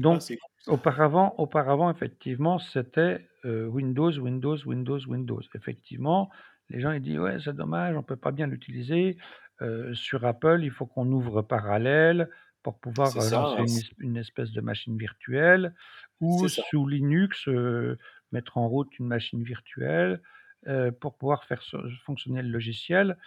Ah, 0.10 0.20
Donc 0.20 0.26
cool 0.28 0.38
auparavant 0.68 1.34
auparavant 1.38 1.90
effectivement 1.92 2.60
c'était, 2.60 3.28
heu, 3.46 3.68
Windows, 3.68 4.12
Windows, 4.20 4.58
Windows, 4.66 5.00
Windows. 5.08 5.42
Effectivement, 5.56 6.30
les 6.70 6.80
gens 6.80 6.92
ils 6.92 7.02
disent: 7.02 7.20
«Ouais, 7.20 7.40
c'est 7.40 7.56
dommage, 7.56 7.96
on 7.96 8.04
peut 8.04 8.16
pas 8.16 8.32
bien 8.32 8.48
l'utiliser, 8.48 9.18
heu, 9.62 9.94
sur 9.96 10.26
Apple, 10.26 10.60
il 10.64 10.72
faut 10.72 10.86
qu'on 10.86 11.12
ouvre 11.12 11.42
parallèle 11.42 12.30
pour 12.64 12.80
pouvoir, 12.80 13.22
ça, 13.22 13.30
lancer 13.30 13.62
ouais, 13.62 13.66
une 14.00 14.18
espèce 14.18 14.52
de 14.52 14.62
machine 14.62 14.98
virtuelle 14.98 15.74
ou 16.22 16.48
sous 16.50 16.86
Linux, 16.88 17.48
heu, 17.48 17.98
mettre 18.32 18.58
en 18.58 18.68
route 18.70 18.98
une 19.00 19.08
machine 19.08 19.44
virtuelle, 19.44 20.22
heu, 20.68 20.92
pour 20.92 21.18
pouvoir 21.18 21.46
faire 21.46 21.64
fonctionner 22.06 22.42
le 22.44 22.50
logiciel» 22.50 23.18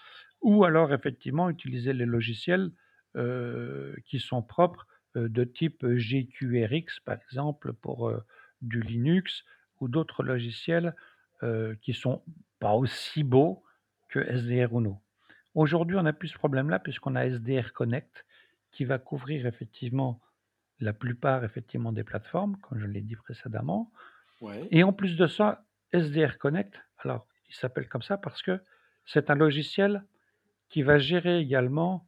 ou 0.43 0.65
alors 0.65 0.93
effectivement 0.93 1.51
utiliser 1.51 1.93
les 1.93 2.07
logiciels, 2.07 2.73
qui 4.07 4.21
sont 4.21 4.43
propres 4.43 4.87
de 5.15 5.45
type 5.45 5.85
GQRX, 5.87 7.01
par 7.05 7.19
exemple, 7.23 7.73
pour, 7.75 8.13
du 8.63 8.81
Linux 8.83 9.45
ou 9.81 9.89
d'autres 9.89 10.23
logiciels, 10.23 10.95
qui 11.83 11.95
sont 11.95 12.25
pas 12.61 12.75
aussi 12.75 13.25
beaux 13.25 13.65
que 14.09 14.21
SDR 14.21 14.79
Uno. 14.79 15.01
Aujourd'hui, 15.55 15.97
on 15.97 16.03
n'a 16.03 16.13
plus 16.13 16.29
ce 16.29 16.39
problème-là 16.39 16.79
puisqu'on 16.79 17.17
a 17.17 17.27
SDR 17.27 17.73
Connect 17.73 18.25
qui 18.73 18.85
va 18.85 18.99
couvrir 18.99 19.47
effectivement 19.47 20.21
la 20.81 20.93
plupart 20.93 21.45
effectivement 21.45 21.93
des 21.93 22.05
plateformes, 22.05 22.57
comme 22.59 22.81
je 22.81 22.87
l'ai 22.87 23.03
dit 23.03 23.17
précédemment 23.17 23.93
Ouais. 24.41 24.71
et 24.71 24.83
en 24.83 24.93
plus 24.93 25.17
de 25.17 25.27
ça, 25.27 25.65
SDR 25.93 26.39
Connect, 26.39 26.75
alors 26.99 27.27
il 27.49 27.55
s'appelle 27.55 27.89
comme 27.89 28.03
ça 28.03 28.17
parce 28.19 28.43
que 28.43 28.61
c'est 29.07 29.31
un 29.31 29.35
logiciel 29.37 30.05
qui 30.71 30.83
va 30.83 30.99
gérer 30.99 31.39
également 31.41 32.07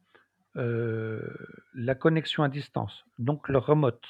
Heu, 0.57 1.37
la 1.75 1.95
connexion 1.95 2.43
à 2.43 2.49
distance, 2.49 3.05
donc 3.19 3.49
le 3.49 3.59
remote, 3.59 4.05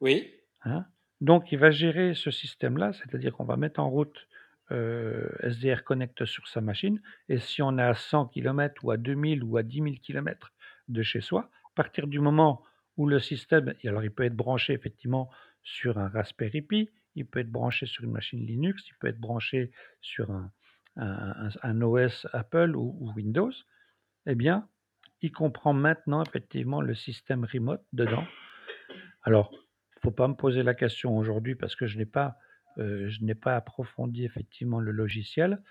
Oui. 0.00 0.42
hein? 0.64 0.86
Donc 1.20 1.52
il 1.52 1.58
va 1.58 1.70
gérer 1.70 2.14
ce 2.14 2.30
système-là, 2.30 2.92
c'est-à-dire 2.92 3.32
qu'on 3.32 3.44
va 3.44 3.56
mettre 3.56 3.80
en 3.80 3.88
route, 3.90 4.26
heu, 4.70 5.30
SDR 5.42 5.84
Connect 5.84 6.24
sur 6.24 6.48
sa 6.48 6.60
machine 6.60 7.00
et 7.28 7.38
si 7.38 7.62
on 7.62 7.78
est 7.78 7.82
à 7.82 7.94
100 7.94 8.26
kilomètres 8.26 8.84
ou 8.84 8.90
à 8.90 8.96
2000 8.96 9.44
ou 9.44 9.56
à 9.56 9.62
10 9.62 9.80
000 9.80 10.00
kilomètres 10.02 10.52
de 10.92 11.02
chez 11.02 11.20
soi, 11.20 11.50
à 11.64 11.74
partir 11.74 12.06
du 12.06 12.20
moment 12.20 12.62
où 12.96 13.06
le 13.06 13.18
système 13.18 13.74
alors 13.84 14.04
il 14.04 14.10
peut 14.10 14.24
être 14.24 14.36
branché 14.36 14.72
effectivement 14.74 15.30
sur 15.62 15.98
un 15.98 16.08
Raspberry 16.08 16.62
Pi, 16.62 16.90
il 17.14 17.26
peut 17.26 17.40
être 17.40 17.50
branché 17.50 17.86
sur 17.86 18.04
une 18.04 18.12
machine 18.12 18.44
Linux, 18.44 18.86
il 18.88 18.94
peut 19.00 19.08
être 19.08 19.20
branché 19.20 19.70
sur 20.00 20.30
un 20.96 21.82
OS 21.82 22.26
Apple 22.32 22.76
ou 22.76 23.12
Windows 23.16 23.52
eh 24.26 24.34
bien, 24.34 24.68
il 25.20 25.32
comprend 25.32 25.72
maintenant 25.72 26.22
effectivement 26.22 26.80
le 26.80 26.94
système 26.94 27.44
remote 27.44 27.82
dedans. 27.92 28.24
Alors, 29.22 29.52
faut 30.02 30.10
pas 30.10 30.28
me 30.28 30.34
poser 30.34 30.62
la 30.62 30.74
question 30.74 31.16
aujourd'hui 31.16 31.54
parce 31.54 31.76
que 31.76 31.86
je 31.86 31.96
n'ai 31.96 32.06
pas, 32.06 32.36
pas 32.76 33.56
approfondi 33.56 34.24
effectivement 34.24 34.80
le 34.80 34.92
logiciel. 34.92 35.62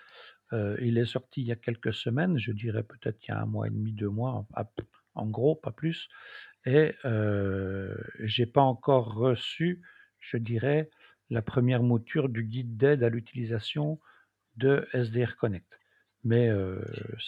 Heu, 0.52 0.76
il 0.82 0.98
est 0.98 1.06
sorti 1.06 1.42
il 1.42 1.46
y 1.46 1.52
a 1.52 1.56
quelques 1.56 1.94
semaines, 1.94 2.38
je 2.38 2.52
dirais 2.52 2.82
peut-être 2.82 3.18
il 3.26 3.30
y 3.30 3.34
a 3.34 3.40
un 3.40 3.46
mois 3.46 3.66
et 3.66 3.70
demi, 3.70 3.92
2 3.92 4.08
mois, 4.08 4.46
en 5.14 5.26
gros, 5.26 5.56
pas 5.56 5.72
plus 5.72 6.08
et 6.66 6.94
heu, 7.04 7.96
j'ai 8.20 8.46
pas 8.46 8.62
encore 8.62 9.14
reçu, 9.14 9.82
je 10.20 10.36
dirais, 10.38 10.90
la 11.30 11.42
première 11.42 11.82
mouture 11.82 12.28
du 12.28 12.44
guide 12.44 12.76
d'aide 12.76 13.02
à 13.04 13.08
l'utilisation 13.10 14.00
de 14.56 14.88
SDR 14.92 15.36
Connect. 15.36 15.80
Mais 16.24 16.50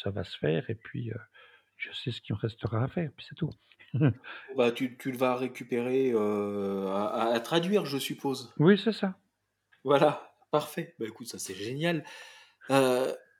ça 0.02 0.10
va 0.10 0.24
se 0.24 0.38
faire 0.38 0.70
et 0.70 0.74
puis, 0.76 1.12
je 1.76 1.92
sais 1.92 2.12
ce 2.12 2.20
qu'il 2.20 2.34
me 2.36 2.40
restera 2.40 2.84
à 2.84 2.88
faire, 2.88 3.10
puis 3.16 3.26
c'est 3.28 3.36
tout. 3.36 3.50
Bah, 4.56 4.72
tu 4.72 4.96
tu 4.96 5.10
le 5.10 5.18
vas 5.18 5.36
récupérer, 5.36 6.12
à 6.12 7.40
traduire, 7.42 7.84
je 7.86 7.98
suppose? 7.98 8.52
Oui, 8.58 8.78
c'est 8.78 8.92
ça. 8.92 9.16
Voilà, 9.84 10.34
parfait. 10.50 10.94
Bah, 10.98 11.06
écoute, 11.06 11.28
ça, 11.28 11.38
c'est 11.38 11.54
génial. 11.54 12.04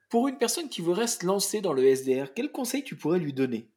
Pour 0.09 0.29
une 0.29 0.39
personne 0.39 0.71
qui 0.71 0.81
voudrait 0.81 1.07
se 1.07 1.27
lancer 1.27 1.61
dans 1.61 1.75
le 1.75 1.85
SDR, 1.85 2.33
quels 2.33 2.51
conseils 2.53 2.85
tu 2.85 2.97
pourrais 2.97 3.19
lui 3.19 3.35
donner? 3.35 3.74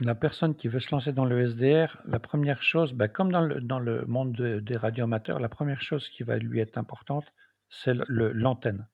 La 0.00 0.14
personne 0.14 0.54
qui 0.56 0.68
veut 0.68 0.80
se 0.80 0.90
lancer 0.90 1.12
dans 1.12 1.24
le 1.24 1.40
SDR, 1.48 2.00
la 2.04 2.18
première 2.20 2.62
chose, 2.62 2.92
bah, 2.92 3.08
comme 3.08 3.30
dans 3.32 3.40
le 3.40 3.60
dans 3.60 3.78
le 3.78 4.04
monde 4.06 4.32
de 4.32 4.60
des 4.60 4.76
radioamateurs, 4.76 5.38
la 5.40 5.48
première 5.48 5.80
chose 5.82 6.08
qui 6.08 6.22
va 6.24 6.36
lui 6.36 6.60
être 6.60 6.78
importante, 6.78 7.24
c'est 7.68 7.94
l'antenne. 8.08 8.88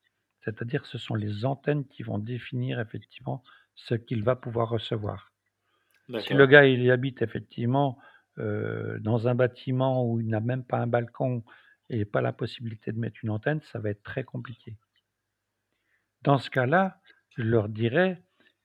C'est-à-dire, 0.44 0.86
ce 0.86 0.98
sont 0.98 1.14
les 1.14 1.44
antennes 1.44 1.86
qui 1.86 2.02
vont 2.02 2.18
définir 2.18 2.80
effectivement 2.80 3.42
ce 3.74 3.94
qu'il 3.94 4.22
va 4.24 4.36
pouvoir 4.36 4.68
recevoir. 4.70 5.32
Si 6.16 6.34
le 6.34 6.46
gars, 6.46 6.66
il 6.66 6.90
habite 6.90 7.22
effectivement, 7.22 7.98
heu, 8.38 8.98
dans 9.00 9.28
un 9.28 9.34
bâtiment 9.34 10.06
où 10.06 10.20
il 10.20 10.28
n'a 10.28 10.40
même 10.40 10.64
pas 10.64 10.78
un 10.78 10.86
balcon 10.86 11.44
et 11.90 12.04
pas 12.04 12.20
la 12.22 12.32
possibilité 12.32 12.92
de 12.92 12.98
mettre 12.98 13.20
une 13.24 13.30
antenne, 13.30 13.60
ça 13.62 13.80
va 13.80 13.90
être 13.90 14.02
très 14.02 14.24
compliqué. 14.24 14.76
Dans 16.22 16.38
ce 16.38 16.48
cas-là, 16.48 17.00
je 17.36 17.42
leur 17.42 17.68
dirais, 17.68 18.22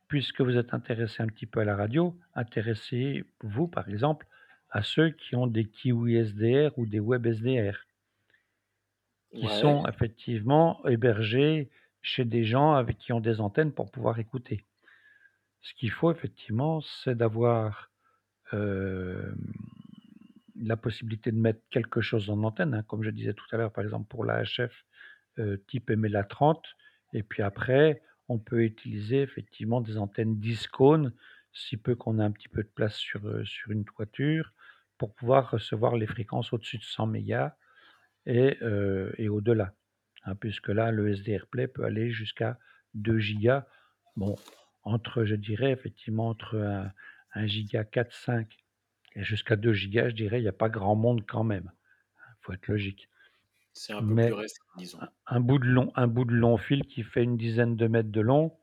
puisque 0.07 0.41
vous 0.41 0.57
êtes 0.57 0.73
intéressé 0.73 1.23
un 1.23 1.27
petit 1.27 1.45
peu 1.45 1.61
à 1.61 1.65
la 1.65 1.75
radio, 1.75 2.17
intéressez-vous, 2.35 3.67
par 3.67 3.89
exemple, 3.89 4.27
à 4.69 4.83
ceux 4.83 5.09
qui 5.11 5.35
ont 5.35 5.47
des 5.47 5.65
Kiwi 5.69 6.15
SDR 6.17 6.77
ou 6.77 6.85
des 6.85 6.99
Web 6.99 7.25
SDR, 7.27 7.77
qui 9.33 9.47
Ouais, 9.47 9.49
sont 9.49 9.85
effectivement 9.87 10.83
hébergés 10.87 11.69
chez 12.01 12.25
des 12.25 12.43
gens 12.43 12.73
avec 12.73 12.97
qui 12.97 13.13
ont 13.13 13.19
des 13.19 13.39
antennes 13.39 13.71
pour 13.73 13.91
pouvoir 13.91 14.19
écouter. 14.19 14.65
Ce 15.61 15.73
qu'il 15.75 15.91
faut 15.91 16.11
effectivement, 16.11 16.81
c'est 16.81 17.15
d'avoir, 17.15 17.91
hem, 18.53 19.35
la 20.55 20.77
possibilité 20.77 21.31
de 21.31 21.37
mettre 21.37 21.61
quelque 21.69 22.01
chose 22.01 22.29
en 22.29 22.43
antenne, 22.43 22.73
hein, 22.73 22.83
comme 22.83 23.03
je 23.03 23.09
disais 23.09 23.33
tout 23.33 23.45
à 23.51 23.57
l'heure, 23.57 23.71
par 23.73 23.83
exemple 23.83 24.07
pour 24.07 24.23
l'AHF, 24.25 24.85
heu, 25.39 25.63
type 25.67 25.89
MLA30 25.89 26.63
et 27.13 27.23
puis 27.23 27.43
après, 27.43 28.01
on 28.27 28.39
peut 28.39 28.63
utiliser 28.63 29.21
effectivement 29.21 29.81
des 29.81 29.97
antennes 29.97 30.39
Discone, 30.39 31.13
si 31.53 31.77
peu 31.77 31.95
qu'on 31.95 32.19
a 32.19 32.25
un 32.25 32.31
petit 32.31 32.49
peu 32.49 32.63
de 32.63 32.69
place 32.69 32.95
sur, 32.95 33.25
euh, 33.27 33.43
sur 33.45 33.71
une 33.71 33.85
toiture, 33.85 34.51
pour 34.97 35.13
pouvoir 35.13 35.51
recevoir 35.51 35.95
les 35.95 36.07
fréquences 36.07 36.53
au-dessus 36.53 36.77
de 36.77 36.83
100 36.83 37.07
mégas 37.07 37.55
et, 38.25 38.57
euh, 38.61 39.11
au-delà. 39.29 39.73
Hein, 40.25 40.35
puisque 40.35 40.69
là, 40.69 40.91
le 40.91 41.13
SDR 41.13 41.47
Play 41.47 41.67
peut 41.67 41.83
aller 41.83 42.11
jusqu'à 42.11 42.57
2 42.93 43.19
gigas. 43.19 43.67
Bon, 44.15 44.35
entre, 44.83 45.25
je 45.25 45.35
dirais, 45.35 45.71
effectivement, 45.71 46.29
entre 46.29 46.57
un, 46.57 46.91
1 47.35 47.47
giga 47.47 47.83
4, 47.83 48.13
5 48.13 48.57
et 49.15 49.23
jusqu'à 49.23 49.55
2 49.55 49.73
gigas, 49.73 50.09
je 50.09 50.15
dirais, 50.15 50.39
il 50.39 50.43
n'y 50.43 50.49
a 50.49 50.53
pas 50.53 50.69
grand 50.69 50.95
monde 50.95 51.25
quand 51.27 51.43
même. 51.43 51.71
Il 52.17 52.35
faut 52.41 52.53
être 52.53 52.67
logique. 52.67 53.09
C'est 53.75 53.91
un 53.91 54.01
peu 54.01 54.15
plus 54.15 54.33
récent, 54.33 54.63
disons. 54.77 54.99
Un 55.27 55.39
bout, 55.41 55.59
de 55.59 55.65
long, 55.65 55.91
un 55.95 56.07
bout 56.07 56.23
de 56.23 56.33
long 56.33 56.57
fil 56.57 56.85
qui 56.85 57.03
fait 57.03 57.23
une 57.23 57.35
dizaine 57.35 57.75
de 57.75 57.87
mètres 57.87 58.09
de 58.09 58.21
long 58.21 58.57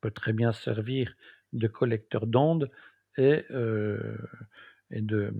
peut 0.00 0.10
très 0.10 0.32
bien 0.32 0.52
servir 0.52 1.14
de 1.52 1.68
collecteur 1.68 2.26
d'ondes 2.26 2.70
et, 3.18 3.44
euh, 3.50 4.16
et, 4.90 5.02
de, 5.02 5.34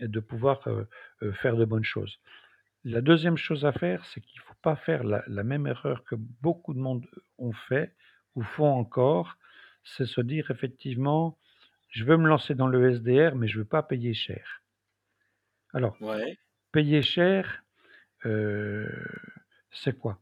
et 0.00 0.08
de 0.08 0.20
pouvoir 0.20 0.66
euh, 0.66 0.84
euh, 1.22 1.32
faire 1.34 1.56
de 1.56 1.66
bonnes 1.66 1.84
choses. 1.84 2.18
La 2.84 3.02
deuxième 3.02 3.36
chose 3.36 3.66
à 3.66 3.72
faire, 3.72 4.02
c'est 4.06 4.22
qu'il 4.22 4.40
ne 4.40 4.46
faut 4.46 4.60
pas 4.62 4.76
faire 4.76 5.04
la, 5.04 5.22
la, 5.26 5.42
même 5.42 5.66
erreur 5.66 6.02
que 6.04 6.14
beaucoup 6.14 6.72
de 6.72 6.78
monde 6.78 7.06
ont 7.36 7.52
fait 7.52 7.94
ou 8.34 8.42
font 8.42 8.72
encore, 8.72 9.36
c'est 9.84 10.06
se 10.06 10.22
dire 10.22 10.50
effectivement, 10.50 11.38
je 11.90 12.04
veux 12.04 12.16
me 12.16 12.28
lancer 12.28 12.54
dans 12.54 12.66
le 12.66 12.92
SDR, 12.92 13.34
mais 13.34 13.46
je 13.46 13.58
ne 13.58 13.62
veux 13.62 13.68
pas 13.68 13.82
payer 13.82 14.14
cher. 14.14 14.62
Alors, 15.74 16.00
ouais. 16.00 16.38
payer 16.72 17.02
cher, 17.02 17.62
euh, 18.24 18.88
c'est 19.70 19.98
quoi? 19.98 20.20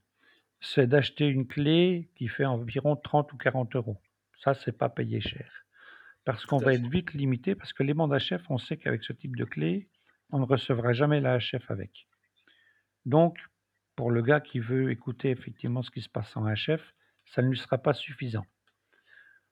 C'est 0.61 0.87
d'acheter 0.87 1.29
une 1.29 1.47
clé 1.47 2.11
qui 2.17 2.29
fait 2.29 2.45
environ 2.45 2.97
30 2.97 3.33
ou 3.33 3.37
40 3.37 3.77
euros. 3.77 3.99
Ça, 4.43 4.55
c'est 4.55 4.77
pas 4.77 4.89
payé 4.89 5.21
cher. 5.21 5.51
Parce 6.25 6.47
qu'on 6.47 6.57
va 6.57 6.73
être 6.73 6.89
vite 6.89 7.13
limité, 7.13 7.55
parce 7.55 7.73
que 7.73 7.83
les 7.83 7.93
bandes 7.93 8.17
HF, 8.17 8.43
on 8.49 8.59
sait 8.59 8.79
qu'avec 8.79 9.05
ce 9.05 9.13
type 9.13 9.37
de 9.37 9.45
clé, 9.45 9.89
on 10.31 10.39
ne 10.39 10.47
recevra 10.47 10.95
jamais 10.95 11.21
la 11.21 11.39
HF 11.39 11.71
avec. 11.71 12.07
Donc, 13.05 13.39
pour 13.95 14.11
le 14.11 14.23
gars 14.23 14.41
qui 14.41 14.59
veut 14.59 14.91
écouter 14.91 15.31
effectivement 15.31 15.83
ce 15.83 15.91
qui 15.91 16.01
se 16.01 16.09
passe 16.09 16.35
en 16.37 16.47
HF, 16.47 16.81
ça 17.27 17.43
ne 17.43 17.49
lui 17.49 17.59
sera 17.59 17.79
pas 17.79 17.93
suffisant. 17.93 18.47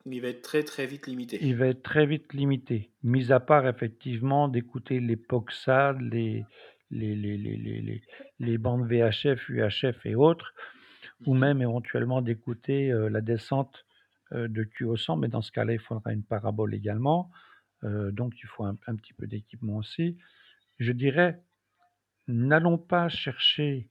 Il 0.05 0.21
va 0.21 0.29
être 0.29 0.41
très 0.41 0.63
très 0.63 0.85
vite 0.85 1.07
limité. 1.07 1.37
Il 1.41 1.55
va 1.55 1.67
être 1.67 1.81
très 1.81 2.05
vite 2.05 2.33
limité. 2.33 2.91
Mis 3.03 3.31
à 3.31 3.39
part 3.39 3.67
effectivement 3.67 4.49
d'écouter 4.49 4.99
les 4.99 5.15
POXAD, 5.15 6.01
les, 6.01 6.45
les, 6.93 7.15
les, 7.15 7.37
les, 7.37 8.01
les, 8.39 8.57
bandes 8.57 8.87
VHF, 8.87 9.49
UHF 9.49 10.05
et 10.05 10.15
autres, 10.15 10.53
ou 11.25 11.33
mhm. 11.33 11.39
même 11.39 11.61
éventuellement 11.61 12.21
d'écouter 12.21 12.91
euh, 12.91 13.09
la 13.09 13.21
descente 13.21 13.85
euh, 14.33 14.47
de 14.47 14.63
QO100, 14.63 15.19
mais 15.19 15.27
dans 15.27 15.41
ce 15.41 15.51
cas-là, 15.51 15.73
il 15.73 15.79
faudra 15.79 16.13
une 16.13 16.23
parabole 16.23 16.73
également, 16.73 17.31
euh, 17.83 18.11
donc 18.11 18.33
il 18.41 18.47
faut 18.47 18.63
un, 18.63 18.75
petit 18.75 19.13
peu 19.13 19.27
d'équipement 19.27 19.77
aussi. 19.77 20.17
Je 20.79 20.91
dirais, 20.91 21.41
n'allons 22.27 22.77
pas 22.77 23.09
chercher 23.09 23.89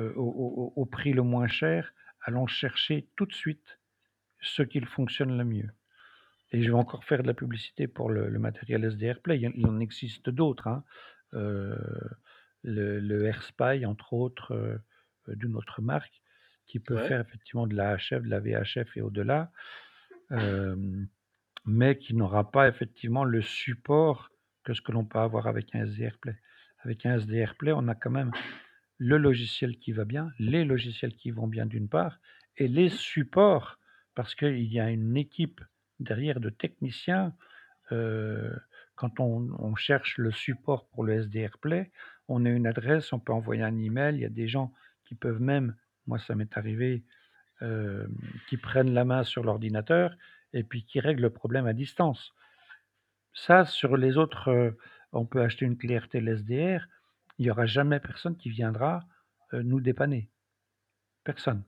au, 0.00 0.72
au, 0.74 0.86
prix 0.86 1.12
le 1.12 1.22
moins 1.22 1.46
cher, 1.46 1.92
allons 2.22 2.48
chercher 2.48 3.06
tout 3.14 3.26
de 3.26 3.32
suite 3.32 3.78
ce 4.40 4.64
qui 4.64 4.80
fonctionne 4.80 5.38
le 5.38 5.44
mieux. 5.44 5.70
Et 6.50 6.64
je 6.64 6.70
vais 6.72 6.76
encore 6.76 7.04
faire 7.04 7.22
de 7.22 7.28
la 7.28 7.34
publicité 7.34 7.86
pour 7.86 8.10
le, 8.10 8.28
matériel 8.40 8.90
SDR 8.90 9.20
Play. 9.20 9.40
Il, 9.54 9.66
en 9.66 9.78
existe 9.78 10.30
d'autres. 10.30 10.66
Hein 10.66 10.82
le, 12.64 12.98
le 12.98 13.26
AirSpy, 13.26 13.86
entre 13.86 14.12
autres, 14.12 14.52
euh, 14.52 14.76
euh, 15.28 15.36
d'une 15.36 15.54
autre 15.56 15.80
marque, 15.80 16.20
qui 16.66 16.80
peut 16.80 16.96
faire 17.06 17.20
effectivement 17.20 17.66
de 17.66 17.76
la 17.76 17.96
HF, 17.96 18.22
de 18.22 18.30
la 18.30 18.40
VHF 18.40 18.96
et 18.96 19.02
au-delà, 19.02 19.52
mais 21.66 21.98
qui 21.98 22.14
n'aura 22.14 22.50
pas 22.50 22.68
effectivement 22.68 23.24
le 23.24 23.42
support 23.42 24.30
que 24.64 24.72
ce 24.72 24.80
que 24.80 24.92
l'on 24.92 25.04
peut 25.04 25.18
avoir 25.18 25.46
avec 25.46 25.74
un 25.74 25.84
SDR 25.84 26.16
Play. 26.18 26.36
Avec 26.82 27.06
un 27.06 27.18
SDR 27.18 27.54
Play, 27.56 27.72
on 27.72 27.86
a 27.88 27.94
quand 27.94 28.10
même 28.10 28.32
le 28.98 29.18
logiciel 29.18 29.78
qui 29.78 29.92
va 29.92 30.04
bien, 30.04 30.30
les 30.38 30.64
logiciels 30.64 31.14
qui 31.14 31.30
vont 31.30 31.46
bien 31.46 31.66
d'une 31.66 31.88
part, 31.88 32.18
et 32.56 32.68
les 32.68 32.88
supports, 32.88 33.78
parce 34.14 34.34
qu'il 34.34 34.64
y 34.72 34.80
a 34.80 34.90
une 34.90 35.16
équipe 35.16 35.60
derrière 36.00 36.40
de 36.40 36.50
techniciens. 36.50 37.34
Euh, 37.92 38.54
quand 38.94 39.20
on, 39.20 39.50
on, 39.58 39.74
cherche 39.74 40.18
le 40.18 40.30
support 40.30 40.88
pour 40.88 41.04
le 41.04 41.14
SDR 41.14 41.58
Play, 41.60 41.90
on 42.28 42.44
a 42.44 42.50
une 42.50 42.66
adresse, 42.66 43.12
on 43.12 43.18
peut 43.18 43.32
envoyer 43.32 43.62
un 43.62 43.78
email. 43.78 44.16
Il 44.16 44.20
y 44.20 44.24
a 44.24 44.30
des 44.30 44.48
gens 44.48 44.72
qui 45.04 45.14
peuvent 45.14 45.40
même, 45.40 45.76
moi 46.06 46.18
ça 46.18 46.34
m'est 46.34 46.56
arrivé, 46.56 47.04
euh, 47.62 48.06
qui 48.48 48.56
prennent 48.56 48.92
la 48.92 49.04
main 49.04 49.24
sur 49.24 49.44
l'ordinateur 49.44 50.16
et 50.52 50.64
puis 50.64 50.84
qui 50.84 51.00
règlent 51.00 51.22
le 51.22 51.30
problème 51.30 51.66
à 51.66 51.72
distance. 51.72 52.32
Ça, 53.32 53.64
sur 53.64 53.96
les 53.96 54.16
autres, 54.16 54.48
euh, 54.48 54.70
on 55.12 55.26
peut 55.26 55.42
acheter 55.42 55.64
une 55.64 55.76
clé 55.76 55.98
RTL 55.98 56.28
SDR, 56.28 56.86
il 57.38 57.44
n'y 57.44 57.50
aura 57.50 57.66
jamais 57.66 58.00
personne 58.00 58.36
qui 58.36 58.48
viendra 58.48 59.04
euh, 59.52 59.62
nous 59.62 59.80
dépanner. 59.80 60.30
Personne. 61.24 61.64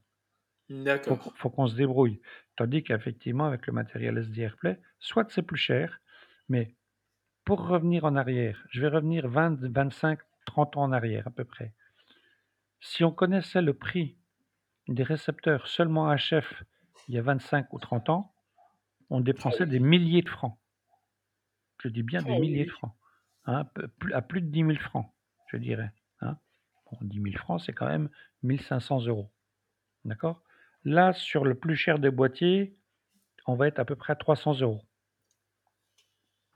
D'accord. 0.68 1.22
Faut, 1.22 1.32
faut 1.36 1.50
qu'on 1.50 1.66
se 1.66 1.76
débrouille. 1.76 2.20
Tandis 2.56 2.82
qu'effectivement, 2.82 3.46
avec 3.46 3.66
le 3.66 3.72
matériel 3.72 4.18
SDR 4.18 4.56
Play, 4.56 4.80
soit 4.98 5.30
c'est 5.30 5.42
plus 5.42 5.58
cher, 5.58 6.00
mais 6.48 6.74
pour 7.44 7.66
revenir 7.66 8.04
en 8.04 8.16
arrière, 8.16 8.64
je 8.70 8.80
vais 8.80 8.88
revenir 8.88 9.28
20, 9.28 9.60
25, 9.60 10.18
30 10.46 10.76
ans 10.78 10.84
en 10.84 10.92
arrière 10.92 11.26
à 11.26 11.30
peu 11.30 11.44
près. 11.44 11.74
Si 12.80 13.04
on 13.04 13.12
connaissait 13.12 13.62
le 13.62 13.74
prix 13.74 14.16
des 14.88 15.02
récepteurs 15.02 15.66
seulement 15.66 16.14
HF 16.14 16.64
il 17.08 17.14
y 17.14 17.18
a 17.18 17.22
25 17.22 17.72
ou 17.72 17.78
30 17.78 18.08
ans, 18.08 18.34
on 19.10 19.20
dépensait 19.20 19.66
des 19.66 19.78
milliers 19.78 20.22
de 20.22 20.28
francs. 20.28 20.58
Je 21.82 21.88
dis 21.88 22.02
bien 22.02 22.22
des 22.22 22.38
milliers 22.38 22.64
de 22.64 22.70
francs. 22.70 22.94
Hein, 23.44 23.64
à 24.12 24.22
plus 24.22 24.40
de 24.40 24.48
10 24.48 24.58
000 24.60 24.74
francs, 24.78 25.06
je 25.52 25.56
dirais. 25.56 25.92
Hein. 26.20 26.36
Bon, 26.90 26.98
10 27.02 27.22
000 27.22 27.36
francs, 27.36 27.62
c'est 27.64 27.72
quand 27.72 27.86
même 27.86 28.08
1500 28.42 29.06
euros. 29.06 29.30
D'accord? 30.04 30.42
Là, 30.84 31.12
sur 31.12 31.44
le 31.44 31.54
plus 31.54 31.76
cher 31.76 31.98
des 31.98 32.10
boîtiers, 32.10 32.76
on 33.46 33.54
va 33.54 33.68
être 33.68 33.78
à 33.78 33.84
peu 33.84 33.94
près 33.94 34.12
à 34.12 34.16
300 34.16 34.60
euros. 34.60 34.82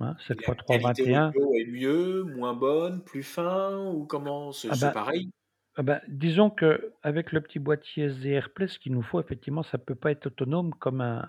Hein, 0.01 0.17
7 0.27 0.45
fois 0.45 0.55
3, 0.55 0.79
21. 0.79 1.33
est 1.33 1.67
mieux, 1.67 2.23
moins 2.25 2.55
bonne, 2.55 3.03
plus 3.05 3.23
fin 3.23 3.77
ou 3.87 4.07
comment 4.07 4.51
C'est 4.53 4.69
ah 4.71 4.77
bah, 4.81 4.91
pareil? 4.93 5.31
ah 5.77 5.83
bah, 5.83 6.01
Disons 6.09 6.49
qu'avec 6.49 7.33
le 7.33 7.41
petit 7.43 7.59
boîtier 7.59 8.05
SDR 8.05 8.49
Play, 8.55 8.69
ce 8.69 8.79
qu'il 8.79 8.93
nous 8.93 9.03
faut, 9.03 9.21
effectivement, 9.21 9.63
ça 9.63 9.77
ne 9.77 9.83
peut 9.83 9.95
pas 9.95 10.11
être 10.11 10.27
autonome 10.27 10.73
comme 10.75 11.03
un, 11.03 11.29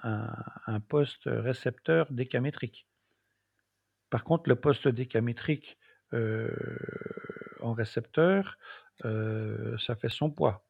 un, 0.67 0.79
poste 0.79 1.23
récepteur 1.25 2.07
décamétrique. 2.11 2.87
Par 4.09 4.23
contre, 4.23 4.47
le 4.47 4.55
poste 4.55 4.87
décamétrique 4.87 5.77
euh, 6.13 6.49
en 7.61 7.73
récepteur, 7.73 8.57
euh, 9.05 9.77
ça 9.85 9.95
fait 9.95 10.09
son 10.09 10.29
poids. 10.29 10.65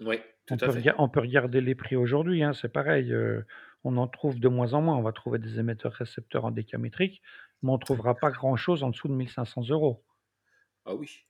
Oui, 0.00 0.16
on, 0.50 0.56
peut 0.56 0.82
on 0.98 1.08
peut 1.08 1.20
regarder 1.20 1.60
les 1.60 1.74
prix 1.74 1.96
aujourd'hui, 1.96 2.42
hein, 2.42 2.52
c'est 2.52 2.72
pareil. 2.72 3.12
Euh, 3.12 3.42
on 3.84 3.96
en 3.98 4.08
trouve 4.08 4.40
de 4.40 4.48
moins 4.48 4.72
en 4.72 4.82
moins. 4.82 4.96
On 4.96 5.02
va 5.02 5.12
trouver 5.12 5.38
des 5.38 5.60
émetteurs 5.60 5.92
récepteurs 5.92 6.46
en 6.46 6.50
décamétrique, 6.50 7.22
mais 7.62 7.70
on 7.70 7.74
ne 7.74 7.78
trouvera 7.78 8.14
pas 8.14 8.30
grand-chose 8.30 8.82
en 8.82 8.90
dessous 8.90 9.08
de 9.08 9.14
1500 9.14 9.68
euros. 9.68 10.02
Ah 10.86 10.94
oui. 10.94 11.26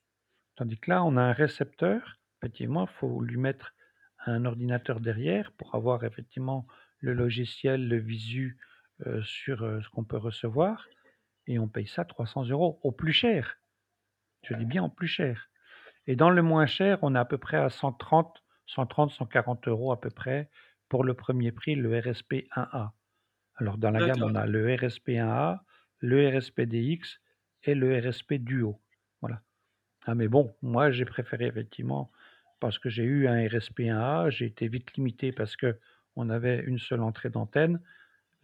Tandis 0.57 0.79
que 0.79 0.91
là, 0.91 1.05
on 1.05 1.17
a 1.17 1.23
un 1.23 1.33
récepteur. 1.33 2.19
Effectivement, 2.41 2.87
il 2.87 2.93
faut 2.95 3.21
lui 3.21 3.37
mettre 3.37 3.75
un 4.27 4.45
ordinateur 4.45 5.01
derrière 5.01 5.53
pour 5.53 5.75
avoir 5.75 6.05
effectivement 6.05 6.67
le 7.01 7.13
logiciel, 7.13 7.89
le 7.89 7.99
visu 7.99 8.59
euh, 9.07 9.23
sur 9.23 9.63
euh, 9.63 9.81
ce 9.83 9.89
qu'on 9.91 10.05
peut 10.05 10.17
recevoir. 10.17 10.87
Et 11.47 11.59
on 11.59 11.69
paye 11.69 11.87
ça 11.87 12.05
300 12.05 12.47
euros 12.47 12.79
au 12.83 12.93
plus 12.93 13.13
cher. 13.13 13.59
Je 14.43 14.55
dis 14.55 14.65
bien 14.65 14.85
au 14.85 14.89
plus 14.89 15.09
cher. 15.09 15.49
Et 16.07 16.17
dans 16.17 16.31
le 16.31 16.43
moins 16.43 16.67
cher, 16.67 16.99
on 17.03 17.15
est 17.15 17.19
à 17.19 17.25
peu 17.25 17.39
près 17.39 17.57
à 17.57 17.71
130, 17.71 18.43
130, 18.67 19.11
140 19.11 19.69
euros 19.69 19.93
à 19.93 20.01
peu 20.01 20.11
près 20.11 20.51
pour 20.95 21.03
le 21.03 21.14
premier 21.14 21.51
prix, 21.51 21.74
le 21.74 21.99
RSP 21.99 22.47
1A. 22.55 22.90
Alors 23.57 23.78
dans 23.78 23.90
la 23.90 24.07
gamme, 24.07 24.22
on 24.22 24.36
a 24.36 24.47
le 24.47 24.76
RSP 24.76 25.09
1A, 25.09 25.59
le 25.99 26.38
RSP 26.38 26.61
DX 26.61 27.18
et 27.64 27.74
le 27.74 27.99
RSP 27.99 28.34
Duo. 28.34 28.80
Voilà. 29.20 29.42
Ah 30.07 30.14
mais 30.14 30.28
bon, 30.28 30.55
moi 30.62 30.92
j'ai 30.92 31.05
préféré 31.05 31.47
effectivement 31.47 32.12
parce 32.61 32.78
que 32.78 32.90
j'ai 32.90 33.03
eu 33.03 33.26
un 33.26 33.45
RSP 33.45 33.80
1A, 33.80 34.30
j'ai 34.30 34.47
été 34.47 34.68
vite 34.68 34.95
limité 34.95 35.32
parce 35.32 35.57
que 35.57 35.76
on 36.14 36.30
avait 36.30 36.61
une 36.61 36.78
seule 36.78 37.03
entrée 37.03 37.28
d'antenne. 37.28 37.80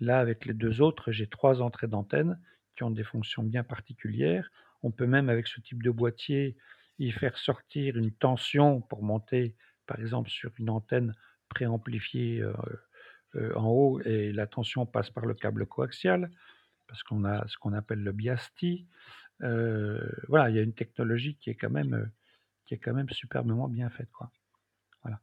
Là, 0.01 0.19
avec 0.19 0.45
les 0.45 0.55
deux 0.55 0.81
autres, 0.81 1.13
j'ai 1.13 1.29
trois 1.29 1.63
entrées 1.63 1.87
d'antenne 1.87 2.37
qui 2.75 2.83
ont 2.83 2.91
des 2.91 3.05
fonctions 3.05 3.45
bien 3.45 3.63
particulières. 3.63 4.51
On 4.83 4.91
peut 4.91 5.07
même, 5.07 5.29
avec 5.29 5.47
ce 5.47 5.61
type 5.61 5.85
de 5.85 5.91
boîtier, 5.93 6.57
y 6.99 7.13
faire 7.13 7.39
sortir 7.39 7.97
une 7.97 8.11
tension 8.11 8.81
pour 8.81 9.05
monter, 9.05 9.55
par 9.87 10.01
exemple, 10.01 10.31
sur 10.31 10.51
une 10.59 10.71
antenne 10.71 11.15
préamplifié 11.51 12.41
euh, 12.41 12.53
euh, 13.37 13.53
en 13.55 13.69
haut 13.69 14.01
et 14.01 14.33
la 14.33 14.47
tension 14.47 14.87
passe 14.87 15.11
par 15.11 15.27
le 15.27 15.35
câble 15.35 15.67
coaxial, 15.67 16.31
parce 16.89 17.03
qu'on 17.03 17.25
a 17.25 17.47
ce 17.47 17.59
qu'on 17.59 17.75
appelle 17.75 18.03
le 18.03 18.13
BIASTI. 18.13 18.87
Euh, 19.43 20.01
voilà, 20.29 20.49
il 20.49 20.57
y 20.57 20.59
a 20.59 20.63
une 20.63 20.73
technologie 20.73 21.37
qui 21.37 21.51
est 21.51 21.55
quand 21.55 21.71
même, 21.71 22.11
qui 22.67 22.75
est 22.75 22.79
quand 22.79 22.95
même 22.95 23.11
superbement 23.11 23.69
bien 23.69 23.91
faite. 23.91 24.11
Quoi. 24.13 24.31
Voilà. 25.03 25.21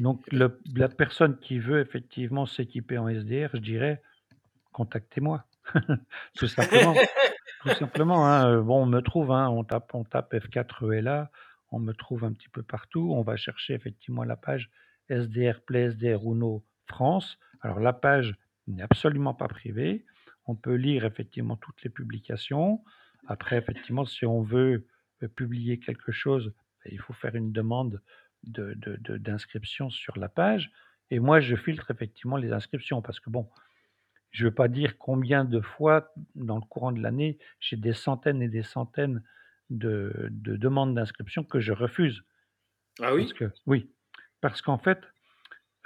Donc 0.00 0.24
le 0.32 0.60
la 0.74 0.88
personne 0.88 1.38
qui 1.38 1.58
veut 1.58 1.80
effectivement 1.80 2.46
s'équiper 2.46 2.98
en 2.98 3.08
SDR, 3.08 3.50
je 3.54 3.60
dirais: 3.60 4.02
«Contactez-moi». 4.72 5.44
Tout 6.36 6.48
simplement. 6.48 6.94
Tout 7.62 7.74
simplement, 7.74 8.26
hein, 8.26 8.60
bon, 8.60 8.82
on 8.82 8.86
me 8.86 9.00
trouve, 9.00 9.32
hein, 9.32 9.48
on 9.48 9.64
tape 9.64 9.92
on 9.94 10.04
tape 10.04 10.32
F4ELA, 10.32 11.30
on 11.76 11.80
me 11.80 11.92
trouve 11.92 12.24
un 12.24 12.32
petit 12.32 12.48
peu 12.48 12.62
partout. 12.62 13.12
On 13.14 13.22
va 13.22 13.36
chercher 13.36 13.74
effectivement 13.74 14.24
la 14.24 14.36
page 14.36 14.70
SDR 15.08 15.60
Play, 15.60 15.90
SDR 15.90 16.22
Uno 16.24 16.64
France. 16.86 17.38
Alors 17.60 17.80
la 17.80 17.92
page 17.92 18.34
n'est 18.66 18.82
absolument 18.82 19.34
pas 19.34 19.48
privée. 19.48 20.04
On 20.46 20.54
peut 20.54 20.74
lire 20.74 21.04
effectivement 21.04 21.56
toutes 21.56 21.82
les 21.82 21.90
publications. 21.90 22.82
Après 23.26 23.56
effectivement, 23.56 24.04
si 24.04 24.24
on 24.26 24.42
veut, 24.42 24.86
heu, 25.22 25.28
publier 25.28 25.78
quelque 25.78 26.12
chose, 26.12 26.52
bah, 26.84 26.90
il 26.92 27.00
faut 27.00 27.12
faire 27.12 27.34
une 27.34 27.52
demande 27.52 28.00
de 28.44 28.74
de 28.74 28.96
de 29.00 29.18
d'inscription 29.18 29.90
sur 29.90 30.18
la 30.18 30.28
page 30.28 30.70
et 31.10 31.18
moi 31.18 31.40
je 31.40 31.56
filtre 31.56 31.90
effectivement 31.90 32.36
les 32.36 32.52
inscriptions 32.52 33.02
parce 33.02 33.20
que 33.20 33.30
bon, 33.30 33.48
je 34.30 34.44
ne 34.44 34.48
veux 34.50 34.54
pas 34.54 34.68
dire 34.68 34.98
combien 34.98 35.44
de 35.44 35.60
fois, 35.60 36.12
dans 36.34 36.56
le 36.56 36.62
courant 36.62 36.92
de 36.92 37.00
l'année, 37.00 37.38
j'ai 37.58 37.76
des 37.76 37.94
centaines 37.94 38.42
et 38.42 38.48
des 38.48 38.62
centaines 38.62 39.22
de 39.70 40.28
de 40.30 40.56
demandes 40.56 40.94
d'inscription 40.94 41.44
que 41.44 41.60
je 41.60 41.72
refuse. 41.72 42.24
ah 43.02 43.12
Parce 43.16 43.32
oui? 43.32 43.34
que 43.34 43.52
oui, 43.66 43.92
parce 44.40 44.62
qu'en 44.62 44.78
fait, 44.78 45.00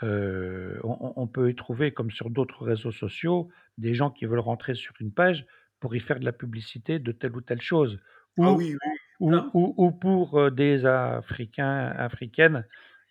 heu, 0.03 0.81
on 0.85 1.27
peut 1.29 1.51
y 1.51 1.55
trouver, 1.55 1.93
comme 1.93 2.11
sur 2.11 2.31
d'autres 2.31 2.65
réseaux 2.65 2.93
sociaux, 2.93 3.51
des 3.79 3.95
gens 3.95 4.11
qui 4.11 4.27
veulent 4.27 4.39
rentrer 4.41 4.75
sur 4.75 4.95
une 5.01 5.13
page 5.13 5.47
pour 5.81 5.95
y 5.97 6.01
faire 6.01 6.21
de 6.21 6.25
la 6.25 6.33
publicité 6.33 6.99
de 6.99 7.13
telle 7.13 7.37
ou 7.37 7.41
telle 7.43 7.61
chose 7.63 8.01
Ah 8.43 8.53
ou 8.53 8.53
oui, 8.53 8.75
oui, 8.75 8.99
ou 9.21 9.51
ou 9.55 9.75
ou 9.79 9.93
pour, 9.93 10.39
heu, 10.41 10.51
des 10.51 10.87
africains, 10.87 11.89
africaines, 11.99 12.67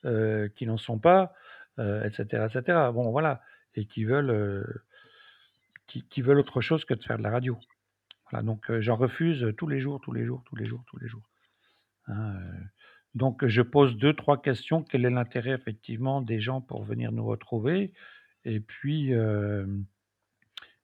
heu, 0.05 0.49
qui 0.55 0.65
n'en 0.67 0.77
sont 0.77 0.99
pas, 0.99 1.33
heu, 1.79 2.03
et 2.05 2.11
cetera, 2.13 2.47
et 2.47 2.51
cetera. 2.51 2.91
Bon, 2.93 3.11
voilà 3.11 3.41
et 3.75 3.85
qui 3.87 4.05
veulent, 4.05 4.83
qui 6.09 6.21
veulent 6.21 6.39
autre 6.39 6.61
chose 6.61 6.85
que 6.85 6.93
de 6.93 7.03
faire 7.03 7.17
de 7.17 7.23
la 7.23 7.31
radio. 7.31 7.59
Donc 8.43 8.71
j'en 8.79 8.95
refuse, 8.95 9.53
tous 9.57 9.67
les 9.67 9.79
jours, 9.79 9.99
tous 10.01 10.11
les 10.11 10.25
jours, 10.25 10.43
tous 10.45 10.55
les 10.55 10.65
jours, 10.65 10.83
tous 10.87 10.97
les 10.99 11.07
jours, 11.07 11.27
hein, 12.07 12.35
donc 13.15 13.45
je 13.47 13.61
pose 13.61 13.97
deux 13.97 14.13
trois 14.13 14.41
questions. 14.41 14.83
Quel 14.83 15.03
est 15.05 15.09
l'intérêt 15.09 15.51
effectivement 15.51 16.21
des 16.21 16.39
gens 16.39 16.61
pour 16.61 16.83
venir 16.83 17.11
nous 17.11 17.25
retrouver? 17.25 17.91
Et 18.45 18.59
puis, 18.59 19.11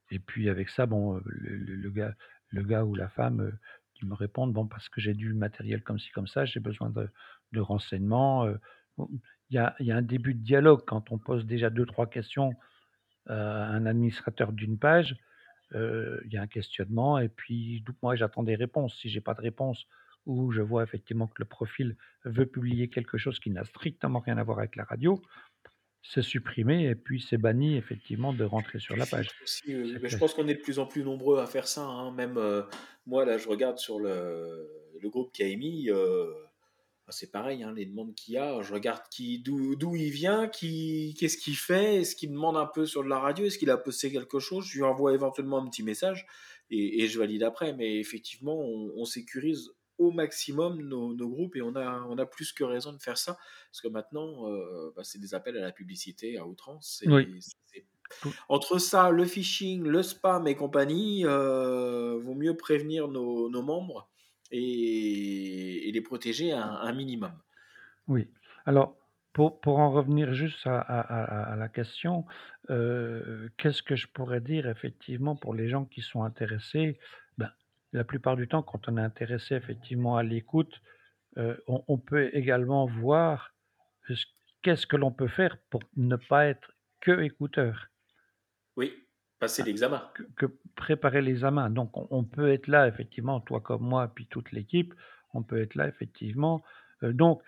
et 0.10 0.20
puis 0.20 0.50
avec 0.50 0.70
ça, 0.70 0.86
bon, 0.88 1.22
le 1.26 1.90
gars 1.92 2.16
le 2.50 2.64
gars 2.64 2.84
ou 2.84 2.96
la 2.96 3.10
femme, 3.10 3.52
qui 3.94 4.06
me 4.06 4.14
répondent: 4.14 4.54
«Bon, 4.54 4.66
parce 4.68 4.90
que 4.90 5.02
j'ai 5.02 5.14
du 5.14 5.34
matériel 5.34 5.84
comme 5.84 6.00
ci, 6.00 6.10
comme 6.12 6.28
ça, 6.28 6.46
j'ai 6.46 6.60
besoin 6.60 6.92
de 7.52 7.60
renseignements», 7.60 8.48
il 8.98 9.10
y 9.52 9.92
a 9.92 9.96
un 9.96 10.02
début 10.02 10.34
de 10.34 10.42
dialogue 10.42 10.84
quand 10.88 11.12
on 11.12 11.18
pose 11.18 11.46
déjà 11.46 11.70
deux 11.70 11.86
trois 11.86 12.08
questions, 12.08 12.54
à 13.28 13.68
un 13.68 13.86
administrateur 13.86 14.52
d'une 14.52 14.80
page. 14.80 15.16
Il 15.74 16.32
y 16.32 16.38
a 16.38 16.42
un 16.42 16.48
questionnement 16.48 17.20
et 17.20 17.30
puis 17.30 17.82
donc 17.82 17.96
moi 18.02 18.16
j'attends 18.16 18.44
des 18.44 18.56
réponses. 18.56 18.98
Si 19.00 19.10
j'ai 19.10 19.22
pas 19.22 19.34
de 19.34 19.42
réponse 19.42 19.88
ou 20.26 20.52
je 20.52 20.62
vois 20.62 20.84
effectivement 20.84 21.28
que 21.28 21.36
le 21.42 21.46
profil 21.46 21.98
veut 22.26 22.46
publier 22.46 22.90
quelque 22.90 23.18
chose 23.18 23.40
qui 23.40 23.50
n'a 23.52 23.64
strictement 23.66 24.20
rien 24.20 24.38
à 24.38 24.44
voir 24.44 24.60
avec 24.60 24.76
la 24.76 24.84
radio, 24.86 25.22
c'est 26.04 26.22
supprimé 26.24 26.86
et 26.88 26.96
puis 26.96 27.22
c'est 27.22 27.38
banni 27.38 27.78
effectivement 27.78 28.34
de 28.34 28.46
rentrer 28.46 28.80
sur 28.80 28.98
la 28.98 29.08
page. 29.08 29.34
Mais 30.02 30.10
je 30.10 30.18
pense 30.18 30.34
qu'on 30.34 30.48
est 30.48 30.56
de 30.56 30.62
plus 30.62 30.80
en 30.80 30.86
plus 30.86 31.04
nombreux 31.04 31.40
à 31.40 31.48
faire 31.48 31.68
ça, 31.68 31.82
hein. 31.84 32.12
Même, 32.12 32.40
moi 33.06 33.26
là, 33.26 33.38
je 33.38 33.48
regarde 33.50 33.78
sur 33.78 34.00
le 34.00 34.70
le 35.02 35.10
groupe 35.10 35.32
KMI, 35.34 35.90
heu, 35.90 36.34
bah, 36.34 36.52
c'est 37.12 37.32
pareil, 37.32 37.64
hein, 37.64 37.72
les 37.74 37.86
demandes 37.86 38.16
qu'il 38.16 38.34
y 38.36 38.38
a, 38.38 38.62
je 38.62 38.74
regarde 38.74 39.04
qui 39.12 39.40
d'où 39.40 39.76
d'où 39.76 39.96
il 39.96 40.10
vient, 40.12 40.48
qui 40.48 41.16
qu'est-ce 41.20 41.38
qu'il 41.38 41.56
fait, 41.58 41.98
est-ce 42.02 42.16
qu'il 42.16 42.32
demande 42.32 42.58
un 42.58 42.66
peu 42.66 42.86
sur 42.86 43.04
de 43.04 43.10
la 43.10 43.20
radio, 43.20 43.46
est-ce 43.46 43.58
qu'il 43.60 43.70
a 43.70 43.78
posté 43.78 44.12
quelque 44.12 44.40
chose? 44.40 44.66
Je 44.68 44.78
lui 44.78 44.84
envoie 44.84 45.14
éventuellement 45.14 45.60
un 45.62 45.68
petit 45.70 45.84
message 45.84 46.26
et 46.70 47.04
et 47.04 47.08
je 47.08 47.20
valide 47.20 47.44
après. 47.44 47.74
Mais 47.74 47.98
effectivement, 48.00 48.60
on 48.60 48.92
on 48.98 49.06
sécurise 49.06 49.70
au 49.98 50.12
maximum 50.12 50.82
nos 50.82 51.14
nos 51.14 51.30
groupes 51.30 51.56
et 51.56 51.62
on 51.62 51.76
a 51.76 52.02
on 52.10 52.18
a 52.18 52.26
plus 52.26 52.52
que 52.54 52.64
raison 52.64 52.92
de 52.94 53.02
faire 53.02 53.18
ça. 53.18 53.38
Parce 53.72 53.82
que 53.82 53.88
maintenant, 53.88 54.50
heu, 54.52 54.94
bah, 54.96 55.04
c'est 55.04 55.20
des 55.20 55.34
appels 55.36 55.58
à 55.58 55.62
la 55.62 55.72
publicité 55.72 56.38
à 56.38 56.46
outrance 56.48 57.02
et 57.04 57.42
entre 58.50 58.80
ça, 58.80 59.10
le 59.10 59.26
phishing, 59.26 59.84
le 59.84 60.04
spam 60.04 60.48
et 60.48 60.56
compagnie, 60.56 61.26
heu, 61.26 62.20
vaut 62.22 62.36
mieux 62.36 62.56
prévenir 62.58 63.08
nos 63.08 63.50
nos 63.50 63.62
membres 63.64 64.10
et 64.52 65.88
et 65.90 65.92
les 65.92 66.02
protéger 66.02 66.52
un 66.54 66.62
un 66.72 66.94
minimum. 66.94 67.34
oui. 68.08 68.32
Alors 68.66 68.98
pour 69.34 69.60
pour 69.62 69.80
en 69.80 69.92
revenir 69.92 70.34
juste 70.34 70.66
à 70.68 70.80
à 70.80 71.56
la 71.56 71.70
question, 71.70 72.26
heu, 72.70 73.50
qu'est-ce 73.58 73.84
que 73.84 73.96
je 73.96 74.08
pourrais 74.08 74.42
dire 74.42 74.68
effectivement 74.68 75.36
pour 75.36 75.54
les 75.54 75.68
gens 75.70 75.86
qui 75.86 76.02
sont 76.02 76.24
intéressés? 76.24 77.00
Ben, 77.38 77.52
la 77.94 78.04
plupart 78.04 78.36
du 78.38 78.48
temps 78.48 78.64
quand 78.64 78.88
on 78.90 78.98
est 78.98 79.02
intéressé 79.02 79.56
effectivement 79.56 80.18
à 80.18 80.24
l'écoute, 80.24 80.82
Heu, 81.38 81.64
on 81.68 81.84
on 81.90 81.98
peut 82.00 82.30
également 82.36 82.86
voir 82.88 83.54
ce 84.10 84.16
qu'est-ce 84.64 84.88
que 84.88 84.98
l'on 84.98 85.12
peut 85.14 85.28
faire 85.30 85.58
pour 85.72 85.84
ne 85.98 86.16
pas 86.18 86.48
être 86.48 86.74
que 87.02 87.22
écouteur, 87.24 87.90
Oui, 88.78 89.05
passer 89.46 89.64
l'examen. 89.64 90.12
que 90.14 90.24
que 90.36 90.46
préparer 90.76 91.22
l'examen. 91.22 91.70
Donc 91.70 91.98
on 91.98 92.08
on 92.12 92.24
peut 92.24 92.52
être 92.52 92.68
là 92.68 92.88
effectivement, 92.88 93.40
toi 93.42 93.62
comme 93.62 93.84
moi, 93.84 94.12
puis 94.14 94.28
toute 94.28 94.52
l'équipe, 94.52 94.94
on 95.34 95.44
peut 95.44 95.62
être 95.62 95.76
là 95.76 95.88
effectivement, 95.88 96.64
heu, 97.04 97.14
donc 97.14 97.42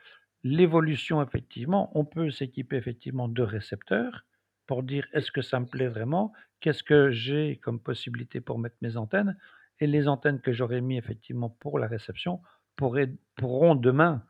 l'évolution 0.43 1.21
effectivement, 1.21 1.91
on 1.97 2.05
peut 2.05 2.29
s'équiper 2.31 2.77
effectivement 2.77 3.27
de 3.27 3.41
récepteurs 3.43 4.25
pour 4.67 4.83
dire: 4.83 5.07
«Est-ce 5.13 5.31
que 5.31 5.41
ça 5.41 5.59
me 5.59 5.65
plaît 5.65 5.87
vraiment? 5.87 6.33
Qu'est-ce 6.59 6.83
que 6.83 7.11
j'ai 7.11 7.57
comme 7.57 7.79
possibilité 7.81 8.41
pour 8.41 8.59
mettre 8.59 8.77
mes 8.81 8.97
antennes?» 8.97 9.37
et 9.79 9.85
les 9.87 10.07
antennes 10.07 10.41
que 10.41 10.53
j'aurais 10.53 10.81
mis 10.81 10.97
effectivement 10.97 11.49
pour 11.51 11.77
la 11.79 11.87
réception 11.87 12.41
pourraient 12.75 13.13
pourront 13.35 13.75
demain 13.75 14.23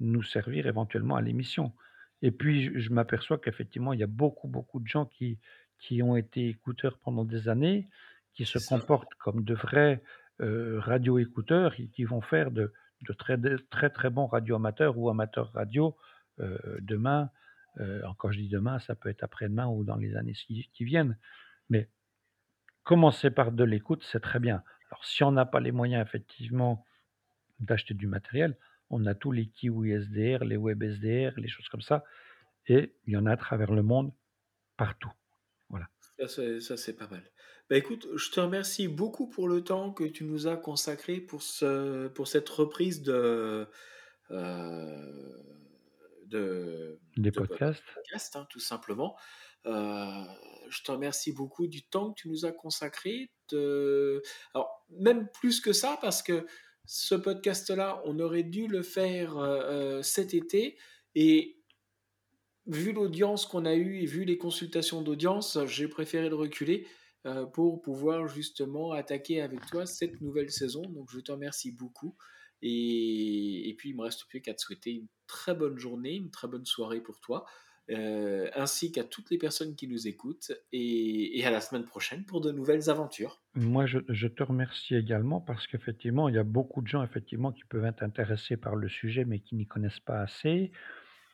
nous 0.00 0.22
servir 0.22 0.66
éventuellement 0.66 1.16
à 1.16 1.22
l'émission. 1.22 1.72
Et 2.22 2.30
puis 2.32 2.78
je 2.78 2.90
m'aperçois 2.92 3.38
qu'effectivement, 3.38 3.92
il 3.92 4.00
y 4.00 4.02
a 4.02 4.06
beaucoup, 4.08 4.48
beaucoup 4.48 4.80
de 4.80 4.88
gens 4.88 5.06
qui 5.06 5.38
qui 5.80 6.02
ont 6.02 6.16
été 6.16 6.48
écouteurs 6.48 6.98
pendant 6.98 7.24
des 7.24 7.48
années, 7.48 7.88
qui 8.34 8.44
se 8.46 8.58
ça. 8.58 8.76
comportent 8.76 9.14
comme 9.14 9.44
de 9.44 9.54
vrais, 9.54 10.02
radio-écouteurs 10.38 11.78
et 11.78 11.88
qui 11.88 12.04
vont 12.04 12.22
faire 12.22 12.50
de 12.50 12.72
de 13.02 13.12
très 13.12 13.36
de 13.36 13.56
très, 13.70 13.90
très 13.90 14.10
bons 14.10 14.26
radioamateurs 14.26 14.96
ou 14.96 15.10
amateurs 15.10 15.52
radio, 15.52 15.96
demain, 16.80 17.30
alors 17.78 18.16
quand 18.16 18.30
je 18.30 18.38
dis 18.38 18.48
demain, 18.48 18.78
ça 18.78 18.94
peut 18.94 19.10
être 19.10 19.22
après-demain 19.22 19.66
ou 19.68 19.84
dans 19.84 19.96
les 19.96 20.16
années 20.16 20.32
qui 20.32 20.68
qui 20.72 20.84
viennent. 20.84 21.16
Mais 21.68 21.88
commencer 22.84 23.30
par 23.30 23.52
de 23.52 23.64
l'écoute, 23.64 24.02
c'est 24.10 24.20
très 24.20 24.38
bien. 24.38 24.62
Alors 24.90 25.04
si 25.04 25.22
on 25.24 25.32
n'a 25.32 25.44
pas 25.44 25.60
les 25.60 25.72
moyens 25.72 26.02
effectivement 26.06 26.84
D'acheter 27.60 27.92
du 27.92 28.06
matériel. 28.06 28.56
On 28.88 29.04
a 29.04 29.14
tous 29.14 29.32
les 29.32 29.48
Kiwi 29.48 29.92
SDR, 29.92 30.44
les 30.44 30.56
Web 30.56 30.82
SDR, 30.82 31.38
les 31.38 31.48
choses 31.48 31.68
comme 31.68 31.82
ça 31.82 32.04
et 32.66 32.94
il 33.06 33.12
y 33.12 33.16
en 33.16 33.26
a 33.26 33.32
à 33.32 33.36
travers 33.36 33.72
le 33.72 33.82
monde, 33.82 34.12
partout. 34.76 35.12
Ça, 36.20 36.28
c'est 36.28 36.60
ça, 36.60 36.76
c'est 36.76 36.92
pas 36.96 37.08
mal. 37.08 37.30
Bah, 37.70 37.76
écoute, 37.76 38.06
je 38.14 38.30
te 38.30 38.40
remercie 38.40 38.88
beaucoup 38.88 39.28
pour 39.28 39.48
le 39.48 39.62
temps 39.64 39.92
que 39.92 40.04
tu 40.04 40.24
nous 40.24 40.46
as 40.48 40.56
consacré 40.56 41.20
pour 41.20 41.42
ce 41.42 42.08
pour 42.08 42.28
cette 42.28 42.48
reprise 42.48 43.02
de, 43.02 43.66
heu, 44.30 45.44
de 46.26 47.00
Des 47.16 47.30
de 47.34 47.40
pod 47.42 47.58
podcasts. 47.58 47.84
podcast, 47.94 48.36
hein, 48.36 48.46
tout 48.50 48.60
simplement. 48.60 49.16
Heu, 49.66 50.24
je 50.70 50.82
te 50.82 50.92
remercie 50.92 51.32
beaucoup 51.32 51.66
du 51.68 51.82
temps 51.84 52.12
que 52.12 52.22
tu 52.22 52.28
nous 52.28 52.44
as 52.46 52.52
consacré, 52.52 53.32
de 53.50 54.22
alors 54.54 54.86
même 54.90 55.28
plus 55.30 55.60
que 55.60 55.72
ça 55.72 55.98
parce 56.02 56.22
que 56.22 56.46
ce 56.86 57.14
podcast-là, 57.14 58.02
on 58.06 58.18
aurait 58.20 58.42
dû 58.44 58.66
le 58.68 58.82
faire, 58.82 59.38
heu 59.38 59.98
heu, 60.00 60.02
cet 60.02 60.34
été 60.34 60.78
et 61.14 61.59
vu 62.70 62.92
l'audience 62.92 63.46
qu'on 63.46 63.64
a 63.66 63.74
eue 63.74 63.98
et 64.02 64.06
vu 64.06 64.24
les 64.24 64.38
consultations 64.38 65.02
d'audience, 65.02 65.58
j'ai 65.66 65.88
préféré 65.88 66.28
le 66.28 66.34
reculer, 66.36 66.86
heu, 67.26 67.46
pour 67.52 67.82
pouvoir 67.82 68.28
justement 68.28 68.92
attaquer 68.92 69.40
avec 69.42 69.66
toi 69.66 69.86
cette 69.86 70.20
nouvelle 70.20 70.50
saison. 70.50 70.82
Donc 70.82 71.10
je 71.10 71.20
te 71.20 71.32
remercie 71.32 71.72
beaucoup 71.72 72.16
et 72.62 73.68
et 73.70 73.74
puis 73.76 73.90
il 73.90 73.96
me 73.96 74.02
reste 74.02 74.26
plus 74.28 74.40
qu'à 74.42 74.54
te 74.54 74.60
souhaiter 74.60 74.90
une 74.92 75.08
très 75.26 75.54
bonne 75.54 75.78
journée, 75.78 76.14
une 76.16 76.30
très 76.30 76.48
bonne 76.48 76.66
soirée 76.66 77.00
pour 77.02 77.20
toi, 77.20 77.44
heu, 77.90 78.50
ainsi 78.54 78.92
qu'à 78.92 79.04
toutes 79.04 79.30
les 79.30 79.38
personnes 79.38 79.76
qui 79.76 79.88
nous 79.88 80.06
écoutent 80.08 80.52
et 80.72 81.38
et 81.38 81.44
à 81.46 81.50
la 81.50 81.60
semaine 81.60 81.84
prochaine 81.86 82.24
pour 82.26 82.40
de 82.40 82.52
nouvelles 82.52 82.90
aventures. 82.90 83.42
Moi, 83.54 83.86
je 83.86 83.98
je 84.08 84.28
te 84.28 84.42
remercie 84.44 84.94
également 84.94 85.40
parce 85.40 85.66
qu'effectivement, 85.66 86.28
il 86.28 86.36
y 86.36 86.38
a 86.38 86.44
beaucoup 86.44 86.82
de 86.82 86.86
gens 86.88 87.02
effectivement 87.02 87.50
qui 87.52 87.64
peuvent 87.64 87.84
être 87.84 88.02
intéressés 88.04 88.56
par 88.56 88.76
le 88.76 88.88
sujet, 88.88 89.24
mais 89.24 89.40
qui 89.40 89.56
n'y 89.56 89.66
connaissent 89.66 89.98
pas 90.00 90.20
assez 90.20 90.70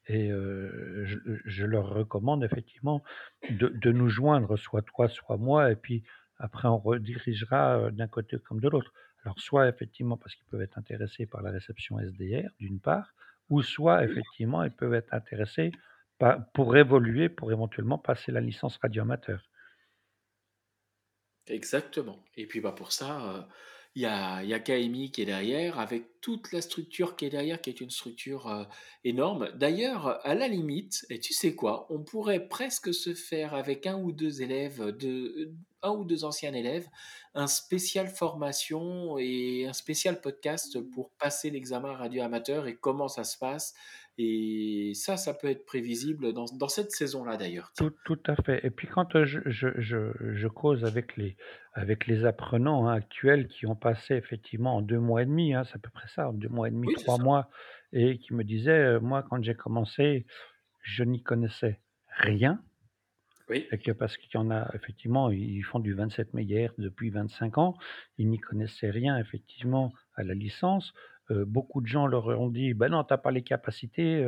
et 0.09 0.29
je 0.31 1.19
je 1.45 1.65
leur 1.67 1.89
recommande 1.91 2.45
effectivement 2.45 3.03
de 3.51 3.69
de 3.69 3.93
nous 3.93 4.09
joindre, 4.09 4.57
soit 4.59 4.83
toi, 4.83 5.09
soit 5.09 5.37
moi 5.39 5.71
et 5.73 5.77
puis 5.77 6.05
après 6.39 6.69
on 6.69 6.79
redirigera, 6.79 7.91
d'un 7.93 8.09
côté 8.09 8.39
comme 8.39 8.61
de 8.61 8.69
l'autre. 8.69 8.93
Alors 9.25 9.39
soit 9.41 9.69
effectivement 9.69 10.17
parce 10.17 10.35
qu'ils 10.37 10.47
peuvent 10.47 10.63
être 10.63 10.79
intéressés 10.79 11.27
par 11.27 11.43
la 11.43 11.51
réception 11.51 11.99
SDR 12.01 12.51
d'une 12.61 12.81
part 12.81 13.15
ou 13.49 13.63
soit 13.63 14.05
effectivement 14.05 14.63
ils 14.65 14.71
peuvent 14.73 14.95
être 14.95 15.13
intéressés 15.15 15.73
pour 16.55 16.77
évoluer, 16.77 17.29
pour 17.29 17.53
éventuellement 17.53 17.99
passer 17.99 18.33
la 18.33 18.41
licence 18.41 18.79
radio 18.79 19.03
amateur. 19.03 19.49
Exactement. 21.47 22.25
Et 22.37 22.47
puis 22.47 22.61
bah 22.61 22.73
pour 22.73 22.93
ça, 22.93 23.49
il 23.97 24.03
y 24.03 24.05
a, 24.07 24.59
KMI 24.61 25.11
qui 25.11 25.23
est 25.23 25.27
derrière, 25.27 25.81
avec 25.81 26.21
toute 26.21 26.53
la 26.53 26.61
structure 26.61 27.17
qui 27.17 27.25
est 27.25 27.31
derrière, 27.31 27.63
qui 27.63 27.71
est 27.71 27.81
une 27.81 27.89
structure 27.89 28.47
euh, 28.47 28.65
énorme. 29.05 29.51
D'ailleurs, 29.55 30.21
à 30.23 30.35
la 30.35 30.49
limite, 30.49 31.07
et 31.09 31.19
tu 31.19 31.33
sais 31.33 31.55
quoi, 31.55 31.87
on 31.89 32.01
pourrait 32.01 32.47
presque 32.47 32.93
se 32.93 33.15
faire 33.15 33.55
avec 33.55 33.87
un 33.87 33.99
ou 33.99 34.13
deux 34.13 34.43
élèves, 34.43 34.95
de, 34.99 35.55
un 35.83 35.93
ou 35.93 36.05
deux 36.05 36.25
anciens 36.25 36.53
élèves, 36.53 36.87
un 37.35 37.47
spécial 37.47 38.09
formation 38.09 39.17
et 39.17 39.67
un 39.67 39.73
spécial 39.73 40.21
podcast 40.21 40.79
pour 40.93 41.11
passer 41.13 41.49
l'examen 41.49 41.95
radio 41.95 42.23
amateur 42.23 42.67
et 42.67 42.77
comment 42.77 43.09
ça 43.09 43.25
se 43.25 43.39
passe. 43.39 43.73
Et 44.19 44.93
ça, 44.95 45.19
ça 45.19 45.35
peut 45.35 45.49
être 45.49 45.67
prévisible 45.67 46.33
dans, 46.33 46.47
dans 46.59 46.69
cette 46.69 46.91
saison-là 46.91 47.37
d'ailleurs. 47.37 47.71
Tout, 47.77 47.93
tout, 48.07 48.19
à 48.27 48.35
fait. 48.37 48.65
Et 48.65 48.71
puis 48.71 48.89
quand 48.89 49.25
je, 49.25 49.41
je, 49.45 49.69
je, 49.77 50.13
je 50.21 50.49
cause 50.49 50.85
avec 50.87 51.17
les, 51.19 51.37
avec 51.75 52.07
les 52.07 52.25
apprenants 52.25 52.89
hein, 52.89 52.95
actuels 52.95 53.47
qui 53.47 53.67
ont 53.67 53.77
passé 53.77 54.15
effectivement 54.15 54.77
en 54.77 54.83
deux 54.83 54.99
mois 54.99 55.23
et 55.23 55.27
demi, 55.27 55.53
hein, 55.53 55.65
c'est 55.65 55.77
à 55.77 55.79
peu 55.79 55.91
près 55.91 56.09
ça, 56.09 56.31
en 56.31 56.33
deux 56.33 56.49
mois 56.49 56.69
et 56.69 56.71
demi, 56.71 56.95
trois 56.95 57.19
mois, 57.19 57.51
et 57.93 58.19
qui 58.19 58.33
me 58.33 58.43
disaient, 58.43 58.71
euh, 58.71 59.01
moi, 59.01 59.23
quand 59.29 59.43
j'ai 59.43 59.55
commencé, 59.55 60.27
je 60.81 61.05
n'y 61.05 61.23
connaissais 61.23 61.81
rien. 62.17 62.63
Oui. 63.49 63.67
Et 63.71 63.79
que 63.79 63.93
parce 63.93 64.17
qu'il 64.17 64.31
y 64.35 64.39
en 64.39 64.51
a, 64.51 64.71
effectivement, 64.75 65.31
ils 65.31 65.63
font 65.63 65.79
du 65.79 65.93
27 65.93 66.35
MHz 66.35 66.73
depuis 66.79 67.11
25 67.11 67.59
ans, 67.59 67.77
ils 68.19 68.29
n'y 68.29 68.39
connaissaient 68.39 68.91
rien, 68.91 69.19
effectivement, 69.19 69.93
à 70.15 70.25
la 70.25 70.35
licence. 70.35 70.95
Beaucoup 71.31 71.81
de 71.81 71.87
gens 71.87 72.07
leur 72.07 72.27
ont 72.29 72.51
dit, 72.51 72.75
ben 72.75 72.91
non, 72.91 73.05
tu 73.05 73.13
n'as 73.13 73.19
pas 73.19 73.31
les 73.31 73.43
capacités, 73.43 74.25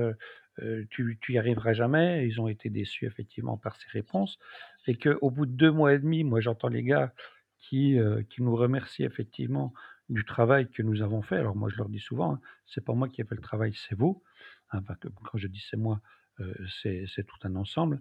tu, 0.90 1.18
tu 1.20 1.32
y 1.32 1.38
arriveras 1.38 1.72
jamais. 1.72 2.26
Ils 2.26 2.40
ont 2.40 2.48
été 2.48 2.70
déçus, 2.70 3.06
effectivement, 3.06 3.56
par 3.56 3.76
ces 3.76 3.88
réponses. 3.90 4.38
Et 4.86 4.96
qu'au 4.96 5.30
bout 5.30 5.46
de 5.46 5.52
deux 5.52 5.70
mois 5.70 5.94
et 5.94 5.98
demi, 5.98 6.24
moi, 6.24 6.40
j'entends 6.40 6.68
les 6.68 6.82
gars 6.82 7.12
qui, 7.58 7.98
qui 8.30 8.42
nous 8.42 8.56
remercient 8.56 9.04
effectivement 9.04 9.72
du 10.08 10.24
travail 10.24 10.70
que 10.70 10.82
nous 10.82 11.02
avons 11.02 11.22
fait. 11.22 11.36
Alors 11.36 11.54
moi, 11.54 11.68
je 11.68 11.76
leur 11.76 11.88
dis 11.88 12.00
souvent, 12.00 12.32
hein, 12.34 12.40
c'est 12.66 12.84
pas 12.84 12.94
moi 12.94 13.08
qui 13.08 13.20
ai 13.20 13.24
fait 13.24 13.34
le 13.34 13.42
travail, 13.42 13.74
c'est 13.74 13.94
vous. 13.94 14.22
Hein, 14.72 14.82
quand 15.24 15.38
je 15.38 15.46
dis 15.48 15.62
c'est 15.70 15.76
moi, 15.76 16.00
c'est 16.82 17.26
tout 17.26 17.38
un 17.42 17.54
ensemble. 17.56 18.00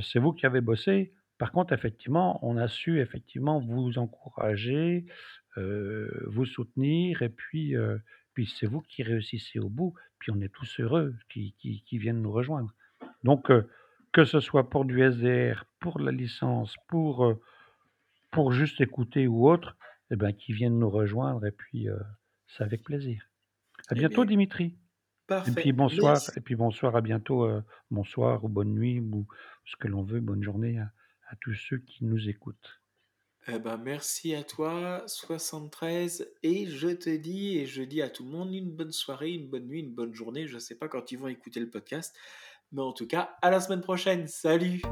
C'est 0.00 0.18
vous 0.18 0.32
qui 0.32 0.46
avez 0.46 0.60
bossé. 0.60 1.12
Par 1.36 1.52
contre, 1.52 1.72
effectivement, 1.72 2.38
on 2.44 2.56
a 2.56 2.66
su 2.66 3.00
effectivement 3.00 3.60
vous 3.60 3.98
encourager, 3.98 5.06
vous 6.26 6.46
soutenir, 6.46 7.22
et 7.22 7.28
puis, 7.28 7.74
puis 8.34 8.52
c'est 8.58 8.66
vous 8.66 8.80
qui 8.80 9.02
réussissez 9.02 9.58
au 9.58 9.68
bout. 9.68 9.94
Puis 10.18 10.30
on 10.32 10.40
est 10.40 10.52
tous 10.52 10.80
heureux 10.80 11.14
qui, 11.28 11.54
qui, 11.58 11.82
qui 11.82 11.98
viennent 11.98 12.22
nous 12.22 12.32
rejoindre. 12.32 12.74
Donc, 13.24 13.50
que 14.12 14.24
ce 14.24 14.40
soit 14.40 14.70
pour 14.70 14.84
du 14.84 15.02
SDR, 15.02 15.64
pour 15.80 16.00
la 16.00 16.12
licence, 16.12 16.74
pour 16.88 17.36
pour 18.30 18.52
juste 18.52 18.80
écouter 18.80 19.26
ou 19.26 19.48
autre, 19.48 19.76
eh 20.10 20.16
ben, 20.16 20.32
qui 20.32 20.52
viennent 20.52 20.78
nous 20.78 20.90
rejoindre 20.90 21.46
et 21.46 21.52
puis 21.52 21.88
euh, 21.88 21.98
c'est 22.46 22.64
avec 22.64 22.82
plaisir. 22.82 23.28
À 23.88 23.92
eh 23.92 23.94
bientôt, 23.94 24.24
Dimitri. 24.24 24.76
Parfait. 25.26 25.50
Et 25.50 25.54
puis 25.54 25.72
bonsoir, 25.72 26.18
et 26.36 26.40
puis 26.40 26.56
bonsoir, 26.56 26.96
à 26.96 27.00
bientôt, 27.00 27.44
euh, 27.44 27.62
bonsoir 27.90 28.44
ou 28.44 28.48
bonne 28.48 28.72
nuit 28.72 29.00
ou 29.00 29.26
ce 29.66 29.76
que 29.76 29.88
l'on 29.88 30.02
veut, 30.02 30.20
bonne 30.20 30.42
journée 30.42 30.78
à, 30.78 30.90
à, 31.28 31.36
tous 31.36 31.54
ceux 31.54 31.78
qui 31.78 32.04
nous 32.04 32.28
écoutent. 32.28 32.77
Eh 33.50 33.58
ben, 33.58 33.78
merci 33.78 34.34
à 34.34 34.42
toi, 34.42 35.04
73, 35.06 36.28
et 36.42 36.66
je 36.66 36.88
te 36.88 37.08
dis, 37.08 37.56
et 37.56 37.64
je 37.64 37.82
dis 37.82 38.02
à 38.02 38.10
tout 38.10 38.24
le 38.24 38.30
monde, 38.30 38.52
une 38.52 38.70
bonne 38.70 38.92
soirée, 38.92 39.30
une 39.30 39.48
bonne 39.48 39.66
nuit, 39.66 39.80
une 39.80 39.94
bonne 39.94 40.12
journée. 40.12 40.46
Je 40.46 40.56
ne 40.56 40.58
sais 40.58 40.74
pas 40.74 40.86
quand 40.86 41.12
ils 41.12 41.18
vont 41.18 41.28
écouter 41.28 41.58
le 41.58 41.70
podcast, 41.70 42.14
mais 42.72 42.82
en 42.82 42.92
tout 42.92 43.06
cas, 43.06 43.38
à 43.40 43.48
la 43.48 43.60
semaine 43.60 43.80
prochaine. 43.80 44.28
Salut! 44.28 44.82